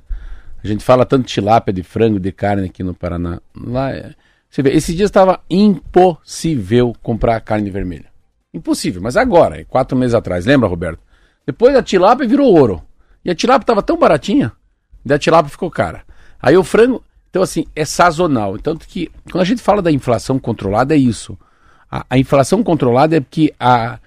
A 0.64 0.68
gente 0.68 0.84
fala 0.84 1.04
tanto 1.06 1.26
de 1.26 1.34
tilápia, 1.34 1.74
de 1.74 1.82
frango, 1.82 2.20
de 2.20 2.32
carne 2.32 2.68
aqui 2.68 2.84
no 2.84 2.94
Paraná. 2.94 3.42
Lá, 3.56 3.92
é- 3.92 4.14
você 4.48 4.62
vê, 4.62 4.70
esse 4.74 4.94
dia 4.94 5.06
estava 5.06 5.40
impossível 5.50 6.94
comprar 7.02 7.40
carne 7.42 7.70
vermelha. 7.72 8.11
Impossível, 8.54 9.02
mas 9.02 9.16
agora, 9.16 9.64
quatro 9.66 9.98
meses 9.98 10.14
atrás, 10.14 10.46
lembra, 10.46 10.68
Roberto? 10.68 11.00
Depois 11.46 11.76
a 11.76 11.82
tilápia 11.82 12.28
virou 12.28 12.54
ouro. 12.54 12.84
E 13.24 13.32
a 13.32 13.36
tilápia 13.36 13.64
estava 13.64 13.82
tão 13.82 13.98
baratinha, 13.98 14.52
e 15.06 15.14
a 15.14 15.20
tilápia 15.20 15.52
ficou 15.52 15.70
cara. 15.70 16.04
Aí 16.42 16.58
o 16.58 16.64
frango, 16.64 17.04
então 17.30 17.42
assim, 17.42 17.66
é 17.76 17.86
sazonal. 17.86 18.58
Tanto 18.58 18.88
que, 18.88 19.10
quando 19.32 19.42
a 19.42 19.46
gente 19.46 19.62
fala 19.62 19.82
da 19.82 19.92
inflação 19.92 20.40
controlada, 20.40 20.96
é 20.96 20.98
isso. 20.98 21.38
A, 21.90 22.06
a 22.10 22.18
inflação 22.18 22.64
controlada 22.64 23.18
é 23.18 23.20
porque 23.20 23.54
a, 23.60 24.00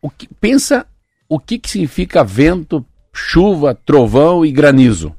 o 0.00 0.10
que, 0.10 0.28
pensa 0.40 0.86
o 1.28 1.38
que, 1.38 1.58
que 1.58 1.70
significa 1.70 2.22
vento, 2.22 2.84
chuva, 3.12 3.74
trovão 3.74 4.44
e 4.44 4.52
granizo 4.52 5.14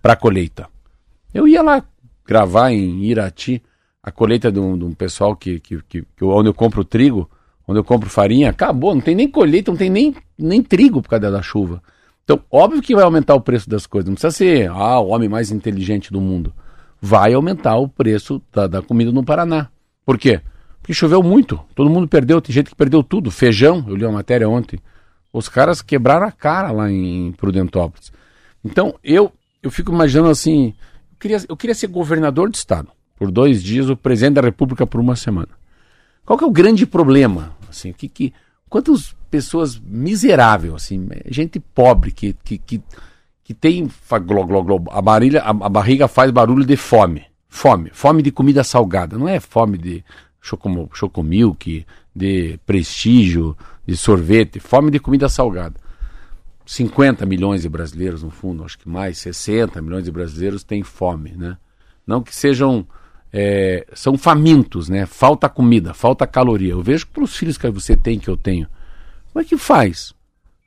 para 0.00 0.14
a 0.14 0.16
colheita. 0.16 0.68
Eu 1.32 1.46
ia 1.46 1.62
lá 1.62 1.84
gravar 2.26 2.72
em 2.72 3.04
Irati 3.04 3.62
a 4.02 4.10
colheita 4.10 4.50
de 4.50 4.58
um, 4.58 4.76
de 4.76 4.84
um 4.84 4.92
pessoal 4.92 5.36
que, 5.36 5.60
que, 5.60 5.82
que 5.82 6.04
onde 6.22 6.48
eu 6.48 6.54
compro 6.54 6.84
trigo, 6.84 7.30
onde 7.66 7.78
eu 7.78 7.84
compro 7.84 8.08
farinha, 8.08 8.50
acabou, 8.50 8.94
não 8.94 9.00
tem 9.00 9.14
nem 9.14 9.28
colheita, 9.28 9.70
não 9.70 9.78
tem 9.78 9.90
nem, 9.90 10.14
nem 10.38 10.62
trigo 10.62 11.02
por 11.02 11.08
causa 11.08 11.30
da 11.30 11.42
chuva. 11.42 11.82
Então, 12.24 12.40
óbvio 12.50 12.82
que 12.82 12.94
vai 12.94 13.04
aumentar 13.04 13.34
o 13.34 13.40
preço 13.40 13.68
das 13.68 13.86
coisas. 13.86 14.08
Não 14.08 14.14
precisa 14.14 14.30
ser 14.30 14.70
ah, 14.70 15.00
o 15.00 15.08
homem 15.08 15.28
mais 15.28 15.50
inteligente 15.50 16.12
do 16.12 16.20
mundo. 16.20 16.52
Vai 17.00 17.34
aumentar 17.34 17.76
o 17.76 17.88
preço 17.88 18.40
da, 18.52 18.66
da 18.66 18.82
comida 18.82 19.10
no 19.10 19.24
Paraná. 19.24 19.68
Por 20.04 20.16
quê? 20.16 20.40
Porque 20.80 20.94
choveu 20.94 21.22
muito. 21.22 21.58
Todo 21.74 21.90
mundo 21.90 22.06
perdeu. 22.06 22.40
Tem 22.40 22.54
gente 22.54 22.70
que 22.70 22.76
perdeu 22.76 23.02
tudo. 23.02 23.30
Feijão, 23.30 23.84
eu 23.88 23.96
li 23.96 24.04
uma 24.04 24.12
matéria 24.12 24.48
ontem. 24.48 24.78
Os 25.32 25.48
caras 25.48 25.82
quebraram 25.82 26.26
a 26.26 26.32
cara 26.32 26.70
lá 26.70 26.90
em 26.90 27.32
Prudentópolis. 27.32 28.12
Então, 28.64 28.94
eu, 29.02 29.32
eu 29.62 29.70
fico 29.70 29.92
imaginando 29.92 30.30
assim: 30.30 30.74
eu 31.10 31.16
queria, 31.18 31.38
eu 31.48 31.56
queria 31.56 31.74
ser 31.74 31.88
governador 31.88 32.48
do 32.48 32.54
estado 32.54 32.88
por 33.16 33.30
dois 33.30 33.62
dias, 33.62 33.88
o 33.88 33.96
presidente 33.96 34.34
da 34.34 34.42
República 34.42 34.86
por 34.86 35.00
uma 35.00 35.16
semana. 35.16 35.48
Qual 36.24 36.38
que 36.38 36.44
é 36.44 36.46
o 36.46 36.52
grande 36.52 36.86
problema? 36.86 37.56
Assim, 37.68 37.92
que, 37.92 38.08
que, 38.08 38.32
quantas 38.68 39.14
pessoas 39.30 39.78
miseráveis, 39.78 40.74
assim, 40.74 41.08
gente 41.26 41.58
pobre 41.58 42.12
que, 42.12 42.32
que, 42.44 42.58
que, 42.58 42.82
que 43.42 43.54
tem 43.54 43.90
glo, 44.24 44.46
glo, 44.46 44.62
glo, 44.62 44.84
a, 44.90 45.02
barriga, 45.02 45.40
a, 45.42 45.50
a 45.50 45.68
barriga 45.68 46.06
faz 46.06 46.30
barulho 46.30 46.64
de 46.64 46.76
fome. 46.76 47.24
Fome. 47.48 47.90
Fome 47.92 48.22
de 48.22 48.30
comida 48.30 48.64
salgada. 48.64 49.18
Não 49.18 49.28
é 49.28 49.38
fome 49.38 49.76
de 49.76 50.04
chocomilk, 50.40 51.86
de 52.14 52.58
prestígio, 52.64 53.56
de 53.86 53.96
sorvete. 53.96 54.58
Fome 54.58 54.90
de 54.90 54.98
comida 54.98 55.28
salgada. 55.28 55.74
50 56.64 57.26
milhões 57.26 57.62
de 57.62 57.68
brasileiros, 57.68 58.22
no 58.22 58.30
fundo, 58.30 58.64
acho 58.64 58.78
que 58.78 58.88
mais, 58.88 59.18
60 59.18 59.82
milhões 59.82 60.04
de 60.04 60.12
brasileiros 60.12 60.62
têm 60.64 60.82
fome, 60.82 61.32
né? 61.32 61.56
Não 62.06 62.22
que 62.22 62.34
sejam. 62.34 62.86
É, 63.32 63.86
são 63.94 64.18
famintos, 64.18 64.88
né? 64.88 65.06
Falta 65.06 65.48
comida, 65.48 65.94
falta 65.94 66.26
caloria. 66.26 66.72
Eu 66.72 66.82
vejo 66.82 67.06
pelos 67.06 67.34
filhos 67.36 67.56
que 67.56 67.68
você 67.70 67.96
tem, 67.96 68.18
que 68.18 68.28
eu 68.28 68.36
tenho. 68.36 68.66
Como 69.32 69.42
é 69.42 69.48
que 69.48 69.56
faz? 69.56 70.12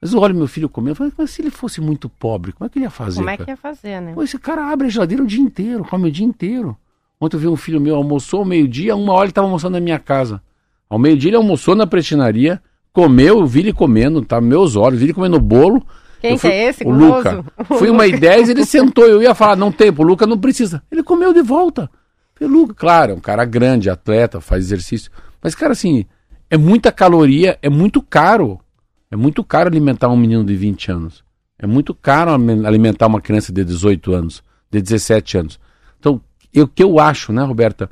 Mas 0.02 0.14
eu 0.14 0.20
olho 0.20 0.36
meu 0.36 0.48
filho 0.48 0.68
comendo, 0.70 0.92
eu 0.92 0.96
falo, 0.96 1.14
mas 1.18 1.32
se 1.32 1.42
ele 1.42 1.50
fosse 1.52 1.80
muito 1.80 2.10
pobre, 2.10 2.52
como 2.52 2.66
é 2.66 2.70
que 2.70 2.78
ele 2.80 2.86
ia 2.86 2.90
fazer? 2.92 3.18
Como 3.18 3.30
é 3.30 3.38
que 3.38 3.50
ia 3.50 3.58
fazer, 3.58 4.02
né? 4.02 4.14
Pô, 4.14 4.24
esse 4.24 4.38
cara 4.38 4.66
abre 4.72 4.88
a 4.88 4.90
geladeira 4.90 5.24
o 5.24 5.28
dia 5.28 5.40
inteiro, 5.42 5.84
come 5.86 6.10
o 6.10 6.12
dia 6.12 6.26
inteiro. 6.26 6.76
Ontem 7.20 7.38
eu 7.38 7.40
vi 7.40 7.48
um 7.48 7.56
filho 7.56 7.80
meu, 7.80 7.96
almoçou 7.96 8.40
ao 8.40 8.46
meio-dia, 8.46 8.96
uma 8.96 9.14
hora 9.14 9.26
ele 9.26 9.32
estava 9.32 9.48
almoçando 9.48 9.74
na 9.74 9.80
minha 9.80 9.98
casa. 9.98 10.42
Ao 10.90 11.00
meio-dia 11.00 11.30
ele 11.30 11.38
almoçou 11.38 11.76
na 11.76 11.88
prestinaria, 11.88 12.62
comeu, 12.92 13.40
eu 13.40 13.48
vi 13.48 13.62
ele 13.62 13.74
comendo, 13.74 14.22
tá 14.22 14.40
meus 14.42 14.76
olhos, 14.76 15.00
vi 15.00 15.06
ele 15.08 15.14
comendo 15.14 15.40
bolo. 15.40 15.84
Quem 16.20 16.32
Eu 16.32 16.36
que 16.36 16.42
fui- 16.42 16.52
é 16.52 16.70
esse, 16.70 16.84
O 16.84 16.88
guloso? 16.88 17.18
Luca. 17.18 17.46
Fui 17.78 17.90
uma 17.90 18.06
e 18.06 18.18
dez, 18.20 18.50
ele 18.50 18.66
sentou, 18.66 19.06
eu 19.06 19.22
ia 19.24 19.34
falar, 19.34 19.56
não 19.56 19.72
tem, 19.72 19.90
o 19.90 20.04
Luca 20.04 20.26
não 20.28 20.38
precisa. 20.38 20.84
Ele 20.92 21.04
comeu 21.04 21.32
de 21.34 21.42
volta. 21.42 21.90
Luca, 22.42 22.74
claro, 22.74 23.12
é 23.14 23.16
um 23.16 23.20
cara 23.20 23.46
grande, 23.46 23.90
atleta, 23.90 24.42
faz 24.42 24.66
exercício. 24.66 25.12
Mas, 25.42 25.56
cara, 25.56 25.72
assim, 25.72 26.06
é 26.50 26.58
muita 26.58 26.92
caloria, 26.92 27.58
é 27.62 27.70
muito 27.70 28.02
caro. 28.02 28.60
É 29.10 29.16
muito 29.16 29.44
caro 29.44 29.70
alimentar 29.70 30.10
um 30.10 30.18
menino 30.18 30.44
de 30.44 30.56
20 30.56 30.92
anos. 30.92 31.24
É 31.58 31.66
muito 31.66 31.94
caro 31.94 32.32
alime- 32.32 32.66
alimentar 32.68 33.08
uma 33.08 33.22
criança 33.22 33.54
de 33.54 33.64
18 33.64 34.14
anos, 34.14 34.44
de 34.70 34.82
17 34.82 35.38
anos. 35.38 35.60
Então, 36.00 36.20
o 36.58 36.68
que 36.68 36.84
eu 36.84 37.00
acho, 37.00 37.32
né, 37.32 37.44
Roberta? 37.44 37.90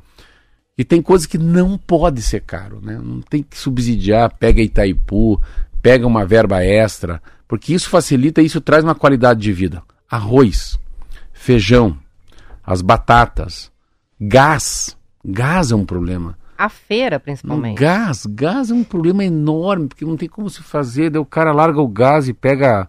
E 0.76 0.84
tem 0.84 1.00
coisas 1.00 1.26
que 1.26 1.38
não 1.38 1.78
pode 1.78 2.20
ser 2.20 2.40
caro, 2.40 2.80
né? 2.82 3.00
Não 3.02 3.20
tem 3.22 3.42
que 3.42 3.56
subsidiar, 3.56 4.34
pega 4.36 4.60
Itaipu, 4.60 5.40
pega 5.80 6.06
uma 6.06 6.26
verba 6.26 6.62
extra, 6.64 7.22
porque 7.46 7.72
isso 7.72 7.88
facilita, 7.88 8.42
isso 8.42 8.60
traz 8.60 8.82
uma 8.84 8.94
qualidade 8.94 9.40
de 9.40 9.52
vida. 9.52 9.82
Arroz, 10.10 10.78
feijão, 11.32 11.96
as 12.62 12.82
batatas, 12.82 13.70
gás. 14.28 14.96
Gás 15.24 15.70
é 15.70 15.74
um 15.74 15.84
problema. 15.84 16.36
A 16.56 16.68
feira, 16.68 17.18
principalmente. 17.18 17.78
gás, 17.78 18.26
gás 18.26 18.70
é 18.70 18.74
um 18.74 18.84
problema 18.84 19.24
enorme, 19.24 19.88
porque 19.88 20.04
não 20.04 20.16
tem 20.16 20.28
como 20.28 20.48
se 20.48 20.62
fazer, 20.62 21.10
daí 21.10 21.20
o 21.20 21.24
cara 21.24 21.52
larga 21.52 21.80
o 21.80 21.88
gás 21.88 22.28
e 22.28 22.32
pega 22.32 22.88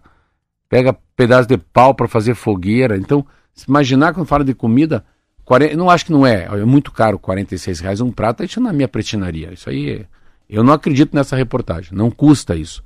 pega 0.68 0.96
pedaço 1.16 1.48
de 1.48 1.56
pau 1.56 1.94
para 1.94 2.08
fazer 2.08 2.34
fogueira. 2.34 2.96
Então, 2.96 3.24
se 3.54 3.66
imaginar 3.68 4.12
quando 4.12 4.26
fala 4.26 4.44
de 4.44 4.54
comida, 4.54 5.04
40, 5.44 5.72
eu 5.72 5.78
não 5.78 5.88
acho 5.88 6.04
que 6.06 6.12
não 6.12 6.26
é, 6.26 6.44
é 6.44 6.64
muito 6.64 6.90
caro, 6.92 7.18
46 7.18 7.80
reais 7.80 8.00
um 8.00 8.10
prato, 8.10 8.44
isso 8.44 8.60
na 8.60 8.72
minha 8.72 8.88
pretinaria. 8.88 9.52
Isso 9.52 9.70
aí, 9.70 9.90
é- 9.90 10.06
eu 10.48 10.62
não 10.62 10.72
acredito 10.72 11.14
nessa 11.14 11.36
reportagem, 11.36 11.90
não 11.96 12.10
custa 12.10 12.54
isso. 12.56 12.82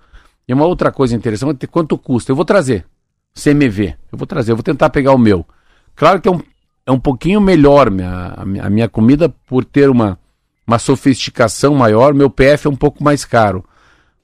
E 0.46 0.52
uma 0.54 0.64
outra 0.66 0.92
coisa 0.92 1.14
interessante 1.16 1.64
é 1.64 1.66
quanto 1.66 1.96
custa. 1.98 2.30
Eu 2.32 2.36
vou 2.36 2.44
trazer, 2.44 2.86
CMV, 3.34 3.96
eu 4.12 4.18
vou 4.18 4.26
trazer, 4.26 4.52
eu 4.52 4.56
vou 4.56 4.62
tentar 4.62 4.90
pegar 4.90 5.12
o 5.12 5.18
meu. 5.18 5.44
Claro 5.94 6.20
que 6.20 6.28
é 6.28 6.30
um, 6.32 6.40
é 6.86 6.92
um 6.92 6.98
pouquinho 6.98 7.40
melhor 7.40 7.90
minha, 7.90 8.34
a, 8.36 8.70
minha, 8.70 8.88
comida 8.88 9.28
por 9.28 9.64
ter 9.64 9.88
uma, 9.88 10.18
uma 10.66 10.78
sofisticação 10.78 11.74
maior, 11.74 12.14
meu 12.14 12.30
PF 12.30 12.66
é 12.66 12.70
um 12.70 12.76
pouco 12.76 13.02
mais 13.02 13.24
caro. 13.24 13.64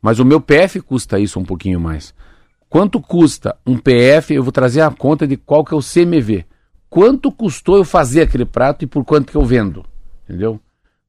Mas 0.01 0.19
o 0.19 0.25
meu 0.25 0.41
PF 0.41 0.81
custa 0.81 1.19
isso 1.19 1.39
um 1.41 1.45
pouquinho 1.45 1.81
mais. 1.81 2.15
Quanto 2.69 3.01
custa 3.01 3.57
um 3.67 3.77
PF? 3.77 4.35
Eu 4.35 4.43
vou 4.43 4.53
trazer 4.53 4.81
a 4.81 4.91
conta 4.91 5.27
de 5.27 5.37
qual 5.37 5.65
que 5.65 5.75
é 5.75 5.77
o 5.77 5.81
CMV. 5.81 6.45
Quanto 6.89 7.33
custou 7.33 7.77
eu 7.77 7.85
fazer 7.85 8.23
aquele 8.23 8.45
prato 8.45 8.85
e 8.85 8.87
por 8.87 9.05
quanto 9.05 9.31
que 9.31 9.37
eu 9.37 9.45
vendo? 9.45 9.85
Entendeu? 10.25 10.61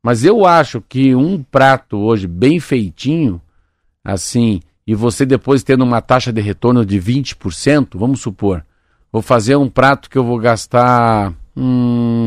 Mas 0.02 0.24
eu 0.24 0.46
acho 0.46 0.82
que 0.82 1.16
um 1.16 1.44
prato 1.44 1.98
hoje 1.98 2.28
bem 2.28 2.60
feitinho, 2.60 3.42
assim, 4.04 4.62
e 4.86 4.96
você 4.96 5.26
depois 5.26 5.64
tendo 5.64 5.84
uma 5.84 6.02
taxa 6.02 6.32
de 6.32 6.40
retorno 6.40 6.86
de 6.86 7.00
20%, 7.00 7.98
vamos 7.98 8.22
supor, 8.22 8.66
vou 9.18 9.22
fazer 9.22 9.56
um 9.56 9.68
prato 9.68 10.10
que 10.10 10.18
eu 10.18 10.24
vou 10.24 10.38
gastar 10.38 11.34
hum, 11.56 12.24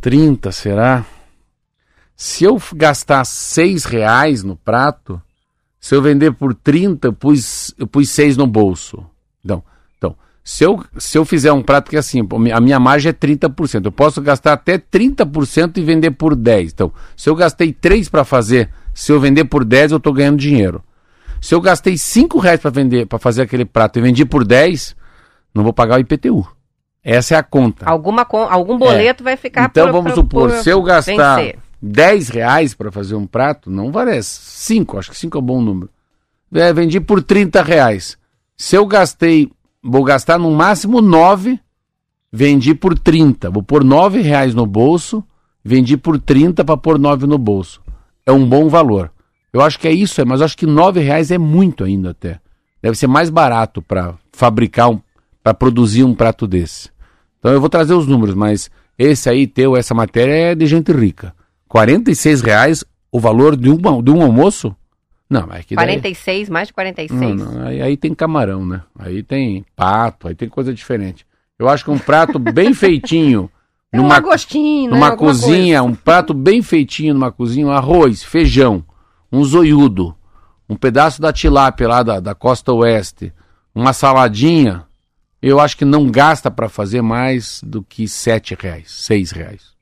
30, 0.00 0.50
será? 0.50 1.04
Se 2.16 2.44
eu 2.44 2.60
gastar 2.74 3.24
6 3.24 3.84
reais 3.84 4.42
no 4.42 4.56
prato, 4.56 5.20
se 5.78 5.94
eu 5.94 6.00
vender 6.00 6.32
por 6.32 6.54
30, 6.54 7.08
eu 7.08 7.12
pus, 7.12 7.74
eu 7.78 7.86
pus 7.86 8.08
6 8.08 8.38
no 8.38 8.46
bolso. 8.46 9.04
Então, 9.44 9.62
então 9.98 10.16
se, 10.42 10.64
eu, 10.64 10.82
se 10.96 11.18
eu 11.18 11.24
fizer 11.26 11.52
um 11.52 11.62
prato 11.62 11.90
que 11.90 11.96
é 11.96 11.98
assim, 11.98 12.26
a 12.52 12.60
minha 12.60 12.80
margem 12.80 13.10
é 13.10 13.12
30%, 13.12 13.84
eu 13.84 13.92
posso 13.92 14.22
gastar 14.22 14.54
até 14.54 14.78
30% 14.78 15.76
e 15.76 15.82
vender 15.82 16.12
por 16.12 16.34
10. 16.34 16.72
Então, 16.72 16.92
se 17.14 17.28
eu 17.28 17.34
gastei 17.34 17.74
3 17.74 18.08
para 18.08 18.24
fazer, 18.24 18.70
se 18.94 19.12
eu 19.12 19.20
vender 19.20 19.44
por 19.44 19.66
10, 19.66 19.92
eu 19.92 19.98
estou 19.98 20.14
ganhando 20.14 20.38
dinheiro. 20.38 20.82
Se 21.42 21.54
eu 21.54 21.60
gastei 21.60 21.98
5 21.98 22.38
reais 22.38 22.58
para 22.58 22.72
para 23.06 23.18
fazer 23.18 23.42
aquele 23.42 23.66
prato 23.66 23.98
e 23.98 24.02
vendi 24.02 24.24
por 24.24 24.46
10, 24.46 24.96
não 25.54 25.62
vou 25.64 25.72
pagar 25.72 25.96
o 25.96 26.00
IPTU. 26.00 26.46
Essa 27.02 27.34
é 27.34 27.38
a 27.38 27.42
conta. 27.42 27.88
Alguma, 27.88 28.26
algum 28.50 28.76
boleto 28.78 29.24
vai 29.24 29.36
ficar 29.36 29.64
Então 29.70 29.86
por- 29.86 29.92
vamos 29.92 30.12
por- 30.12 30.16
supor, 30.16 30.50
por 30.50 30.58
se 30.62 30.70
eu 30.70 30.82
gastar 30.82 31.36
vencer. 31.36 31.58
10 31.80 32.28
reais 32.28 32.74
para 32.74 32.90
fazer 32.92 33.14
um 33.14 33.26
prato, 33.26 33.70
não 33.70 33.90
vale 33.92 34.20
5, 34.22 34.98
acho 34.98 35.10
que 35.10 35.16
5 35.16 35.38
é 35.38 35.40
um 35.40 35.44
bom 35.44 35.60
número. 35.62 35.88
É, 36.52 36.72
vendi 36.72 37.00
por 37.00 37.22
30 37.22 37.62
reais. 37.62 38.18
Se 38.56 38.74
eu 38.76 38.84
gastei, 38.86 39.50
vou 39.82 40.02
gastar 40.02 40.38
no 40.38 40.50
máximo 40.50 41.00
9, 41.00 41.58
vendi 42.32 42.74
por 42.74 42.98
30. 42.98 43.50
Vou 43.50 43.62
pôr 43.62 43.84
9 43.84 44.20
reais 44.20 44.54
no 44.54 44.66
bolso, 44.66 45.24
vendi 45.64 45.96
por 45.96 46.18
30 46.18 46.64
para 46.64 46.76
pôr 46.76 46.98
9 46.98 47.26
no 47.26 47.38
bolso. 47.38 47.80
É 48.26 48.32
um 48.32 48.46
bom 48.46 48.68
valor. 48.68 49.10
Eu 49.52 49.62
acho 49.62 49.78
que 49.78 49.88
é 49.88 49.92
isso, 49.92 50.20
é, 50.20 50.24
mas 50.24 50.42
acho 50.42 50.56
que 50.56 50.66
9 50.66 51.00
reais 51.00 51.30
é 51.30 51.38
muito 51.38 51.84
ainda 51.84 52.10
até. 52.10 52.40
Deve 52.82 52.96
ser 52.96 53.06
mais 53.06 53.30
barato 53.30 53.80
para 53.80 54.14
fabricar, 54.32 54.90
um, 54.90 55.00
para 55.48 55.54
produzir 55.54 56.04
um 56.04 56.14
prato 56.14 56.46
desse. 56.46 56.90
Então 57.38 57.50
eu 57.50 57.60
vou 57.60 57.70
trazer 57.70 57.94
os 57.94 58.06
números, 58.06 58.34
mas 58.34 58.70
esse 58.98 59.30
aí 59.30 59.46
teu, 59.46 59.76
essa 59.76 59.94
matéria 59.94 60.50
é 60.50 60.54
de 60.54 60.66
gente 60.66 60.92
rica. 60.92 61.34
46 61.68 62.42
reais 62.42 62.84
o 63.10 63.18
valor 63.18 63.56
de 63.56 63.70
um, 63.70 64.02
de 64.02 64.10
um 64.10 64.20
almoço? 64.20 64.76
Não, 65.30 65.46
mas 65.46 65.64
que 65.64 65.74
daí... 65.74 65.86
46, 65.86 66.50
mais 66.50 66.68
de 66.68 66.74
46. 66.74 67.34
Não, 67.34 67.52
não, 67.52 67.66
aí, 67.66 67.80
aí 67.80 67.96
tem 67.96 68.14
camarão, 68.14 68.66
né? 68.66 68.82
Aí 68.98 69.22
tem 69.22 69.64
pato, 69.74 70.28
aí 70.28 70.34
tem 70.34 70.50
coisa 70.50 70.74
diferente. 70.74 71.26
Eu 71.58 71.66
acho 71.66 71.82
que 71.82 71.90
um 71.90 71.98
prato 71.98 72.36
bem 72.52 72.74
feitinho, 72.74 73.50
É 73.90 73.98
um 73.98 74.02
numa, 74.02 74.16
agostinho, 74.16 74.90
né? 74.90 74.96
numa 74.98 75.16
cozinha, 75.16 75.82
um 75.82 75.94
prato 75.94 76.34
bem 76.34 76.60
feitinho 76.60 77.14
numa 77.14 77.32
cozinha, 77.32 77.68
um 77.68 77.72
arroz, 77.72 78.22
feijão, 78.22 78.84
um 79.32 79.42
zoiudo, 79.42 80.14
um 80.68 80.76
pedaço 80.76 81.22
da 81.22 81.32
tilápia 81.32 81.88
lá 81.88 82.02
da, 82.02 82.20
da 82.20 82.34
costa 82.34 82.70
oeste, 82.70 83.32
uma 83.74 83.94
saladinha, 83.94 84.87
eu 85.40 85.60
acho 85.60 85.76
que 85.76 85.84
não 85.84 86.10
gasta 86.10 86.50
para 86.50 86.68
fazer 86.68 87.02
mais 87.02 87.60
do 87.62 87.82
que 87.82 88.08
sete 88.08 88.56
reais, 88.58 88.90
seis 88.90 89.30
reais. 89.30 89.72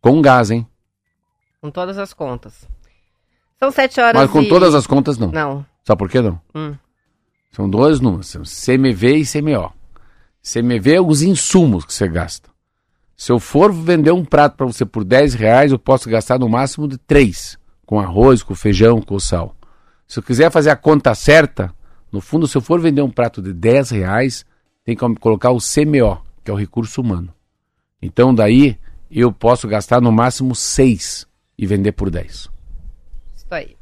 Com 0.00 0.22
gás, 0.22 0.50
hein? 0.50 0.66
Com 1.60 1.70
todas 1.70 1.98
as 1.98 2.12
contas. 2.12 2.66
São 3.58 3.72
7 3.72 4.00
horas 4.00 4.22
Mas 4.22 4.30
com 4.30 4.42
e... 4.42 4.48
todas 4.48 4.74
as 4.74 4.86
contas, 4.86 5.18
não. 5.18 5.32
Não. 5.32 5.66
Sabe 5.84 5.98
por 5.98 6.08
que 6.08 6.20
não? 6.20 6.40
Hum. 6.54 6.76
São 7.50 7.68
dois 7.68 7.98
números, 7.98 8.28
são 8.28 8.42
CMV 8.42 9.16
e 9.16 9.26
CMO. 9.26 9.72
CMV 10.40 10.94
é 10.94 11.00
os 11.00 11.22
insumos 11.22 11.84
que 11.84 11.92
você 11.92 12.06
gasta. 12.06 12.48
Se 13.16 13.32
eu 13.32 13.40
for 13.40 13.72
vender 13.72 14.12
um 14.12 14.24
prato 14.24 14.56
para 14.56 14.66
você 14.66 14.84
por 14.84 15.02
10 15.02 15.34
reais, 15.34 15.72
eu 15.72 15.78
posso 15.78 16.08
gastar 16.08 16.38
no 16.38 16.48
máximo 16.48 16.86
de 16.86 16.96
3, 16.98 17.58
com 17.84 17.98
arroz, 17.98 18.44
com 18.44 18.54
feijão, 18.54 19.02
com 19.02 19.18
sal. 19.18 19.56
Se 20.06 20.20
eu 20.20 20.22
quiser 20.22 20.52
fazer 20.52 20.70
a 20.70 20.76
conta 20.76 21.12
certa, 21.16 21.74
no 22.12 22.20
fundo, 22.20 22.46
se 22.46 22.56
eu 22.56 22.62
for 22.62 22.80
vender 22.80 23.02
um 23.02 23.10
prato 23.10 23.42
de 23.42 23.52
10 23.52 23.90
reais, 23.90 24.46
tem 24.88 24.96
que 24.96 25.20
colocar 25.20 25.50
o 25.50 25.58
CMO, 25.58 26.22
que 26.42 26.50
é 26.50 26.54
o 26.54 26.56
recurso 26.56 27.02
humano. 27.02 27.34
Então, 28.00 28.34
daí, 28.34 28.78
eu 29.10 29.30
posso 29.30 29.68
gastar 29.68 30.00
no 30.00 30.10
máximo 30.10 30.54
6 30.54 31.26
e 31.58 31.66
vender 31.66 31.92
por 31.92 32.08
10. 32.08 32.48
Isso 33.36 33.46
aí. 33.50 33.76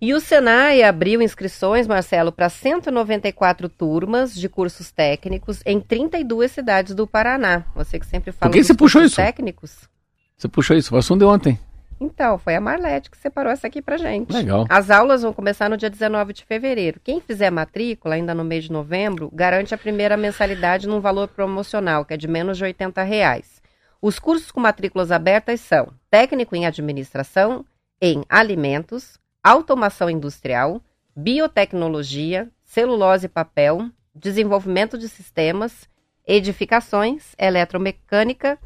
E 0.00 0.14
o 0.14 0.20
Senai 0.20 0.82
abriu 0.82 1.20
inscrições, 1.20 1.86
Marcelo, 1.86 2.32
para 2.32 2.48
194 2.48 3.68
turmas 3.68 4.34
de 4.34 4.48
cursos 4.48 4.90
técnicos 4.90 5.60
em 5.66 5.78
32 5.78 6.50
cidades 6.50 6.94
do 6.94 7.06
Paraná. 7.06 7.66
Você 7.74 7.98
que 7.98 8.06
sempre 8.06 8.32
fala 8.32 8.50
Por 8.50 8.56
que 8.56 8.64
você 8.64 8.72
puxou 8.72 9.02
isso? 9.02 9.16
técnicos. 9.16 9.90
Você 10.38 10.48
puxou 10.48 10.74
isso, 10.74 10.94
o 10.94 10.96
assunto 10.98 11.18
de 11.18 11.26
ontem. 11.26 11.60
Então, 12.00 12.38
foi 12.38 12.54
a 12.54 12.60
Marlete 12.60 13.10
que 13.10 13.18
separou 13.18 13.52
essa 13.52 13.66
aqui 13.66 13.82
pra 13.82 13.98
gente. 13.98 14.32
Legal. 14.32 14.64
As 14.70 14.90
aulas 14.90 15.20
vão 15.20 15.34
começar 15.34 15.68
no 15.68 15.76
dia 15.76 15.90
19 15.90 16.32
de 16.32 16.44
fevereiro. 16.44 16.98
Quem 17.04 17.20
fizer 17.20 17.50
matrícula 17.50 18.14
ainda 18.14 18.34
no 18.34 18.42
mês 18.42 18.64
de 18.64 18.72
novembro, 18.72 19.30
garante 19.32 19.74
a 19.74 19.78
primeira 19.78 20.16
mensalidade 20.16 20.88
num 20.88 21.00
valor 21.00 21.28
promocional, 21.28 22.06
que 22.06 22.14
é 22.14 22.16
de 22.16 22.26
menos 22.26 22.56
de 22.56 22.64
80 22.64 23.02
reais. 23.02 23.60
Os 24.00 24.18
cursos 24.18 24.50
com 24.50 24.60
matrículas 24.60 25.12
abertas 25.12 25.60
são 25.60 25.92
técnico 26.10 26.56
em 26.56 26.64
administração, 26.64 27.66
em 28.00 28.24
alimentos, 28.30 29.18
automação 29.44 30.08
industrial, 30.08 30.82
biotecnologia, 31.14 32.48
celulose 32.64 33.26
e 33.26 33.28
papel, 33.28 33.90
desenvolvimento 34.14 34.96
de 34.96 35.06
sistemas, 35.06 35.86
edificações, 36.26 37.34
eletromecânica, 37.38 38.58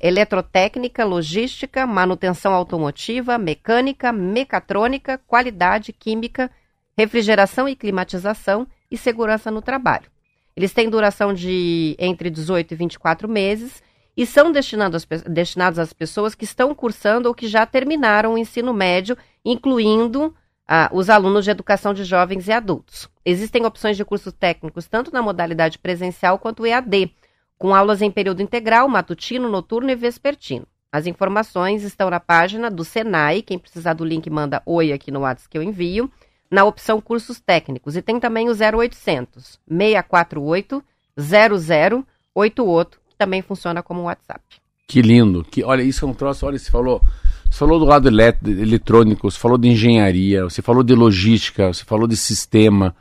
eletrotécnica, 0.00 1.04
logística, 1.04 1.86
manutenção 1.86 2.54
automotiva, 2.54 3.36
mecânica, 3.36 4.12
mecatrônica, 4.12 5.18
qualidade, 5.26 5.92
química, 5.92 6.50
refrigeração 6.96 7.68
e 7.68 7.76
climatização 7.76 8.66
e 8.90 8.96
segurança 8.96 9.50
no 9.50 9.60
trabalho. 9.60 10.10
Eles 10.56 10.72
têm 10.72 10.90
duração 10.90 11.32
de 11.32 11.94
entre 11.98 12.30
18 12.30 12.72
e 12.72 12.76
24 12.76 13.28
meses 13.28 13.82
e 14.16 14.26
são 14.26 14.50
destinados 14.50 15.06
destinados 15.26 15.78
às 15.78 15.92
pessoas 15.92 16.34
que 16.34 16.44
estão 16.44 16.74
cursando 16.74 17.28
ou 17.28 17.34
que 17.34 17.46
já 17.46 17.64
terminaram 17.64 18.34
o 18.34 18.38
ensino 18.38 18.72
médio, 18.72 19.16
incluindo 19.44 20.34
ah, 20.66 20.90
os 20.92 21.08
alunos 21.08 21.44
de 21.44 21.50
educação 21.50 21.94
de 21.94 22.04
jovens 22.04 22.48
e 22.48 22.52
adultos. 22.52 23.08
Existem 23.24 23.64
opções 23.64 23.96
de 23.96 24.04
cursos 24.04 24.32
técnicos 24.32 24.86
tanto 24.86 25.12
na 25.12 25.22
modalidade 25.22 25.78
presencial 25.78 26.38
quanto 26.38 26.66
EAD, 26.66 27.12
com 27.60 27.74
aulas 27.74 28.00
em 28.00 28.10
período 28.10 28.40
integral, 28.40 28.88
matutino, 28.88 29.46
noturno 29.46 29.90
e 29.90 29.94
vespertino. 29.94 30.66
As 30.90 31.06
informações 31.06 31.82
estão 31.84 32.08
na 32.08 32.18
página 32.18 32.70
do 32.70 32.82
Senai. 32.86 33.42
Quem 33.42 33.58
precisar 33.58 33.92
do 33.92 34.02
link, 34.02 34.30
manda 34.30 34.62
oi 34.64 34.94
aqui 34.94 35.10
no 35.10 35.20
WhatsApp 35.20 35.50
que 35.50 35.58
eu 35.58 35.62
envio. 35.62 36.10
Na 36.50 36.64
opção 36.64 37.02
cursos 37.02 37.38
técnicos. 37.38 37.96
E 37.96 38.02
tem 38.02 38.18
também 38.18 38.48
o 38.48 38.52
0800 38.52 39.60
648 39.68 40.82
0088, 41.18 42.98
que 43.08 43.16
também 43.16 43.42
funciona 43.42 43.82
como 43.82 44.02
WhatsApp. 44.04 44.40
Que 44.88 45.02
lindo. 45.02 45.44
Que, 45.44 45.62
olha, 45.62 45.82
isso 45.82 46.04
é 46.04 46.08
um 46.08 46.14
troço, 46.14 46.46
olha, 46.46 46.58
você 46.58 46.70
falou 46.70 47.02
Você 47.50 47.58
falou 47.58 47.78
do 47.78 47.84
lado 47.84 48.08
elé- 48.08 48.36
eletrônico, 48.42 49.30
você 49.30 49.38
falou 49.38 49.58
de 49.58 49.68
engenharia, 49.68 50.44
você 50.44 50.62
falou 50.62 50.82
de 50.82 50.94
logística, 50.94 51.72
você 51.72 51.84
falou 51.84 52.08
de 52.08 52.16
sistema, 52.16 52.96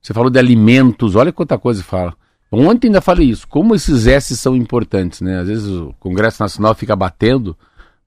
você 0.00 0.14
falou 0.14 0.30
de 0.30 0.38
alimentos, 0.38 1.16
olha 1.16 1.32
quanta 1.32 1.58
coisa 1.58 1.82
fala. 1.82 2.14
Ontem 2.54 2.86
ainda 2.86 3.00
falei 3.00 3.28
isso, 3.28 3.48
como 3.48 3.74
esses 3.74 4.06
S 4.06 4.36
são 4.36 4.54
importantes, 4.54 5.20
né? 5.20 5.40
Às 5.40 5.48
vezes 5.48 5.66
o 5.66 5.92
Congresso 5.98 6.42
Nacional 6.42 6.74
fica 6.74 6.94
batendo, 6.94 7.56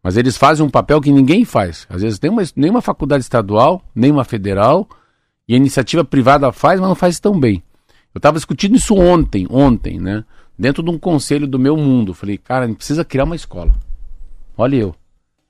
mas 0.01 0.15
eles 0.15 0.37
fazem 0.37 0.65
um 0.65 0.69
papel 0.69 1.01
que 1.01 1.11
ninguém 1.11 1.43
faz. 1.43 1.85
Às 1.89 2.01
vezes 2.01 2.19
nenhuma, 2.19 2.43
nenhuma 2.55 2.81
faculdade 2.81 3.23
estadual, 3.23 3.83
nenhuma 3.93 4.23
federal, 4.23 4.87
e 5.47 5.53
a 5.53 5.57
iniciativa 5.57 6.03
privada 6.05 6.51
faz, 6.51 6.79
mas 6.79 6.87
não 6.87 6.95
faz 6.95 7.19
tão 7.19 7.37
bem. 7.37 7.61
Eu 8.13 8.19
estava 8.19 8.37
discutindo 8.37 8.75
isso 8.75 8.95
ontem, 8.95 9.45
ontem, 9.49 9.99
né? 9.99 10.23
Dentro 10.57 10.81
de 10.81 10.89
um 10.89 10.97
conselho 10.97 11.45
do 11.45 11.59
meu 11.59 11.75
mundo. 11.75 12.13
Falei, 12.13 12.37
cara, 12.37 12.65
a 12.65 12.67
gente 12.67 12.77
precisa 12.77 13.03
criar 13.03 13.25
uma 13.25 13.35
escola. 13.35 13.75
Olha 14.57 14.75
eu. 14.77 14.95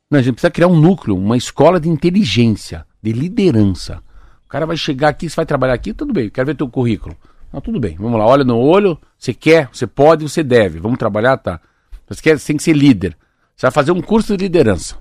Não, 0.10 0.20
a 0.20 0.22
gente 0.22 0.34
precisa 0.34 0.52
criar 0.52 0.68
um 0.68 0.80
núcleo, 0.80 1.16
uma 1.16 1.38
escola 1.38 1.80
de 1.80 1.88
inteligência, 1.88 2.86
de 3.02 3.12
liderança. 3.12 4.02
O 4.46 4.50
cara 4.50 4.66
vai 4.66 4.78
chegar 4.78 5.10
aqui, 5.10 5.30
você 5.30 5.36
vai 5.36 5.46
trabalhar 5.46 5.74
aqui, 5.74 5.94
tudo 5.94 6.14
bem, 6.14 6.30
quero 6.30 6.48
ver 6.48 6.56
teu 6.56 6.70
currículo. 6.70 7.16
Tudo 7.64 7.80
bem, 7.80 7.96
vamos 7.98 8.20
lá, 8.20 8.26
olha 8.26 8.44
no 8.44 8.58
olho, 8.58 8.98
você 9.18 9.34
quer, 9.34 9.70
você 9.72 9.88
pode, 9.88 10.24
você 10.24 10.44
deve. 10.44 10.80
Vamos 10.80 11.00
trabalhar, 11.00 11.38
tá. 11.38 11.60
Você, 12.08 12.22
quer, 12.22 12.40
você 12.40 12.48
tem 12.48 12.58
que 12.58 12.64
ser 12.64 12.74
líder. 12.74 13.18
Você 13.56 13.66
vai 13.66 13.72
fazer 13.72 13.92
um 13.92 14.02
curso 14.02 14.38
de 14.38 14.44
liderança. 14.44 14.96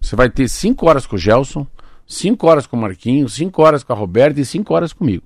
Você 0.00 0.16
vai 0.16 0.30
ter 0.30 0.48
cinco 0.48 0.88
horas 0.88 1.06
com 1.06 1.16
o 1.16 1.18
Gelson, 1.18 1.66
cinco 2.06 2.46
horas 2.46 2.66
com 2.66 2.76
o 2.76 2.80
Marquinhos, 2.80 3.34
cinco 3.34 3.62
horas 3.62 3.84
com 3.84 3.92
a 3.92 3.96
Roberta 3.96 4.40
e 4.40 4.44
cinco 4.44 4.74
horas 4.74 4.92
comigo. 4.92 5.22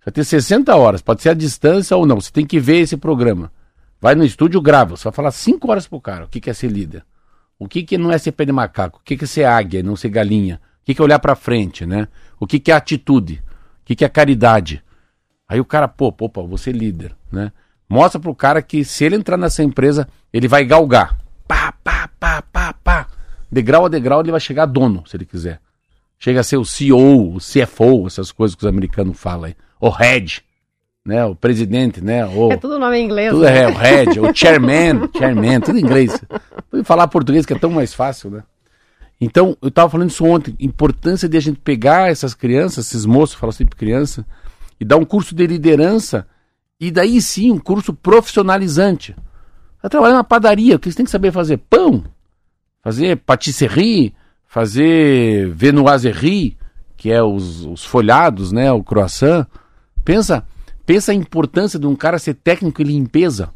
Você 0.00 0.06
vai 0.06 0.12
ter 0.12 0.24
60 0.24 0.74
horas, 0.76 1.02
pode 1.02 1.22
ser 1.22 1.30
à 1.30 1.34
distância 1.34 1.96
ou 1.96 2.06
não. 2.06 2.20
Você 2.20 2.32
tem 2.32 2.46
que 2.46 2.58
ver 2.58 2.78
esse 2.78 2.96
programa. 2.96 3.52
Vai 4.00 4.14
no 4.14 4.24
estúdio, 4.24 4.60
grava. 4.60 4.96
Você 4.96 5.04
vai 5.04 5.12
falar 5.12 5.30
cinco 5.30 5.70
horas 5.70 5.86
pro 5.86 6.00
cara 6.00 6.24
o 6.24 6.28
que 6.28 6.48
é 6.48 6.52
ser 6.52 6.70
líder. 6.70 7.04
O 7.58 7.68
que, 7.68 7.82
que 7.82 7.98
não 7.98 8.10
é 8.10 8.18
ser 8.18 8.32
pé 8.32 8.44
de 8.44 8.52
macaco? 8.52 9.00
O 9.00 9.04
que, 9.04 9.16
que 9.16 9.24
é 9.24 9.26
ser 9.26 9.44
águia, 9.44 9.82
não 9.82 9.96
ser 9.96 10.08
galinha? 10.08 10.60
O 10.82 10.84
que, 10.84 10.94
que 10.94 11.00
é 11.00 11.04
olhar 11.04 11.18
pra 11.18 11.34
frente, 11.34 11.84
né? 11.84 12.08
O 12.38 12.46
que, 12.46 12.58
que 12.58 12.70
é 12.70 12.74
atitude? 12.74 13.42
O 13.82 13.84
que, 13.84 13.96
que 13.96 14.04
é 14.04 14.08
caridade? 14.08 14.82
Aí 15.48 15.60
o 15.60 15.64
cara, 15.64 15.88
pô, 15.88 16.12
pô, 16.12 16.28
pô, 16.28 16.46
vou 16.46 16.58
ser 16.58 16.72
líder, 16.72 17.14
né? 17.32 17.50
Mostra 17.88 18.20
pro 18.20 18.34
cara 18.34 18.60
que 18.60 18.84
se 18.84 19.04
ele 19.04 19.16
entrar 19.16 19.38
nessa 19.38 19.62
empresa, 19.62 20.06
ele 20.30 20.46
vai 20.46 20.64
galgar. 20.64 21.18
Pá, 21.46 21.72
pá, 21.82 22.10
pá, 22.20 22.42
pá, 22.42 22.74
pá. 22.74 23.06
Degrau 23.50 23.86
a 23.86 23.88
degrau 23.88 24.20
ele 24.20 24.30
vai 24.30 24.40
chegar 24.40 24.66
dono, 24.66 25.04
se 25.06 25.16
ele 25.16 25.24
quiser. 25.24 25.58
Chega 26.18 26.40
a 26.40 26.44
ser 26.44 26.58
o 26.58 26.64
CEO, 26.64 27.36
o 27.36 27.38
CFO, 27.38 28.06
essas 28.06 28.30
coisas 28.30 28.54
que 28.54 28.62
os 28.62 28.68
americanos 28.68 29.18
falam 29.18 29.44
aí. 29.44 29.56
O 29.80 29.88
head, 29.88 30.44
né? 31.02 31.24
O 31.24 31.34
presidente, 31.34 32.02
né? 32.02 32.26
O... 32.26 32.52
É 32.52 32.56
tudo 32.58 32.78
nome 32.78 32.98
em 32.98 33.04
inglês. 33.06 33.30
Tudo 33.30 33.44
né? 33.44 33.62
é, 33.62 33.68
o 33.68 33.72
head, 33.72 34.20
o 34.20 34.34
chairman, 34.36 35.08
chairman, 35.16 35.60
tudo 35.60 35.78
em 35.78 35.80
inglês. 35.80 36.22
Pode 36.70 36.84
falar 36.84 37.08
português 37.08 37.46
que 37.46 37.54
é 37.54 37.58
tão 37.58 37.70
mais 37.70 37.94
fácil, 37.94 38.30
né? 38.30 38.42
Então, 39.18 39.56
eu 39.62 39.68
estava 39.68 39.88
falando 39.88 40.10
isso 40.10 40.24
ontem, 40.24 40.54
importância 40.60 41.28
de 41.28 41.36
a 41.36 41.40
gente 41.40 41.58
pegar 41.58 42.10
essas 42.10 42.34
crianças, 42.34 42.86
esses 42.86 43.06
moços, 43.06 43.34
falam 43.34 43.52
sempre 43.52 43.74
criança, 43.74 44.24
e 44.80 44.84
dar 44.84 44.96
um 44.96 45.04
curso 45.04 45.34
de 45.34 45.46
liderança, 45.46 46.26
e 46.80 46.90
daí 46.90 47.20
sim 47.20 47.50
um 47.50 47.58
curso 47.58 47.92
profissionalizante. 47.92 49.14
Vai 49.82 49.90
trabalhar 49.90 50.14
na 50.14 50.24
padaria, 50.24 50.76
o 50.76 50.78
que 50.78 50.90
você 50.90 50.96
tem 50.96 51.04
que 51.04 51.10
saber 51.10 51.32
fazer? 51.32 51.58
Pão, 51.58 52.04
fazer 52.82 53.16
patisserie, 53.18 54.14
fazer 54.46 55.50
viennoiserie, 55.50 56.56
que 56.96 57.10
é 57.10 57.22
os, 57.22 57.64
os 57.64 57.84
folhados, 57.84 58.50
né, 58.50 58.72
o 58.72 58.82
croissant. 58.82 59.46
Pensa, 60.04 60.44
pensa 60.84 61.12
a 61.12 61.14
importância 61.14 61.78
de 61.78 61.86
um 61.86 61.94
cara 61.94 62.18
ser 62.18 62.34
técnico 62.34 62.82
em 62.82 62.86
limpeza. 62.86 63.50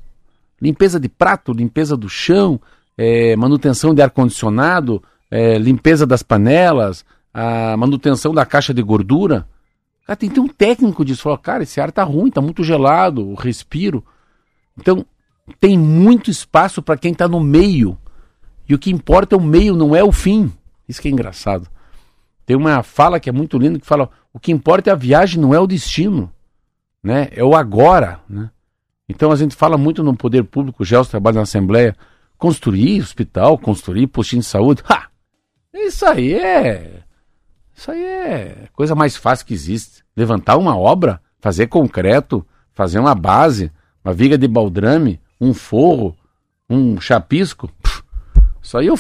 Limpeza 0.61 1.01
de 1.01 1.09
prato, 1.09 1.53
limpeza 1.53 1.97
do 1.97 2.09
chão, 2.09 2.61
eh, 2.97 3.35
manutenção 3.37 3.93
de 3.95 4.01
ar-condicionado, 4.01 5.03
eh, 5.29 5.59
limpeza 5.59 6.07
das 6.07 6.23
panelas, 6.23 7.05
a 7.35 7.77
manutenção 7.77 8.33
da 8.33 8.47
caixa 8.47 8.73
de 8.73 8.83
gordura. 8.83 9.49
Cara, 10.07 10.17
tem 10.17 10.29
que 10.29 10.35
ter 10.35 10.41
um 10.41 10.49
técnico 10.49 11.05
disso. 11.05 11.23
Fala, 11.23 11.39
cara, 11.39 11.63
esse 11.63 11.81
ar 11.81 11.93
tá 11.93 12.03
ruim, 12.03 12.31
tá 12.31 12.41
muito 12.41 12.65
gelado, 12.65 13.29
o 13.29 13.35
respiro. 13.35 14.05
Então, 14.79 15.07
tem 15.61 15.79
muito 15.79 16.31
espaço 16.31 16.83
para 16.83 16.97
quem 16.97 17.15
tá 17.15 17.29
no 17.29 17.41
meio. 17.41 17.97
E 18.69 18.75
o 18.75 18.79
que 18.79 18.91
importa 18.91 19.35
é 19.35 19.39
o 19.39 19.43
meio, 19.43 19.77
não 19.77 19.95
é 19.95 20.03
o 20.03 20.13
fim. 20.13 20.53
Isso 20.89 21.01
que 21.01 21.09
é 21.09 21.11
engraçado. 21.11 21.69
Tem 22.45 22.57
uma 22.57 22.83
fala 22.83 23.21
que 23.21 23.29
é 23.29 23.33
muito 23.33 23.59
linda 23.59 23.79
que 23.79 23.87
fala: 23.87 24.11
o 24.33 24.41
que 24.41 24.53
importa 24.53 24.91
é 24.91 24.93
a 24.93 24.97
viagem, 24.97 25.41
não 25.41 25.55
é 25.55 25.61
o 25.61 25.67
destino. 25.67 26.33
Né? 27.03 27.29
É 27.33 27.45
o 27.45 27.55
agora. 27.55 28.21
Né? 28.29 28.51
Então 29.09 29.31
a 29.31 29.37
gente 29.37 29.55
fala 29.55 29.77
muito 29.77 30.03
no 30.03 30.17
poder 30.17 30.45
público, 30.45 30.83
o 30.83 30.87
Gelson 30.87 31.11
trabalha 31.11 31.37
na 31.37 31.43
Assembleia, 31.43 31.97
construir 32.39 33.01
hospital, 33.01 33.59
construir 33.59 34.07
postinho 34.07 34.43
de 34.43 34.49
saúde. 34.49 34.83
Ha! 34.89 35.09
Isso 35.73 36.05
aí 36.07 36.35
é. 36.35 37.03
Isso 37.75 37.91
aí 37.91 38.03
é 38.03 38.65
a 38.65 38.77
coisa 38.77 38.95
mais 38.95 39.17
fácil 39.17 39.47
que 39.47 39.55
existe. 39.55 40.05
Levantar 40.17 40.57
uma 40.57 40.77
obra, 40.77 41.21
fazer 41.41 41.67
concreto, 41.67 42.47
fazer 42.73 42.99
uma 42.99 43.15
base, 43.15 43.73
uma 44.05 44.13
viga 44.13 44.37
de 44.37 44.47
baldrame, 44.47 45.21
um 45.41 45.55
forro, 45.55 46.17
um 46.69 47.01
chapisco. 47.01 47.71
Isso 48.61 48.79
aí 48.79 48.87
eu. 48.87 48.97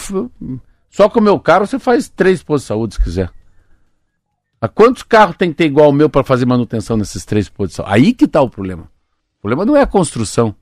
Só 0.90 1.08
com 1.08 1.20
o 1.20 1.22
meu 1.22 1.38
carro 1.38 1.66
você 1.66 1.78
faz 1.78 2.08
três 2.08 2.42
postos 2.42 2.64
de 2.64 2.68
saúde 2.68 2.94
se 2.94 3.00
quiser. 3.00 3.30
Mas 4.60 4.70
quantos 4.74 5.02
carros 5.02 5.36
tem 5.36 5.50
que 5.50 5.56
ter 5.56 5.64
igual 5.66 5.88
o 5.88 5.92
meu 5.92 6.08
para 6.08 6.22
fazer 6.22 6.46
manutenção 6.46 6.96
nesses 6.96 7.24
três 7.24 7.48
postos 7.48 7.70
de 7.70 7.76
saúde? 7.76 7.94
Aí 7.94 8.12
que 8.12 8.26
está 8.26 8.40
o 8.40 8.50
problema. 8.50 8.84
O 9.38 9.42
problema 9.42 9.64
não 9.64 9.76
é 9.76 9.82
a 9.82 9.86
construção. 9.86 10.54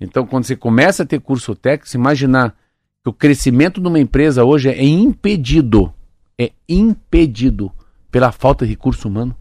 Então, 0.00 0.26
quando 0.26 0.44
você 0.44 0.56
começa 0.56 1.02
a 1.02 1.06
ter 1.06 1.20
curso 1.20 1.54
técnico, 1.54 1.88
se 1.88 1.96
imaginar 1.96 2.54
que 3.02 3.08
o 3.08 3.12
crescimento 3.12 3.80
de 3.80 3.86
uma 3.86 4.00
empresa 4.00 4.44
hoje 4.44 4.70
é 4.70 4.84
impedido. 4.84 5.92
É 6.38 6.52
impedido 6.68 7.72
pela 8.10 8.32
falta 8.32 8.64
de 8.64 8.70
recurso 8.70 9.08
humano. 9.08 9.36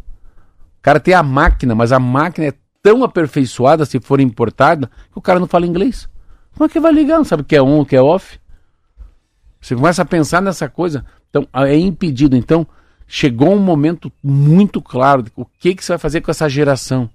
O 0.80 0.82
cara 0.82 1.00
tem 1.00 1.14
a 1.14 1.24
máquina, 1.24 1.74
mas 1.74 1.92
a 1.92 2.00
máquina 2.00 2.48
é 2.48 2.54
tão 2.82 3.04
aperfeiçoada, 3.04 3.86
se 3.86 4.00
for 4.00 4.20
importada, 4.20 4.88
que 5.12 5.18
o 5.18 5.22
cara 5.22 5.40
não 5.40 5.48
fala 5.48 5.66
inglês. 5.66 6.10
Como 6.54 6.66
é 6.66 6.70
que 6.70 6.80
vai 6.80 6.92
ligar? 6.92 7.18
Não 7.18 7.26
sabe 7.26 7.42
o 7.42 7.46
que 7.46 7.56
é 7.56 7.62
on, 7.62 7.82
o 7.82 7.86
que 7.86 7.96
é 7.96 8.02
off? 8.02 8.40
Você 9.60 9.76
começa 9.76 10.02
a 10.02 10.06
pensar 10.06 10.42
nessa 10.42 10.68
coisa. 10.68 11.06
Então, 11.30 11.48
é 11.54 11.76
impedido. 11.78 12.36
Então, 12.36 12.68
chegou 13.08 13.54
um 13.54 13.60
momento 13.60 14.12
muito 14.22 14.82
claro 14.82 15.24
de 15.24 15.32
o 15.36 15.46
que, 15.46 15.74
que 15.74 15.84
você 15.84 15.94
vai 15.94 16.00
fazer 16.00 16.22
com 16.22 16.30
essa 16.30 16.50
geração. 16.50 17.10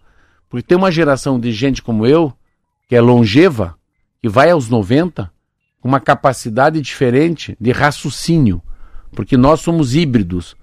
Porque 0.49 0.67
tem 0.67 0.79
uma 0.79 0.91
geração 0.91 1.39
de 1.39 1.53
gente 1.53 1.83
como 1.83 2.07
eu, 2.07 2.33
que 2.89 2.97
é 2.97 3.01
longeva, 3.01 3.77
que 4.21 4.29
vai 4.29 4.51
aos 4.51 4.69
90, 4.69 5.31
com 5.81 5.89
uma 5.89 6.01
capacidade 6.01 6.81
diferente 6.81 7.57
de 7.61 7.71
raciocínio. 7.71 8.63
Porque 9.13 9.37
nós 9.37 9.61
somos 9.61 9.95
híbridos. 9.95 10.57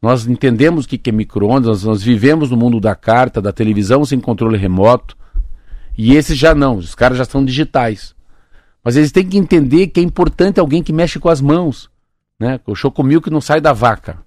Nós 0.00 0.26
entendemos 0.26 0.84
o 0.84 0.88
que 0.88 1.10
é 1.10 1.12
micro-ondas, 1.12 1.82
nós 1.82 2.02
vivemos 2.02 2.50
no 2.50 2.56
mundo 2.56 2.78
da 2.78 2.94
carta, 2.94 3.42
da 3.42 3.52
televisão 3.52 4.04
sem 4.04 4.20
controle 4.20 4.56
remoto. 4.56 5.16
E 5.96 6.14
esses 6.14 6.38
já 6.38 6.54
não, 6.54 6.76
os 6.76 6.94
caras 6.94 7.18
já 7.18 7.24
são 7.24 7.44
digitais. 7.44 8.14
Mas 8.84 8.96
eles 8.96 9.10
têm 9.10 9.26
que 9.26 9.36
entender 9.36 9.88
que 9.88 9.98
é 9.98 10.02
importante 10.02 10.60
alguém 10.60 10.82
que 10.82 10.92
mexe 10.92 11.18
com 11.18 11.28
as 11.28 11.40
mãos. 11.40 11.90
Né? 12.38 12.60
O 12.64 12.76
chocomil 12.76 13.20
que 13.20 13.30
não 13.30 13.40
sai 13.40 13.60
da 13.60 13.72
vaca. 13.72 14.18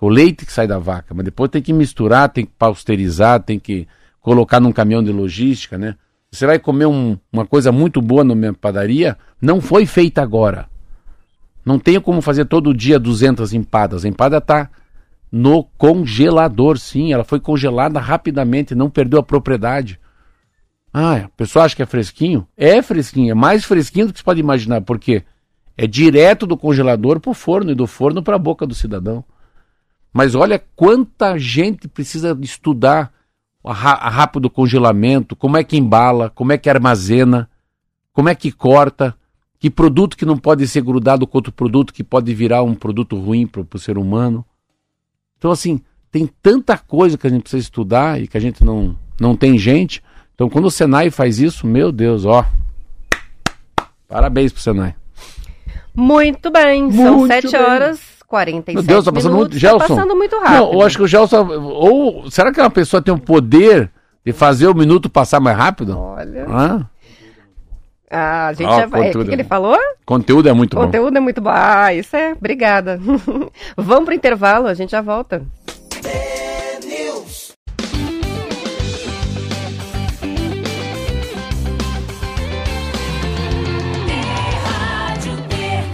O 0.00 0.08
leite 0.08 0.44
que 0.44 0.52
sai 0.52 0.66
da 0.66 0.78
vaca. 0.78 1.14
Mas 1.14 1.24
depois 1.24 1.50
tem 1.50 1.62
que 1.62 1.72
misturar, 1.72 2.28
tem 2.30 2.44
que 2.44 2.52
pasteurizar, 2.58 3.40
tem 3.40 3.60
que 3.60 3.86
colocar 4.20 4.58
num 4.58 4.72
caminhão 4.72 5.04
de 5.04 5.12
logística. 5.12 5.78
Né? 5.78 5.94
Você 6.32 6.46
vai 6.46 6.58
comer 6.58 6.86
um- 6.86 7.16
uma 7.32 7.46
coisa 7.46 7.70
muito 7.70 8.02
boa 8.02 8.24
na 8.24 8.34
minha 8.34 8.52
padaria, 8.52 9.16
não 9.40 9.60
foi 9.60 9.86
feita 9.86 10.20
agora. 10.20 10.68
Não 11.70 11.78
tenho 11.78 12.02
como 12.02 12.20
fazer 12.20 12.46
todo 12.46 12.74
dia 12.74 12.98
200 12.98 13.54
empadas. 13.54 14.04
A 14.04 14.08
empada 14.08 14.38
está 14.38 14.68
no 15.30 15.62
congelador, 15.78 16.76
sim. 16.76 17.12
Ela 17.12 17.22
foi 17.22 17.38
congelada 17.38 18.00
rapidamente, 18.00 18.74
não 18.74 18.90
perdeu 18.90 19.20
a 19.20 19.22
propriedade. 19.22 20.00
Ah, 20.92 21.14
a 21.14 21.28
pessoa 21.28 21.64
acha 21.64 21.76
que 21.76 21.82
é 21.84 21.86
fresquinho? 21.86 22.44
É 22.56 22.82
fresquinho, 22.82 23.30
é 23.30 23.34
mais 23.34 23.64
fresquinho 23.64 24.08
do 24.08 24.12
que 24.12 24.18
você 24.18 24.24
pode 24.24 24.40
imaginar, 24.40 24.80
porque 24.80 25.22
é 25.78 25.86
direto 25.86 26.44
do 26.44 26.56
congelador 26.56 27.20
para 27.20 27.30
o 27.30 27.34
forno 27.34 27.70
e 27.70 27.74
do 27.76 27.86
forno 27.86 28.20
para 28.20 28.34
a 28.34 28.40
boca 28.40 28.66
do 28.66 28.74
cidadão. 28.74 29.24
Mas 30.12 30.34
olha 30.34 30.60
quanta 30.74 31.38
gente 31.38 31.86
precisa 31.86 32.36
estudar 32.42 33.12
a 33.62 33.72
rápido 34.10 34.50
congelamento, 34.50 35.36
como 35.36 35.56
é 35.56 35.62
que 35.62 35.76
embala, 35.76 36.30
como 36.30 36.50
é 36.50 36.58
que 36.58 36.68
armazena, 36.68 37.48
como 38.12 38.28
é 38.28 38.34
que 38.34 38.50
corta, 38.50 39.14
que 39.60 39.68
produto 39.70 40.16
que 40.16 40.24
não 40.24 40.38
pode 40.38 40.66
ser 40.66 40.80
grudado 40.80 41.26
com 41.26 41.36
outro 41.38 41.52
produto 41.52 41.92
que 41.92 42.02
pode 42.02 42.34
virar 42.34 42.62
um 42.62 42.74
produto 42.74 43.14
ruim 43.16 43.46
para 43.46 43.62
o 43.72 43.78
ser 43.78 43.98
humano. 43.98 44.44
Então, 45.36 45.50
assim, 45.50 45.80
tem 46.10 46.28
tanta 46.42 46.78
coisa 46.78 47.18
que 47.18 47.26
a 47.26 47.30
gente 47.30 47.42
precisa 47.42 47.62
estudar 47.62 48.20
e 48.20 48.26
que 48.26 48.38
a 48.38 48.40
gente 48.40 48.64
não, 48.64 48.96
não 49.20 49.36
tem 49.36 49.58
gente. 49.58 50.02
Então, 50.34 50.48
quando 50.48 50.64
o 50.64 50.70
Senai 50.70 51.10
faz 51.10 51.38
isso, 51.38 51.66
meu 51.66 51.92
Deus, 51.92 52.24
ó. 52.24 52.44
Parabéns 54.08 54.50
pro 54.50 54.62
Senai. 54.62 54.94
Muito 55.94 56.50
bem, 56.50 56.90
são 56.92 57.18
Muito 57.18 57.32
7 57.32 57.52
bem. 57.52 57.60
horas 57.60 58.00
47 58.26 58.74
Meu 58.76 58.82
Deus, 58.84 59.04
tá 59.04 59.12
passando 59.12 59.32
minutos. 59.32 59.52
muito. 59.54 59.60
Gelson. 59.60 59.78
Tá 59.78 59.88
passando 59.88 60.16
muito 60.16 60.36
rápido. 60.38 60.54
Não, 60.54 60.72
eu 60.72 60.82
acho 60.82 60.96
que 60.96 61.02
o 61.02 61.06
Gelson. 61.08 61.46
Ou 61.48 62.30
será 62.30 62.52
que 62.52 62.60
uma 62.60 62.70
pessoa 62.70 63.02
tem 63.02 63.12
o 63.12 63.18
poder 63.18 63.90
de 64.24 64.32
fazer 64.32 64.68
o 64.68 64.74
minuto 64.74 65.10
passar 65.10 65.40
mais 65.40 65.56
rápido? 65.56 65.98
Olha, 65.98 66.46
Hã? 66.48 66.88
Ah, 68.10 68.48
a 68.48 68.52
gente 68.52 68.68
Ó, 68.68 68.76
já 68.80 68.86
vai. 68.86 69.00
O 69.00 69.04
que, 69.04 69.08
conteúdo 69.08 69.26
que 69.26 69.30
é 69.30 69.34
ele 69.34 69.42
bom. 69.44 69.48
falou? 69.48 69.78
Conteúdo 70.04 70.48
é 70.48 70.52
muito 70.52 70.76
bom. 70.76 70.84
Conteúdo 70.84 71.16
é 71.16 71.20
muito 71.20 71.40
bom. 71.40 71.50
Ah, 71.52 71.94
isso 71.94 72.16
é. 72.16 72.32
Obrigada. 72.32 72.98
Vamos 73.76 74.04
pro 74.04 74.14
intervalo, 74.14 74.66
a 74.66 74.74
gente 74.74 74.90
já 74.90 75.00
volta. 75.00 75.42
News. 76.84 77.54
Rádio 84.64 85.36
T. 85.48 85.84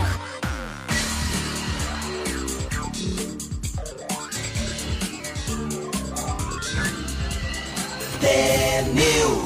T 8.20 8.82
News. 8.94 9.45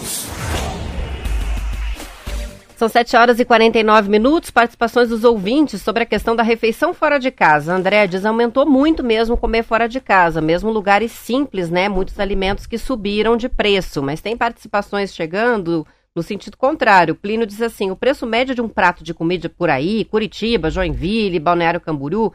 São 2.80 2.88
7 2.88 3.14
horas 3.14 3.38
e 3.38 3.44
49 3.44 4.08
minutos. 4.08 4.50
Participações 4.50 5.10
dos 5.10 5.22
ouvintes 5.22 5.82
sobre 5.82 6.02
a 6.02 6.06
questão 6.06 6.34
da 6.34 6.42
refeição 6.42 6.94
fora 6.94 7.18
de 7.18 7.30
casa. 7.30 7.74
André 7.74 8.06
diz 8.06 8.24
aumentou 8.24 8.64
muito 8.64 9.04
mesmo 9.04 9.36
comer 9.36 9.64
fora 9.64 9.86
de 9.86 10.00
casa, 10.00 10.40
mesmo 10.40 10.70
lugares 10.70 11.12
simples, 11.12 11.68
né? 11.68 11.90
Muitos 11.90 12.18
alimentos 12.18 12.66
que 12.66 12.78
subiram 12.78 13.36
de 13.36 13.50
preço. 13.50 14.02
Mas 14.02 14.22
tem 14.22 14.34
participações 14.34 15.14
chegando 15.14 15.86
no 16.16 16.22
sentido 16.22 16.56
contrário. 16.56 17.14
Plínio 17.14 17.46
diz 17.46 17.60
assim: 17.60 17.90
o 17.90 17.96
preço 17.96 18.24
médio 18.24 18.54
de 18.54 18.62
um 18.62 18.68
prato 18.70 19.04
de 19.04 19.12
comida 19.12 19.50
por 19.50 19.68
aí, 19.68 20.06
Curitiba, 20.06 20.70
Joinville, 20.70 21.38
Balneário 21.38 21.82
Camboriú, 21.82 22.32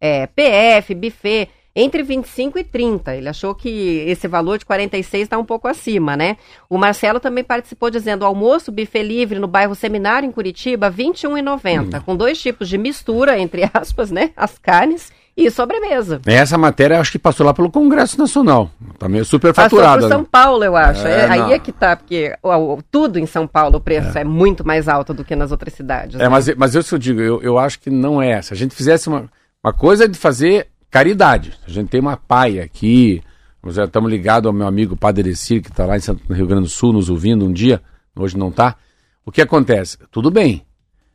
é, 0.00 0.28
PF, 0.28 0.94
buffet, 0.94 1.48
entre 1.80 2.02
25 2.02 2.58
e 2.58 2.64
30. 2.64 3.14
Ele 3.14 3.28
achou 3.28 3.54
que 3.54 4.02
esse 4.08 4.26
valor 4.26 4.58
de 4.58 4.66
46 4.66 5.22
está 5.22 5.38
um 5.38 5.44
pouco 5.44 5.68
acima, 5.68 6.16
né? 6.16 6.36
O 6.68 6.76
Marcelo 6.76 7.20
também 7.20 7.44
participou 7.44 7.88
dizendo 7.88 8.24
almoço 8.24 8.72
buffet 8.72 9.04
livre 9.04 9.38
no 9.38 9.46
bairro 9.46 9.76
Seminário 9.76 10.28
em 10.28 10.32
Curitiba, 10.32 10.88
R$ 10.88 11.04
21,90, 11.04 12.02
com 12.02 12.16
dois 12.16 12.40
tipos 12.42 12.68
de 12.68 12.76
mistura, 12.76 13.38
entre 13.38 13.70
aspas, 13.72 14.10
né? 14.10 14.30
As 14.36 14.58
carnes 14.58 15.12
e 15.36 15.48
sobremesa. 15.52 16.20
Essa 16.26 16.58
matéria 16.58 16.98
acho 16.98 17.12
que 17.12 17.18
passou 17.18 17.46
lá 17.46 17.54
pelo 17.54 17.70
Congresso 17.70 18.18
Nacional. 18.18 18.72
Tá 18.98 19.08
meio 19.08 19.24
super 19.24 19.54
Passou 19.54 19.78
faturada. 19.78 20.02
por 20.02 20.08
São 20.08 20.20
né? 20.22 20.26
Paulo, 20.28 20.64
eu 20.64 20.74
acho. 20.74 21.06
É, 21.06 21.26
É, 21.26 21.30
aí 21.30 21.52
é 21.52 21.60
que 21.60 21.70
tá, 21.70 21.94
porque 21.94 22.36
ó, 22.42 22.78
tudo 22.90 23.20
em 23.20 23.26
São 23.26 23.46
Paulo 23.46 23.76
o 23.76 23.80
preço 23.80 24.18
é, 24.18 24.24
muito 24.24 24.66
mais 24.66 24.88
alto 24.88 25.14
do 25.14 25.24
que 25.24 25.36
nas 25.36 25.52
outras 25.52 25.74
cidades. 25.74 26.16
É, 26.16 26.24
né? 26.24 26.28
mas, 26.28 26.52
mas 26.56 26.74
eu, 26.74 26.82
eu 26.90 26.98
digo, 26.98 27.20
eu, 27.20 27.40
eu 27.40 27.56
acho 27.56 27.78
que 27.78 27.88
não 27.88 28.20
é. 28.20 28.42
Se 28.42 28.52
a 28.52 28.56
gente 28.56 28.74
fizesse 28.74 29.08
uma, 29.08 29.30
uma 29.62 29.72
coisa 29.72 30.06
é 30.06 30.08
de 30.08 30.18
fazer 30.18 30.66
caridade. 30.90 31.52
A 31.66 31.70
gente 31.70 31.88
tem 31.88 32.00
uma 32.00 32.16
paia 32.16 32.64
aqui, 32.64 33.22
nós 33.62 33.74
já 33.74 33.84
estamos 33.84 34.10
ligados 34.10 34.46
ao 34.46 34.52
meu 34.52 34.66
amigo 34.66 34.96
PadreEcir, 34.96 35.62
que 35.62 35.68
está 35.68 35.84
lá 35.84 35.94
no 36.28 36.34
Rio 36.34 36.46
Grande 36.46 36.64
do 36.64 36.68
Sul, 36.68 36.92
nos 36.92 37.10
ouvindo 37.10 37.44
um 37.44 37.52
dia, 37.52 37.82
hoje 38.16 38.36
não 38.36 38.48
está. 38.48 38.76
O 39.24 39.30
que 39.30 39.42
acontece? 39.42 39.98
Tudo 40.10 40.30
bem, 40.30 40.64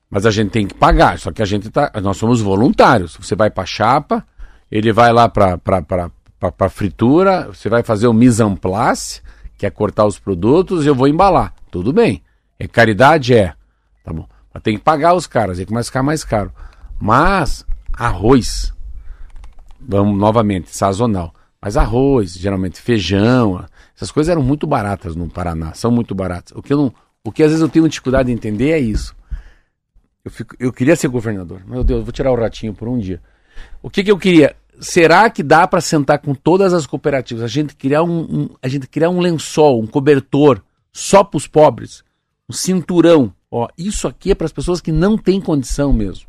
mas 0.09 0.25
a 0.25 0.31
gente 0.31 0.51
tem 0.51 0.67
que 0.67 0.75
pagar, 0.75 1.17
só 1.17 1.31
que 1.31 1.41
a 1.41 1.45
gente 1.45 1.69
tá, 1.69 1.91
nós 2.01 2.17
somos 2.17 2.41
voluntários. 2.41 3.17
Você 3.19 3.35
vai 3.35 3.49
para 3.49 3.65
chapa, 3.65 4.25
ele 4.69 4.91
vai 4.91 5.11
lá 5.11 5.27
para 5.27 5.57
para 5.57 6.69
fritura, 6.69 7.47
você 7.47 7.69
vai 7.69 7.83
fazer 7.83 8.05
o 8.07 8.13
mise 8.13 8.43
en 8.43 8.55
place, 8.55 9.21
que 9.57 9.65
é 9.65 9.69
cortar 9.69 10.05
os 10.05 10.19
produtos, 10.19 10.83
e 10.83 10.89
eu 10.89 10.95
vou 10.95 11.07
embalar. 11.07 11.53
Tudo 11.71 11.93
bem. 11.93 12.21
É 12.59 12.67
caridade? 12.67 13.33
É. 13.33 13.53
Tá 14.03 14.11
bom. 14.11 14.27
Mas 14.53 14.61
tem 14.61 14.77
que 14.77 14.83
pagar 14.83 15.13
os 15.13 15.25
caras, 15.25 15.57
aí 15.57 15.65
começa 15.65 15.87
a 15.87 15.91
ficar 15.91 16.03
mais 16.03 16.23
caro. 16.25 16.51
Mas 16.99 17.65
arroz, 17.93 18.72
vamos 19.87 20.17
novamente, 20.17 20.75
sazonal. 20.75 21.33
Mas 21.61 21.77
arroz, 21.77 22.33
geralmente 22.33 22.81
feijão, 22.81 23.65
essas 23.95 24.11
coisas 24.11 24.29
eram 24.29 24.41
muito 24.43 24.67
baratas 24.67 25.15
no 25.15 25.29
Paraná, 25.29 25.73
são 25.73 25.91
muito 25.91 26.13
baratas. 26.13 26.51
O 26.57 26.61
que, 26.61 26.73
eu 26.73 26.77
não, 26.77 26.93
o 27.23 27.31
que 27.31 27.41
às 27.43 27.49
vezes 27.49 27.61
eu 27.61 27.69
tenho 27.69 27.87
dificuldade 27.87 28.27
de 28.27 28.33
entender 28.33 28.71
é 28.71 28.79
isso. 28.79 29.15
Eu, 30.25 30.31
fico, 30.31 30.55
eu 30.59 30.71
queria 30.73 30.95
ser 30.95 31.07
governador. 31.07 31.61
Meu 31.65 31.83
Deus, 31.83 31.99
eu 31.99 32.03
vou 32.05 32.11
tirar 32.11 32.31
o 32.31 32.35
ratinho 32.35 32.73
por 32.73 32.87
um 32.87 32.97
dia. 32.97 33.21
O 33.81 33.89
que, 33.89 34.03
que 34.03 34.11
eu 34.11 34.17
queria? 34.17 34.55
Será 34.79 35.29
que 35.29 35.43
dá 35.43 35.67
para 35.67 35.79
sentar 35.81 36.19
com 36.19 36.33
todas 36.33 36.73
as 36.73 36.85
cooperativas? 36.85 37.43
A 37.43 37.47
gente 37.47 37.75
criar 37.75 38.03
um, 38.03 38.21
um- 38.21 38.49
a 38.61 38.67
gente 38.67 38.87
criar 38.87 39.09
um 39.09 39.19
lençol, 39.19 39.81
um 39.81 39.87
cobertor 39.87 40.61
só 40.91 41.23
para 41.23 41.37
os 41.37 41.45
pobres, 41.47 42.03
um 42.49 42.53
cinturão. 42.53 43.33
Ó, 43.51 43.67
isso 43.77 44.07
aqui 44.07 44.31
é 44.31 44.35
para 44.35 44.45
as 44.45 44.51
pessoas 44.51 44.81
que 44.81 44.91
não 44.91 45.17
têm 45.17 45.39
condição 45.39 45.93
mesmo. 45.93 46.25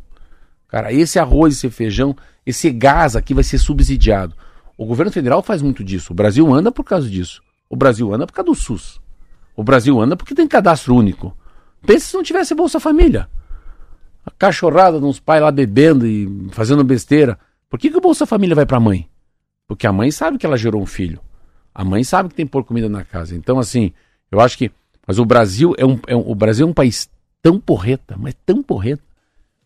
Cara, 0.68 0.92
esse 0.92 1.18
arroz, 1.18 1.54
esse 1.54 1.70
feijão, 1.70 2.14
esse 2.46 2.70
gás 2.70 3.16
aqui 3.16 3.32
vai 3.34 3.44
ser 3.44 3.58
subsidiado. 3.58 4.34
O 4.76 4.84
governo 4.86 5.12
federal 5.12 5.42
faz 5.42 5.62
muito 5.62 5.84
disso. 5.84 6.12
O 6.12 6.14
Brasil 6.16 6.52
anda 6.52 6.70
por 6.72 6.84
causa 6.84 7.08
disso. 7.08 7.40
O 7.70 7.76
Brasil 7.76 8.12
anda 8.12 8.26
por 8.26 8.32
causa 8.32 8.50
do 8.50 8.54
SUS. 8.54 9.00
O 9.56 9.62
Brasil 9.62 10.00
anda 10.00 10.16
porque 10.16 10.34
tem 10.34 10.46
cadastro 10.48 10.94
único. 10.96 11.36
Pensa 11.86 12.06
se 12.06 12.14
não 12.14 12.22
tivesse 12.22 12.54
Bolsa 12.54 12.80
Família. 12.80 13.28
A 14.26 14.30
cachorrada 14.30 14.98
de 14.98 15.04
uns 15.04 15.20
pais 15.20 15.42
lá 15.42 15.50
bebendo 15.50 16.06
e 16.06 16.48
fazendo 16.50 16.82
besteira. 16.82 17.38
Por 17.68 17.78
que, 17.78 17.90
que 17.90 17.96
o 17.96 18.00
Bolsa 18.00 18.26
Família 18.26 18.54
vai 18.56 18.66
pra 18.66 18.80
mãe? 18.80 19.08
Porque 19.68 19.86
a 19.86 19.92
mãe 19.92 20.10
sabe 20.10 20.38
que 20.38 20.46
ela 20.46 20.56
gerou 20.56 20.82
um 20.82 20.86
filho. 20.86 21.20
A 21.74 21.84
mãe 21.84 22.02
sabe 22.04 22.28
que 22.28 22.34
tem 22.34 22.46
que 22.46 22.52
pôr 22.52 22.64
comida 22.64 22.88
na 22.88 23.04
casa. 23.04 23.34
Então, 23.36 23.58
assim, 23.58 23.92
eu 24.30 24.40
acho 24.40 24.56
que. 24.58 24.70
Mas 25.06 25.18
o 25.18 25.24
Brasil 25.24 25.74
é 25.76 25.84
um, 25.84 25.98
é 26.06 26.16
um- 26.16 26.30
o 26.30 26.34
Brasil 26.34 26.66
é 26.66 26.70
um 26.70 26.74
país 26.74 27.08
tão 27.42 27.60
porreta, 27.60 28.16
mas 28.18 28.34
tão 28.46 28.62
porreta, 28.62 29.02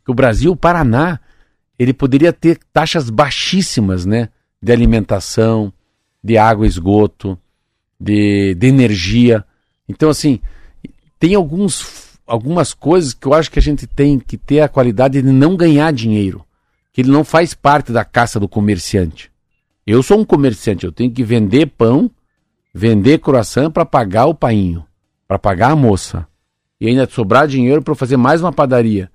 que 0.05 0.11
o 0.11 0.15
Brasil, 0.15 0.51
o 0.51 0.57
Paraná, 0.57 1.21
ele 1.79 1.93
poderia 1.93 2.33
ter 2.33 2.59
taxas 2.73 3.09
baixíssimas, 3.09 4.05
né? 4.05 4.29
De 4.61 4.73
alimentação, 4.73 5.73
de 6.23 6.37
água 6.37 6.67
esgoto, 6.67 7.39
de, 7.99 8.55
de 8.55 8.67
energia. 8.67 9.45
Então, 9.89 10.11
assim, 10.11 10.41
tem 11.19 11.35
alguns, 11.35 12.19
algumas 12.27 12.75
coisas 12.75 13.15
que 13.15 13.27
eu 13.27 13.35
acho 13.35 13.51
que 13.51 13.59
a 13.59 13.63
gente 13.63 13.87
tem 13.87 14.19
que 14.19 14.37
ter 14.37 14.61
a 14.61 14.69
qualidade 14.69 15.23
de 15.23 15.33
não 15.33 15.57
ganhar 15.57 15.93
dinheiro. 15.93 16.45
Que 16.93 17.03
ele 17.03 17.11
não 17.11 17.25
faz 17.25 17.55
parte 17.55 17.93
da 17.93 18.05
caça 18.05 18.41
do 18.41 18.49
comerciante. 18.49 19.31
Eu 19.87 20.03
sou 20.03 20.19
um 20.19 20.25
comerciante, 20.25 20.85
eu 20.85 20.93
tenho 20.93 21.11
que 21.11 21.23
vender 21.23 21.67
pão, 21.67 22.11
vender 22.75 23.21
croissant 23.21 23.71
para 23.71 23.87
pagar 23.87 24.27
o 24.27 24.35
painho, 24.35 24.85
para 25.27 25.39
pagar 25.39 25.71
a 25.71 25.77
moça. 25.77 26.27
E 26.81 26.87
ainda 26.87 27.09
sobrar 27.09 27.47
dinheiro 27.47 27.83
para 27.83 27.95
fazer 27.95 28.17
mais 28.17 28.41
uma 28.43 28.53
padaria, 28.53 29.11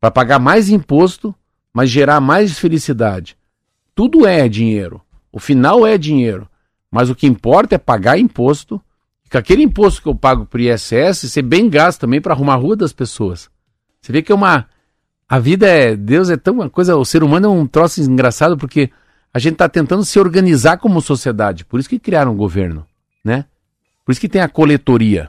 para 0.00 0.10
pagar 0.10 0.38
mais 0.38 0.70
imposto, 0.70 1.34
mas 1.74 1.90
gerar 1.90 2.20
mais 2.20 2.56
felicidade. 2.56 3.36
Tudo 3.96 4.24
é 4.24 4.48
dinheiro. 4.48 5.02
O 5.32 5.40
final 5.40 5.84
é 5.84 5.98
dinheiro. 5.98 6.48
Mas 6.90 7.10
o 7.10 7.14
que 7.14 7.26
importa 7.26 7.74
é 7.74 7.78
pagar 7.78 8.16
imposto. 8.16 8.80
E 9.26 9.28
com 9.28 9.36
aquele 9.36 9.64
imposto 9.64 10.00
que 10.00 10.08
eu 10.08 10.14
pago 10.14 10.46
pro 10.46 10.60
ISS, 10.60 11.30
ser 11.30 11.42
bem 11.42 11.68
gasto 11.68 12.00
também 12.00 12.20
para 12.20 12.32
arrumar 12.32 12.54
a 12.54 12.58
rua 12.58 12.76
das 12.76 12.92
pessoas. 12.92 13.50
Você 14.00 14.12
vê 14.12 14.22
que 14.22 14.30
é 14.30 14.34
uma. 14.34 14.66
A 15.28 15.40
vida 15.40 15.66
é. 15.66 15.96
Deus 15.96 16.30
é 16.30 16.36
tão 16.36 16.54
uma 16.54 16.70
coisa. 16.70 16.96
O 16.96 17.04
ser 17.04 17.24
humano 17.24 17.46
é 17.46 17.50
um 17.50 17.66
troço 17.66 18.00
engraçado 18.00 18.56
porque 18.56 18.90
a 19.32 19.40
gente 19.40 19.54
está 19.54 19.68
tentando 19.68 20.04
se 20.04 20.20
organizar 20.20 20.76
como 20.76 21.00
sociedade. 21.00 21.64
Por 21.64 21.80
isso 21.80 21.88
que 21.88 21.98
criaram 21.98 22.32
o 22.32 22.36
governo. 22.36 22.86
Né? 23.24 23.46
Por 24.04 24.12
isso 24.12 24.20
que 24.20 24.28
tem 24.28 24.40
a 24.40 24.48
coletoria. 24.48 25.28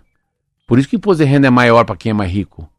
Por 0.67 0.77
isso 0.77 0.87
que 0.87 0.95
o 0.95 0.97
imposto 0.97 1.23
de 1.23 1.29
renda 1.29 1.47
é 1.47 1.49
maior 1.49 1.85
para 1.85 1.95
quem 1.95 2.11
é 2.11 2.13
mais 2.13 2.31
rico. 2.31 2.69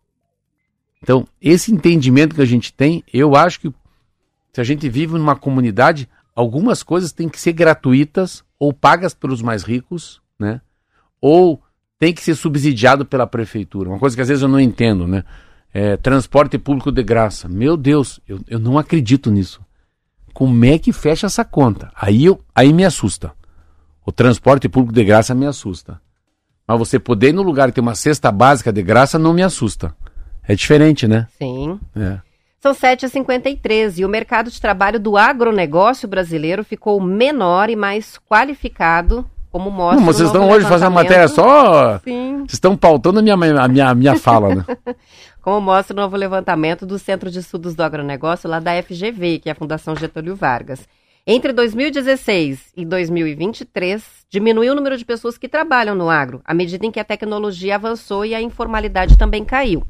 Então, 1.07 1.25
esse 1.41 1.73
entendimento 1.73 2.35
que 2.35 2.43
a 2.43 2.47
gente 2.47 2.73
tem, 2.73 3.05
eu 3.15 3.37
acho 3.37 3.61
que 3.61 3.73
se 4.53 4.61
a 4.61 4.65
gente 4.65 4.89
vive 4.89 5.13
numa 5.13 5.37
comunidade, 5.37 6.09
algumas 6.35 6.83
coisas 6.83 7.13
têm 7.13 7.29
que 7.29 7.41
ser 7.41 7.53
gratuitas 7.53 8.43
ou 8.59 8.73
pagas 8.73 9.15
pelos 9.15 9.41
mais 9.41 9.63
ricos, 9.63 10.21
né? 10.37 10.61
Ou 11.21 11.63
tem 11.97 12.13
que 12.13 12.21
ser 12.21 12.35
subsidiado 12.35 13.07
pela 13.07 13.25
prefeitura. 13.25 13.89
Uma 13.89 14.01
coisa 14.01 14.17
que 14.17 14.23
às 14.23 14.27
vezes 14.27 14.43
eu 14.43 14.49
não 14.49 14.59
entendo, 14.59 15.07
né? 15.07 15.23
É, 15.73 15.97
transporte 15.97 16.59
público 16.59 16.91
de 16.91 17.05
graça. 17.05 17.49
Meu 17.49 17.77
Deus, 17.77 18.19
eu, 18.27 18.41
eu 18.49 18.59
não 18.59 18.77
acredito 18.77 19.31
nisso. 19.31 19.61
Como 20.35 20.65
é 20.65 20.77
que 20.77 20.93
fecha 20.93 21.29
essa 21.29 21.45
conta? 21.45 21.93
Aí, 21.95 22.25
eu, 22.25 22.45
aí 22.53 22.73
me 22.73 22.85
assusta. 22.85 23.33
O 24.05 24.11
transporte 24.11 24.69
público 24.69 24.93
de 24.93 25.05
graça 25.05 25.37
me 25.37 25.47
assusta. 25.47 26.01
Mas 26.67 26.79
você 26.81 26.99
poder 26.99 27.29
ir 27.29 27.33
no 27.33 27.43
lugar 27.43 27.71
ter 27.71 27.81
uma 27.81 27.95
cesta 27.95 28.33
básica 28.33 28.73
de 28.73 28.83
graça 28.83 29.21
não 29.21 29.33
me 29.33 29.45
assusta. 29.45 29.95
É 30.49 30.55
diferente, 30.55 31.07
né? 31.09 31.27
Sim. 31.39 31.79
É. 31.97 32.19
São 32.61 32.73
7h53 32.73 33.99
e 33.99 34.05
o 34.05 34.09
mercado 34.09 34.51
de 34.51 34.61
trabalho 34.61 34.99
do 34.99 35.17
agronegócio 35.17 36.09
brasileiro 36.09 36.65
ficou 36.65 37.01
menor 37.01 37.71
e 37.71 37.77
mais 37.77 38.19
qualificado, 38.29 39.25
como 39.53 39.71
mostra 39.71 40.01
Não, 40.01 40.07
mas 40.07 40.17
vocês 40.17 40.29
estão 40.29 40.49
hoje 40.49 40.67
fazendo 40.67 40.89
a 40.89 40.91
matéria 40.91 41.29
só. 41.29 41.99
Sim, 42.01 42.39
Vocês 42.39 42.55
estão 42.55 42.77
pautando 42.77 43.21
a 43.21 43.23
minha, 43.23 43.35
a 43.35 43.69
minha, 43.69 43.89
a 43.89 43.95
minha 43.95 44.17
fala, 44.19 44.55
né? 44.55 44.65
como 45.41 45.61
mostra 45.61 45.95
o 45.95 45.97
novo 45.97 46.17
levantamento 46.17 46.85
do 46.85 46.99
Centro 46.99 47.31
de 47.31 47.39
Estudos 47.39 47.77
do 47.77 47.83
Agronegócio 47.85 48.51
lá 48.51 48.59
da 48.59 48.83
FGV, 48.83 49.39
que 49.39 49.49
é 49.49 49.53
a 49.53 49.55
Fundação 49.55 49.95
Getúlio 49.95 50.35
Vargas. 50.35 50.89
Entre 51.25 51.53
2016 51.53 52.73
e 52.77 52.85
2023, 52.85 54.03
diminuiu 54.29 54.73
o 54.73 54.75
número 54.77 54.97
de 54.97 55.05
pessoas 55.05 55.39
que 55.39 55.49
trabalham 55.49 55.95
no 55.95 56.11
agro, 56.11 56.41
à 56.45 56.53
medida 56.53 56.85
em 56.85 56.91
que 56.91 56.99
a 56.99 57.05
tecnologia 57.05 57.77
avançou 57.77 58.25
e 58.25 58.35
a 58.35 58.43
informalidade 58.43 59.17
também 59.17 59.45
caiu. 59.45 59.85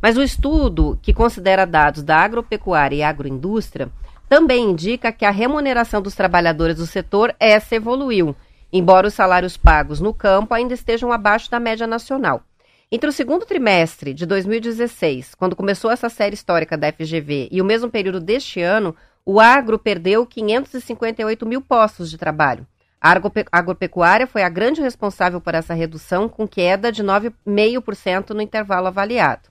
Mas 0.00 0.16
o 0.16 0.22
estudo, 0.22 0.98
que 1.02 1.12
considera 1.14 1.66
dados 1.66 2.02
da 2.02 2.18
agropecuária 2.18 2.96
e 2.96 3.02
agroindústria, 3.02 3.90
também 4.28 4.70
indica 4.70 5.12
que 5.12 5.24
a 5.24 5.30
remuneração 5.30 6.02
dos 6.02 6.14
trabalhadores 6.14 6.76
do 6.76 6.86
setor 6.86 7.34
essa 7.38 7.76
evoluiu, 7.76 8.34
embora 8.72 9.06
os 9.06 9.14
salários 9.14 9.56
pagos 9.56 10.00
no 10.00 10.12
campo 10.12 10.52
ainda 10.54 10.74
estejam 10.74 11.12
abaixo 11.12 11.50
da 11.50 11.60
média 11.60 11.86
nacional. 11.86 12.42
Entre 12.90 13.08
o 13.08 13.12
segundo 13.12 13.44
trimestre 13.44 14.14
de 14.14 14.26
2016, 14.26 15.34
quando 15.34 15.56
começou 15.56 15.90
essa 15.90 16.08
série 16.08 16.34
histórica 16.34 16.76
da 16.76 16.92
FGV, 16.92 17.48
e 17.50 17.60
o 17.60 17.64
mesmo 17.64 17.90
período 17.90 18.20
deste 18.20 18.60
ano, 18.60 18.94
o 19.24 19.40
agro 19.40 19.76
perdeu 19.76 20.24
558 20.24 21.44
mil 21.44 21.60
postos 21.60 22.08
de 22.08 22.16
trabalho. 22.16 22.64
A 23.00 23.10
agrope- 23.10 23.44
agropecuária 23.50 24.26
foi 24.26 24.42
a 24.42 24.48
grande 24.48 24.80
responsável 24.80 25.40
por 25.40 25.54
essa 25.54 25.74
redução, 25.74 26.28
com 26.28 26.46
queda 26.46 26.92
de 26.92 27.02
9,5% 27.02 28.30
no 28.30 28.40
intervalo 28.40 28.86
avaliado. 28.86 29.48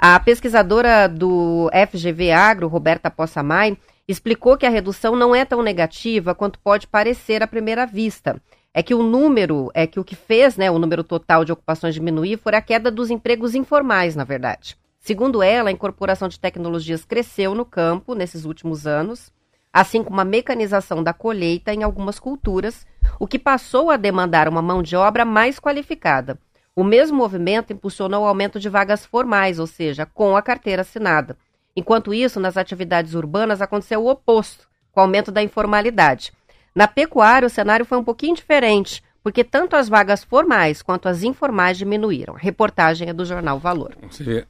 A 0.00 0.20
pesquisadora 0.20 1.08
do 1.08 1.68
FGV 1.90 2.30
Agro, 2.30 2.68
Roberta 2.68 3.10
Possamay, 3.10 3.76
explicou 4.06 4.56
que 4.56 4.64
a 4.64 4.70
redução 4.70 5.16
não 5.16 5.34
é 5.34 5.44
tão 5.44 5.60
negativa 5.60 6.36
quanto 6.36 6.60
pode 6.60 6.86
parecer 6.86 7.42
à 7.42 7.48
primeira 7.48 7.84
vista. 7.84 8.40
É 8.72 8.80
que 8.80 8.94
o 8.94 9.02
número, 9.02 9.72
é 9.74 9.88
que 9.88 9.98
o 9.98 10.04
que 10.04 10.14
fez 10.14 10.56
né, 10.56 10.70
o 10.70 10.78
número 10.78 11.02
total 11.02 11.44
de 11.44 11.50
ocupações 11.50 11.94
diminuir 11.94 12.38
foi 12.38 12.54
a 12.54 12.62
queda 12.62 12.92
dos 12.92 13.10
empregos 13.10 13.56
informais, 13.56 14.14
na 14.14 14.22
verdade. 14.22 14.78
Segundo 15.00 15.42
ela, 15.42 15.68
a 15.68 15.72
incorporação 15.72 16.28
de 16.28 16.38
tecnologias 16.38 17.04
cresceu 17.04 17.52
no 17.52 17.64
campo 17.64 18.14
nesses 18.14 18.44
últimos 18.44 18.86
anos, 18.86 19.32
assim 19.72 20.04
como 20.04 20.20
a 20.20 20.24
mecanização 20.24 21.02
da 21.02 21.12
colheita 21.12 21.74
em 21.74 21.82
algumas 21.82 22.20
culturas, 22.20 22.86
o 23.18 23.26
que 23.26 23.38
passou 23.38 23.90
a 23.90 23.96
demandar 23.96 24.48
uma 24.48 24.62
mão 24.62 24.80
de 24.80 24.94
obra 24.94 25.24
mais 25.24 25.58
qualificada. 25.58 26.38
O 26.78 26.84
mesmo 26.84 27.16
movimento 27.16 27.72
impulsionou 27.72 28.22
o 28.22 28.26
aumento 28.28 28.60
de 28.60 28.68
vagas 28.68 29.04
formais, 29.04 29.58
ou 29.58 29.66
seja, 29.66 30.06
com 30.06 30.36
a 30.36 30.40
carteira 30.40 30.82
assinada. 30.82 31.36
Enquanto 31.74 32.14
isso, 32.14 32.38
nas 32.38 32.56
atividades 32.56 33.14
urbanas 33.14 33.60
aconteceu 33.60 34.00
o 34.04 34.08
oposto, 34.08 34.68
com 34.92 35.00
o 35.00 35.02
aumento 35.02 35.32
da 35.32 35.42
informalidade. 35.42 36.30
Na 36.72 36.86
pecuária, 36.86 37.46
o 37.46 37.50
cenário 37.50 37.84
foi 37.84 37.98
um 37.98 38.04
pouquinho 38.04 38.36
diferente, 38.36 39.02
porque 39.24 39.42
tanto 39.42 39.74
as 39.74 39.88
vagas 39.88 40.22
formais 40.22 40.80
quanto 40.80 41.08
as 41.08 41.24
informais 41.24 41.76
diminuíram. 41.76 42.36
A 42.36 42.38
reportagem 42.38 43.08
é 43.08 43.12
do 43.12 43.24
jornal 43.24 43.58
Valor. 43.58 43.96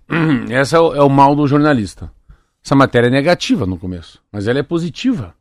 Esse 0.52 0.76
é 0.76 0.78
o, 0.78 0.94
é 0.94 1.02
o 1.02 1.08
mal 1.08 1.34
do 1.34 1.46
jornalista. 1.46 2.12
Essa 2.62 2.76
matéria 2.76 3.06
é 3.06 3.10
negativa 3.10 3.64
no 3.64 3.78
começo, 3.78 4.22
mas 4.30 4.46
ela 4.46 4.58
é 4.58 4.62
positiva. 4.62 5.34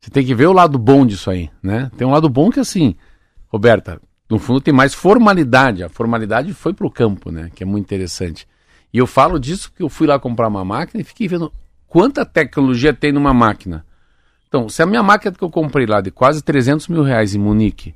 Você 0.00 0.10
tem 0.10 0.24
que 0.24 0.34
ver 0.34 0.46
o 0.46 0.54
lado 0.54 0.78
bom 0.78 1.04
disso 1.04 1.30
aí, 1.30 1.50
né? 1.62 1.90
Tem 1.94 2.06
um 2.06 2.12
lado 2.12 2.30
bom 2.30 2.48
que 2.48 2.60
assim, 2.60 2.96
Roberta, 3.48 4.00
no 4.28 4.38
fundo 4.38 4.60
tem 4.60 4.74
mais 4.74 4.94
formalidade. 4.94 5.84
A 5.84 5.88
formalidade 5.88 6.52
foi 6.52 6.74
pro 6.74 6.90
campo, 6.90 7.30
né? 7.30 7.50
Que 7.54 7.62
é 7.62 7.66
muito 7.66 7.84
interessante. 7.84 8.46
E 8.92 8.98
eu 8.98 9.06
falo 9.06 9.38
disso 9.38 9.70
porque 9.70 9.82
eu 9.82 9.88
fui 9.88 10.06
lá 10.06 10.18
comprar 10.18 10.48
uma 10.48 10.64
máquina 10.64 11.00
e 11.00 11.04
fiquei 11.04 11.28
vendo 11.28 11.52
quanta 11.86 12.24
tecnologia 12.24 12.92
tem 12.92 13.12
numa 13.12 13.32
máquina. 13.32 13.84
Então, 14.48 14.68
se 14.68 14.82
a 14.82 14.86
minha 14.86 15.02
máquina 15.02 15.32
que 15.32 15.42
eu 15.42 15.50
comprei 15.50 15.86
lá 15.86 16.00
de 16.00 16.10
quase 16.10 16.42
300 16.42 16.88
mil 16.88 17.02
reais 17.02 17.34
em 17.34 17.38
Munique, 17.38 17.94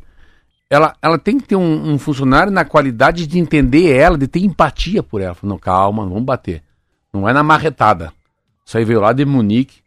ela, 0.68 0.94
ela 1.02 1.18
tem 1.18 1.38
que 1.38 1.48
ter 1.48 1.56
um, 1.56 1.92
um 1.92 1.98
funcionário 1.98 2.52
na 2.52 2.64
qualidade 2.64 3.26
de 3.26 3.38
entender 3.38 3.92
ela, 3.92 4.16
de 4.16 4.28
ter 4.28 4.40
empatia 4.40 5.02
por 5.02 5.20
ela. 5.20 5.36
Não, 5.42 5.58
calma, 5.58 6.04
vamos 6.06 6.22
bater. 6.22 6.62
Não 7.12 7.28
é 7.28 7.32
na 7.32 7.42
marretada. 7.42 8.12
Isso 8.64 8.78
aí 8.78 8.84
veio 8.84 9.00
lá 9.00 9.12
de 9.12 9.24
Munique, 9.24 9.80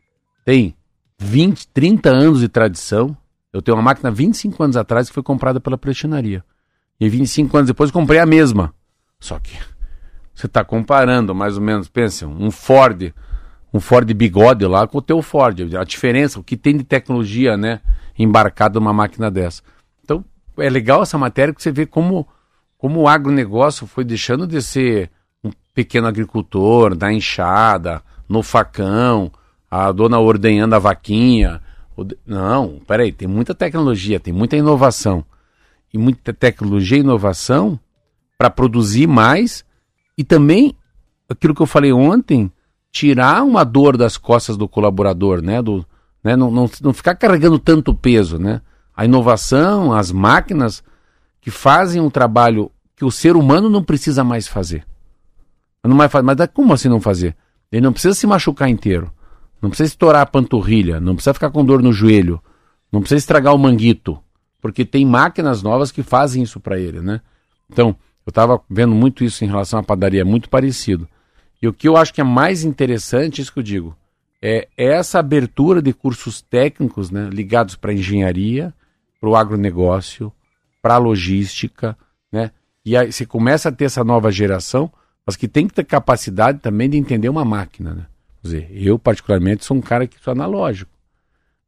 tem 0.44 0.76
20, 1.18 1.68
30 1.70 2.10
anos 2.10 2.40
de 2.42 2.50
tradição. 2.50 3.16
Eu 3.54 3.62
tenho 3.62 3.78
uma 3.78 3.84
máquina 3.84 4.10
25 4.10 4.64
anos 4.64 4.76
atrás 4.76 5.08
que 5.08 5.14
foi 5.14 5.22
comprada 5.22 5.60
pela 5.60 5.78
prestinaria. 5.78 6.44
E 7.00 7.08
25 7.08 7.56
anos 7.56 7.68
depois 7.68 7.92
comprei 7.92 8.20
a 8.20 8.26
mesma. 8.26 8.74
Só 9.20 9.38
que 9.38 9.56
você 10.34 10.48
está 10.48 10.64
comparando 10.64 11.36
mais 11.36 11.56
ou 11.56 11.64
menos, 11.64 11.88
pensa, 11.88 12.26
um 12.28 12.50
Ford, 12.50 13.14
um 13.72 13.80
Ford 13.80 14.12
bigode 14.14 14.66
lá 14.66 14.88
com 14.88 14.98
o 14.98 15.02
teu 15.02 15.22
Ford. 15.22 15.76
A 15.76 15.84
diferença, 15.84 16.40
o 16.40 16.44
que 16.44 16.58
tem 16.58 16.76
de 16.76 16.84
tecnologia, 16.84 17.56
né, 17.56 17.80
embarcado 18.18 18.80
numa 18.80 18.92
máquina 18.92 19.30
dessa. 19.30 19.62
Então, 20.04 20.26
é 20.58 20.70
legal 20.70 21.04
essa 21.04 21.18
matéria 21.18 21.54
que 21.54 21.62
você 21.62 21.72
vê 21.72 21.86
como, 21.86 22.28
como 22.78 23.02
o 23.02 23.08
agronegócio 23.08 23.86
foi 23.86 24.04
deixando 24.04 24.48
de 24.48 24.62
ser 24.62 25.12
um 25.44 25.52
pequeno 25.74 26.08
agricultor, 26.08 26.96
da 26.96 27.14
enxada, 27.14 28.02
no 28.28 28.42
facão, 28.42 29.32
a 29.70 29.92
dona 29.92 30.18
ordenhando 30.18 30.76
a 30.76 30.80
vaquinha. 30.80 31.62
Não, 32.26 32.80
peraí, 32.88 33.12
tem 33.12 33.28
muita 33.28 33.54
tecnologia, 33.54 34.20
tem 34.20 34.34
muita 34.34 34.56
inovação. 34.56 35.24
E 35.94 35.98
muita 35.98 36.34
tecnologia 36.34 36.98
e 36.98 37.02
inovação 37.02 37.80
para 38.38 38.50
produzir 38.50 39.08
mais 39.08 39.64
e 40.18 40.24
também 40.24 40.76
aquilo 41.30 41.54
que 41.54 41.62
eu 41.62 41.68
falei 41.68 41.92
ontem, 41.92 42.52
tirar 42.92 43.44
uma 43.44 43.64
dor 43.64 43.98
das 43.98 44.18
costas 44.18 44.56
do 44.56 44.68
colaborador, 44.68 45.42
né? 45.42 45.62
Do, 45.62 45.86
né? 46.24 46.36
Não, 46.36 46.52
não, 46.52 46.70
não 46.82 46.94
ficar 46.94 47.16
carregando 47.16 47.60
tanto 47.60 47.94
peso, 47.94 48.38
né? 48.38 48.62
A 48.96 49.06
inovação, 49.06 49.94
as 49.94 50.12
máquinas 50.12 50.84
que 51.42 51.50
fazem 51.50 52.02
um 52.02 52.10
trabalho 52.10 52.72
que 52.96 53.04
o 53.04 53.12
ser 53.12 53.36
humano 53.36 53.70
não 53.70 53.84
precisa 53.84 54.24
mais 54.24 54.48
fazer. 54.48 54.86
Não 55.84 55.96
mais 55.96 56.12
faz, 56.12 56.24
mas 56.24 56.38
como 56.54 56.74
assim 56.74 56.88
não 56.88 57.02
fazer? 57.02 57.36
Ele 57.72 57.82
não 57.82 57.92
precisa 57.92 58.14
se 58.14 58.26
machucar 58.28 58.70
inteiro. 58.70 59.12
Não 59.64 59.70
precisa 59.70 59.88
estourar 59.88 60.24
a 60.24 60.26
panturrilha, 60.26 61.00
não 61.00 61.16
precisa 61.16 61.34
ficar 61.34 61.50
com 61.50 61.64
dor 61.64 61.82
no 61.82 61.94
joelho, 61.94 62.44
não 62.92 63.00
precisa 63.00 63.20
estragar 63.20 63.56
o 63.56 63.58
manguito, 63.58 64.22
porque 64.60 64.84
tem 64.84 65.06
máquinas 65.06 65.64
novas 65.64 65.90
que 65.90 66.04
fazem 66.04 66.44
isso 66.44 66.60
para 66.60 66.78
ele, 66.78 67.00
né? 67.00 67.22
Então, 67.72 67.96
eu 68.26 68.30
estava 68.30 68.62
vendo 68.70 68.94
muito 68.94 69.24
isso 69.24 69.46
em 69.46 69.48
relação 69.48 69.80
à 69.80 69.84
padaria, 69.84 70.26
muito 70.26 70.50
parecido. 70.50 71.08
E 71.62 71.68
o 71.70 71.72
que 71.72 71.88
eu 71.88 71.96
acho 71.96 72.14
que 72.14 72.20
é 72.20 72.26
mais 72.26 72.66
interessante, 72.66 73.42
isso 73.42 73.54
que 73.54 73.60
eu 73.60 73.64
digo, 73.64 73.96
é 74.42 74.68
essa 74.76 75.20
abertura 75.20 75.82
de 75.82 75.94
cursos 75.94 76.42
técnicos, 76.42 77.10
né, 77.10 77.30
ligados 77.32 77.78
para 77.78 77.94
engenharia, 77.94 78.74
para 79.18 79.30
o 79.30 79.36
agronegócio, 79.38 80.30
para 80.82 80.96
a 80.96 80.98
logística, 80.98 81.98
né? 82.30 82.52
E 82.86 82.98
aí 82.98 83.14
você 83.14 83.26
começa 83.26 83.70
a 83.70 83.72
ter 83.72 83.86
essa 83.86 84.04
nova 84.04 84.30
geração, 84.30 84.92
mas 85.26 85.38
que 85.38 85.48
tem 85.48 85.70
que 85.70 85.74
ter 85.74 85.86
capacidade 85.86 86.60
também 86.60 86.90
de 86.90 86.98
entender 86.98 87.30
uma 87.30 87.46
máquina, 87.46 87.94
né? 87.94 88.06
Dizer, 88.44 88.70
eu 88.72 89.00
particularmente 89.00 89.64
sou 89.64 89.78
um 89.78 89.82
cara 89.82 90.06
que 90.06 90.22
sou 90.22 90.32
analógico, 90.32 90.92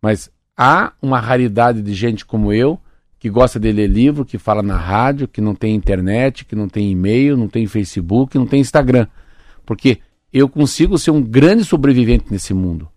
mas 0.01 0.29
há 0.57 0.91
uma 1.01 1.19
raridade 1.19 1.81
de 1.81 1.93
gente 1.93 2.25
como 2.25 2.51
eu 2.51 2.79
que 3.17 3.29
gosta 3.29 3.59
de 3.59 3.71
ler 3.71 3.87
livro, 3.87 4.23
que 4.23 4.37
fala 4.37 4.61
na 4.61 4.77
rádio, 4.77 5.27
que 5.27 5.41
não 5.41 5.55
tem 5.55 5.73
internet, 5.73 6.45
que 6.45 6.55
não 6.55 6.69
tem 6.69 6.91
e-mail, 6.91 7.35
não 7.35 7.47
tem 7.47 7.65
Facebook, 7.65 8.37
não 8.37 8.45
tem 8.45 8.59
Instagram. 8.61 9.07
Porque 9.65 9.99
eu 10.31 10.47
consigo 10.47 10.95
ser 10.97 11.09
um 11.09 11.23
grande 11.23 11.63
sobrevivente 11.63 12.25
nesse 12.29 12.53
mundo. 12.53 12.87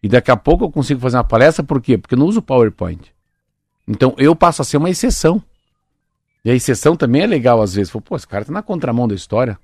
E 0.00 0.08
daqui 0.08 0.30
a 0.30 0.36
pouco 0.36 0.64
eu 0.64 0.70
consigo 0.70 1.00
fazer 1.00 1.16
uma 1.16 1.24
palestra, 1.24 1.64
por 1.64 1.80
quê? 1.80 1.98
Porque 1.98 2.14
eu 2.14 2.18
não 2.18 2.26
uso 2.26 2.40
PowerPoint. 2.40 3.12
Então 3.88 4.14
eu 4.16 4.36
passo 4.36 4.62
a 4.62 4.64
ser 4.64 4.76
uma 4.76 4.90
exceção. 4.90 5.42
E 6.44 6.50
a 6.50 6.54
exceção 6.54 6.94
também 6.94 7.22
é 7.22 7.26
legal 7.26 7.60
às 7.60 7.74
vezes. 7.74 7.92
Pô, 7.92 8.14
esse 8.14 8.28
cara 8.28 8.44
tá 8.44 8.52
na 8.52 8.62
contramão 8.62 9.08
da 9.08 9.14
história. 9.16 9.58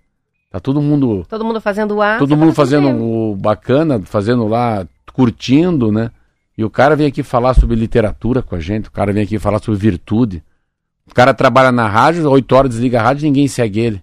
Tá 0.51 0.59
todo 0.59 0.83
mundo 0.83 1.25
Todo 1.29 1.45
mundo 1.45 1.61
fazendo 1.61 2.03
A. 2.03 2.19
todo 2.19 2.31
você 2.31 2.37
mundo 2.37 2.53
fazendo 2.53 2.89
o 3.01 3.37
bacana, 3.37 4.01
fazendo 4.05 4.47
lá, 4.49 4.85
curtindo, 5.13 5.93
né? 5.93 6.11
E 6.59 6.65
o 6.65 6.69
cara 6.71 6.97
vem 6.97 7.07
aqui 7.07 7.23
falar 7.23 7.55
sobre 7.55 7.77
literatura 7.77 8.43
com 8.43 8.55
a 8.57 8.61
gente, 8.61 8.89
o 8.89 8.93
cara 8.93 9.13
vem 9.13 9.23
aqui 9.23 9.39
falar 9.39 9.61
sobre 9.61 9.79
virtude. 9.79 10.43
O 11.11 11.15
cara 11.15 11.33
trabalha 11.33 11.71
na 11.73 11.87
rádio, 11.89 12.29
8 12.29 12.53
horas 12.55 12.71
desliga 12.73 13.01
a 13.01 13.03
rádio 13.03 13.23
ninguém 13.25 13.47
segue 13.49 13.81
ele. 13.81 14.03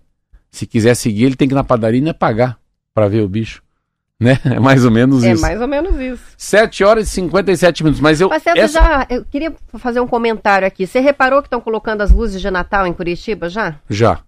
Se 0.49 0.65
quiser 0.65 0.95
seguir, 0.95 1.25
ele 1.25 1.35
tem 1.35 1.47
que 1.47 1.53
ir 1.53 1.55
na 1.55 1.63
padaria 1.63 2.01
e 2.01 2.09
é 2.09 2.13
pagar 2.13 2.57
pra 2.93 3.07
ver 3.07 3.21
o 3.21 3.27
bicho. 3.29 3.61
Né? 4.19 4.39
É 4.45 4.59
mais 4.59 4.83
ou 4.83 4.89
menos 4.89 5.23
É 5.23 5.33
isso. 5.33 5.41
mais 5.43 5.61
ou 5.61 5.67
menos 5.67 5.95
isso. 5.99 6.23
7 6.35 6.83
horas 6.83 7.07
e 7.07 7.11
57 7.11 7.83
minutos. 7.83 8.01
Mas 8.01 8.19
eu. 8.19 8.29
Mas 8.29 8.41
essa- 8.47 8.79
já. 8.81 9.07
Eu 9.11 9.23
queria 9.23 9.53
fazer 9.75 9.99
um 9.99 10.07
comentário 10.07 10.67
aqui. 10.67 10.87
Você 10.87 10.99
reparou 10.99 11.39
que 11.43 11.45
estão 11.45 11.61
colocando 11.61 12.01
as 12.01 12.09
luzes 12.09 12.41
de 12.41 12.49
Natal 12.49 12.87
em 12.87 12.93
Curitiba 12.93 13.47
já? 13.47 13.75
Já. 13.87 14.21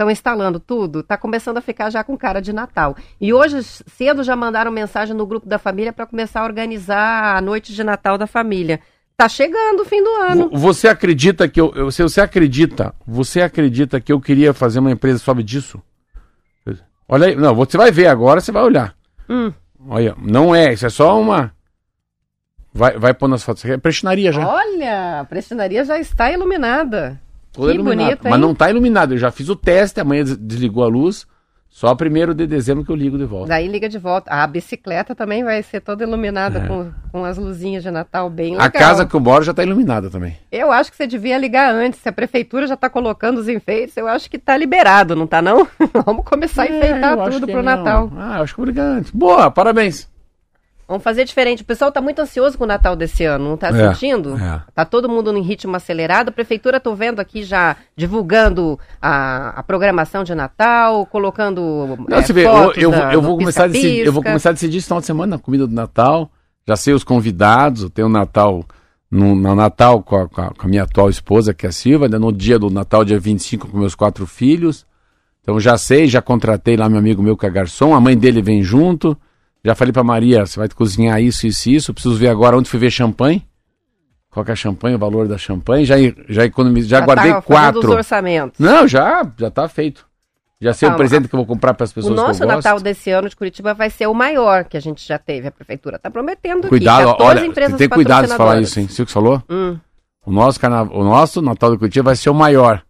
Estão 0.00 0.10
instalando 0.10 0.58
tudo? 0.58 1.02
Tá 1.02 1.14
começando 1.18 1.58
a 1.58 1.60
ficar 1.60 1.90
já 1.90 2.02
com 2.02 2.16
cara 2.16 2.40
de 2.40 2.54
Natal. 2.54 2.96
E 3.20 3.34
hoje 3.34 3.62
cedo 3.62 4.22
já 4.24 4.34
mandaram 4.34 4.70
mensagem 4.72 5.14
no 5.14 5.26
grupo 5.26 5.46
da 5.46 5.58
família 5.58 5.92
para 5.92 6.06
começar 6.06 6.40
a 6.40 6.44
organizar 6.44 7.36
a 7.36 7.40
noite 7.42 7.74
de 7.74 7.84
Natal 7.84 8.16
da 8.16 8.26
família. 8.26 8.80
Tá 9.14 9.28
chegando 9.28 9.80
o 9.80 9.84
fim 9.84 10.02
do 10.02 10.08
ano. 10.08 10.48
Vo- 10.48 10.56
Você 10.56 10.88
acredita 10.88 11.46
que 11.46 11.60
eu. 11.60 11.90
Se 11.90 12.02
você 12.02 12.22
acredita, 12.22 12.94
você 13.06 13.42
acredita 13.42 14.00
que 14.00 14.10
eu 14.10 14.18
queria 14.18 14.54
fazer 14.54 14.78
uma 14.78 14.90
empresa 14.90 15.18
só 15.18 15.34
disso? 15.34 15.78
Olha 17.06 17.26
aí. 17.26 17.36
Não, 17.36 17.54
você 17.54 17.76
vai 17.76 17.90
ver 17.92 18.06
agora, 18.06 18.40
você 18.40 18.50
vai 18.50 18.62
olhar. 18.62 18.94
Hum. 19.28 19.52
Olha, 19.86 20.16
não 20.18 20.54
é, 20.54 20.72
isso 20.72 20.86
é 20.86 20.88
só 20.88 21.20
uma. 21.20 21.52
Vai, 22.72 22.96
vai 22.98 23.12
pôr 23.12 23.28
nas 23.28 23.42
fotos. 23.42 23.66
É 23.66 23.76
prestinaria 23.76 24.32
já. 24.32 24.48
Olha, 24.48 25.20
a 25.20 25.24
prestinaria 25.26 25.84
já 25.84 25.98
está 25.98 26.32
iluminada. 26.32 27.20
Toda 27.52 27.68
que 27.72 27.74
iluminada. 27.78 28.08
bonito? 28.10 28.28
Mas 28.28 28.40
não 28.40 28.54
tá 28.54 28.70
iluminado. 28.70 29.14
Eu 29.14 29.18
já 29.18 29.30
fiz 29.30 29.48
o 29.48 29.56
teste, 29.56 30.00
amanhã 30.00 30.24
des- 30.24 30.36
desligou 30.36 30.84
a 30.84 30.88
luz. 30.88 31.26
Só 31.72 31.94
primeiro 31.94 32.34
de 32.34 32.48
dezembro 32.48 32.84
que 32.84 32.90
eu 32.90 32.96
ligo 32.96 33.16
de 33.16 33.24
volta. 33.24 33.50
Daí 33.50 33.68
liga 33.68 33.88
de 33.88 33.96
volta. 33.96 34.28
A 34.28 34.44
bicicleta 34.44 35.14
também 35.14 35.44
vai 35.44 35.62
ser 35.62 35.80
toda 35.80 36.02
iluminada 36.02 36.66
com, 36.66 36.90
com 37.12 37.24
as 37.24 37.38
luzinhas 37.38 37.84
de 37.84 37.92
Natal 37.92 38.28
bem 38.28 38.50
legal. 38.54 38.64
É. 38.64 38.66
A 38.66 38.70
casa 38.72 39.06
que 39.06 39.14
eu 39.14 39.20
moro 39.20 39.44
já 39.44 39.54
tá 39.54 39.62
iluminada 39.62 40.10
também. 40.10 40.36
Eu 40.50 40.72
acho 40.72 40.90
que 40.90 40.96
você 40.96 41.06
devia 41.06 41.38
ligar 41.38 41.72
antes. 41.72 42.00
Se 42.00 42.08
a 42.08 42.12
prefeitura 42.12 42.66
já 42.66 42.74
está 42.74 42.90
colocando 42.90 43.38
os 43.38 43.46
enfeites, 43.48 43.96
eu 43.96 44.08
acho 44.08 44.28
que 44.28 44.36
está 44.36 44.56
liberado, 44.56 45.14
não 45.14 45.28
tá 45.28 45.40
não? 45.40 45.64
Vamos 46.04 46.24
começar 46.24 46.64
a 46.64 46.66
enfeitar 46.66 47.16
É, 47.16 47.30
tudo 47.30 47.46
que 47.46 47.52
pro 47.52 47.62
não. 47.62 47.76
Natal. 47.76 48.12
Ah, 48.16 48.38
eu 48.38 48.42
acho 48.42 48.52
que 48.56 48.60
obrigado. 48.60 49.06
Boa, 49.14 49.48
parabéns. 49.48 50.09
Vamos 50.90 51.04
fazer 51.04 51.24
diferente. 51.24 51.62
O 51.62 51.64
pessoal 51.64 51.92
tá 51.92 52.00
muito 52.00 52.18
ansioso 52.20 52.58
com 52.58 52.64
o 52.64 52.66
Natal 52.66 52.96
desse 52.96 53.24
ano, 53.24 53.50
não 53.50 53.56
tá 53.56 53.68
É, 53.68 53.94
sentindo? 53.94 54.36
é. 54.36 54.60
Tá 54.74 54.84
todo 54.84 55.08
mundo 55.08 55.36
em 55.36 55.40
ritmo 55.40 55.76
acelerado. 55.76 56.30
A 56.30 56.32
prefeitura, 56.32 56.80
tô 56.80 56.96
vendo 56.96 57.20
aqui 57.20 57.44
já 57.44 57.76
divulgando 57.96 58.76
a, 59.00 59.50
a 59.50 59.62
programação 59.62 60.24
de 60.24 60.34
Natal, 60.34 61.06
colocando 61.06 61.96
Não, 62.08 62.18
é, 62.18 62.22
vê, 62.22 62.44
eu, 62.44 62.50
fotos 62.52 62.82
eu, 62.82 62.90
da- 62.90 63.14
eu 63.14 63.22
vou 63.22 63.38
começar 63.38 63.64
a 63.64 63.66
decidir, 63.68 64.04
eu 64.04 64.12
vou 64.12 64.20
começar 64.20 64.50
a 64.50 64.52
decidir 64.52 64.78
esse 64.78 64.86
final 64.88 64.98
de 64.98 65.06
semana 65.06 65.36
na 65.36 65.38
comida 65.40 65.64
do 65.64 65.72
Natal. 65.74 66.28
Já 66.66 66.74
sei 66.74 66.92
os 66.92 67.04
convidados, 67.04 67.84
eu 67.84 67.90
tenho 67.90 68.08
o 68.08 68.10
Natal 68.10 68.64
no, 69.08 69.36
no 69.36 69.54
Natal 69.54 70.02
com 70.02 70.16
a, 70.16 70.28
com 70.28 70.40
a- 70.40 70.50
com 70.50 70.66
a 70.66 70.68
minha 70.68 70.82
atual 70.82 71.08
esposa, 71.08 71.54
que 71.54 71.66
é 71.66 71.68
a 71.68 71.72
Silva, 71.72 72.06
ainda 72.06 72.18
no 72.18 72.32
dia 72.32 72.58
do 72.58 72.68
Natal, 72.68 73.04
dia 73.04 73.18
25, 73.20 73.68
com 73.68 73.78
meus 73.78 73.94
quatro 73.94 74.26
filhos. 74.26 74.84
Então 75.40 75.60
já 75.60 75.78
sei, 75.78 76.08
já 76.08 76.20
contratei 76.20 76.76
lá 76.76 76.88
meu 76.88 76.98
amigo 76.98 77.22
meu 77.22 77.36
que 77.36 77.46
é 77.46 77.50
garçom, 77.50 77.94
a 77.94 78.00
mãe 78.00 78.18
dele 78.18 78.42
vem 78.42 78.60
junto. 78.62 79.16
Já 79.64 79.74
falei 79.74 79.92
pra 79.92 80.02
Maria, 80.02 80.46
você 80.46 80.58
vai 80.58 80.68
cozinhar 80.68 81.20
isso, 81.20 81.46
isso, 81.46 81.68
e 81.68 81.74
isso. 81.74 81.92
Preciso 81.92 82.16
ver 82.16 82.28
agora 82.28 82.56
onde 82.56 82.68
fui 82.68 82.78
ver 82.78 82.90
champanhe. 82.90 83.46
Qual 84.30 84.44
que 84.44 84.50
é 84.50 84.54
a 84.54 84.56
champanhe, 84.56 84.94
o 84.94 84.98
valor 84.98 85.26
da 85.26 85.36
champanhe. 85.36 85.84
Já, 85.84 85.96
já 86.28 86.44
economizei, 86.44 86.88
já, 86.88 87.00
guardei 87.00 87.32
tá 87.32 87.42
fazendo 87.42 87.60
quatro. 87.60 87.80
os 87.80 87.96
orçamentos. 87.96 88.60
Não, 88.60 88.86
já, 88.86 89.26
já 89.36 89.50
tá 89.50 89.68
feito. 89.68 90.06
Já 90.60 90.72
sei 90.74 90.88
Tá, 90.88 90.94
o 90.94 90.96
presente 90.98 91.26
que 91.26 91.34
eu 91.34 91.38
vou 91.38 91.46
comprar 91.46 91.74
para 91.74 91.84
as 91.84 91.90
O 91.90 91.94
pessoas 91.94 92.14
nosso 92.14 92.38
que 92.38 92.44
eu 92.44 92.48
gosto. 92.48 92.64
Natal 92.64 92.80
desse 92.80 93.10
ano 93.10 93.28
de 93.28 93.34
Curitiba 93.34 93.72
vai 93.74 93.88
ser 93.90 94.06
o 94.06 94.14
maior 94.14 94.64
que 94.64 94.76
a 94.76 94.80
gente 94.80 95.06
já 95.06 95.18
teve. 95.18 95.48
A 95.48 95.50
prefeitura 95.50 95.98
tá 95.98 96.10
prometendo 96.10 96.68
Cuidado, 96.68 97.08
aqui. 97.08 97.18
14 97.18 97.38
olha, 97.38 97.46
empresas 97.46 97.78
tem 97.78 97.88
cuidado 97.88 98.28
de 98.28 98.36
falar 98.36 98.60
isso, 98.60 98.78
hein? 98.78 98.86
Silvio 98.86 99.12
falou? 99.12 99.42
Hum. 99.48 99.78
O 100.24 100.30
nosso, 100.30 100.60
o 100.92 101.02
nosso 101.02 101.40
Natal 101.42 101.72
de 101.72 101.78
Curitiba 101.78 102.04
vai 102.04 102.16
ser 102.16 102.28
o 102.30 102.34
maior. 102.34 102.82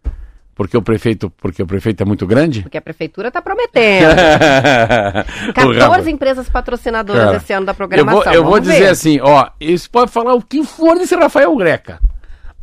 Porque 0.61 0.77
o 0.77 0.81
prefeito, 0.81 1.29
porque 1.41 1.63
o 1.63 1.65
prefeito 1.65 2.03
é 2.03 2.05
muito 2.05 2.27
grande? 2.27 2.61
Porque 2.61 2.77
a 2.77 2.81
prefeitura 2.81 3.31
tá 3.31 3.41
prometendo. 3.41 4.11
O 5.49 5.53
14 5.53 5.79
Rafa- 5.79 6.09
empresas 6.11 6.47
patrocinadoras 6.49 7.23
Cara, 7.25 7.37
esse 7.37 7.51
ano 7.53 7.65
da 7.65 7.71
Eu 7.71 7.75
programação. 7.75 8.23
vou, 8.23 8.33
eu 8.33 8.43
vou 8.43 8.59
dizer 8.59 8.79
ver. 8.79 8.89
assim, 8.89 9.19
ó, 9.21 9.49
isso 9.59 9.89
pode 9.89 10.11
falar 10.11 10.35
o 10.35 10.41
que 10.41 10.63
for 10.63 10.95
desse 10.99 11.15
Rafael 11.15 11.55
Greca. 11.55 11.99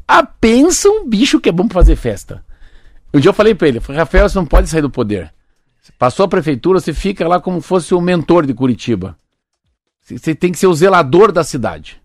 A 0.06 0.22
pensa 0.22 0.88
um 0.88 1.08
bicho 1.08 1.40
que 1.40 1.48
é 1.48 1.52
bom 1.52 1.66
pra 1.66 1.74
fazer 1.74 1.96
festa. 1.96 2.44
Um 3.12 3.18
dia 3.18 3.30
eu 3.30 3.34
falei 3.34 3.52
pra 3.54 3.66
ele, 3.66 3.80
Rafael, 3.80 4.28
você 4.28 4.38
não 4.38 4.46
pode 4.46 4.68
sair 4.68 4.82
do 4.82 4.90
poder. 4.90 5.32
Passou 5.98 6.24
a 6.24 6.28
prefeitura, 6.28 6.78
você 6.78 6.92
fica 6.92 7.26
lá 7.26 7.40
como 7.40 7.60
fosse 7.60 7.94
o 7.94 8.00
mentor 8.00 8.46
de 8.46 8.54
Curitiba. 8.54 9.16
Você- 10.00 10.18
Você 10.18 10.34
tem 10.36 10.52
que 10.52 10.58
ser 10.58 10.68
o 10.68 10.74
zelador 10.74 11.32
da 11.32 11.42
cidade. 11.42 11.97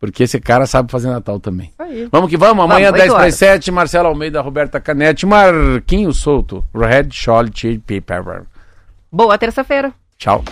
Porque 0.00 0.22
esse 0.22 0.40
cara 0.40 0.66
sabe 0.66 0.90
fazer 0.90 1.10
Natal 1.10 1.38
também. 1.38 1.70
Aí. 1.78 2.08
Vamos 2.10 2.30
que 2.30 2.36
vamos, 2.38 2.64
amanhã 2.64 2.86
Vamos, 2.86 3.00
10 3.00 3.02
oito 3.02 3.12
para 3.12 3.22
horas. 3.24 3.34
7, 3.34 3.70
Marcelo 3.70 4.08
Almeida, 4.08 4.40
Roberta 4.40 4.80
Canete, 4.80 5.26
Marquinhos 5.26 6.16
Souto, 6.16 6.64
Red 6.74 7.10
Chili 7.10 7.78
Pepper. 7.78 8.44
Boa 9.12 9.36
terça-feira. 9.36 9.92
Tchau. 10.16 10.42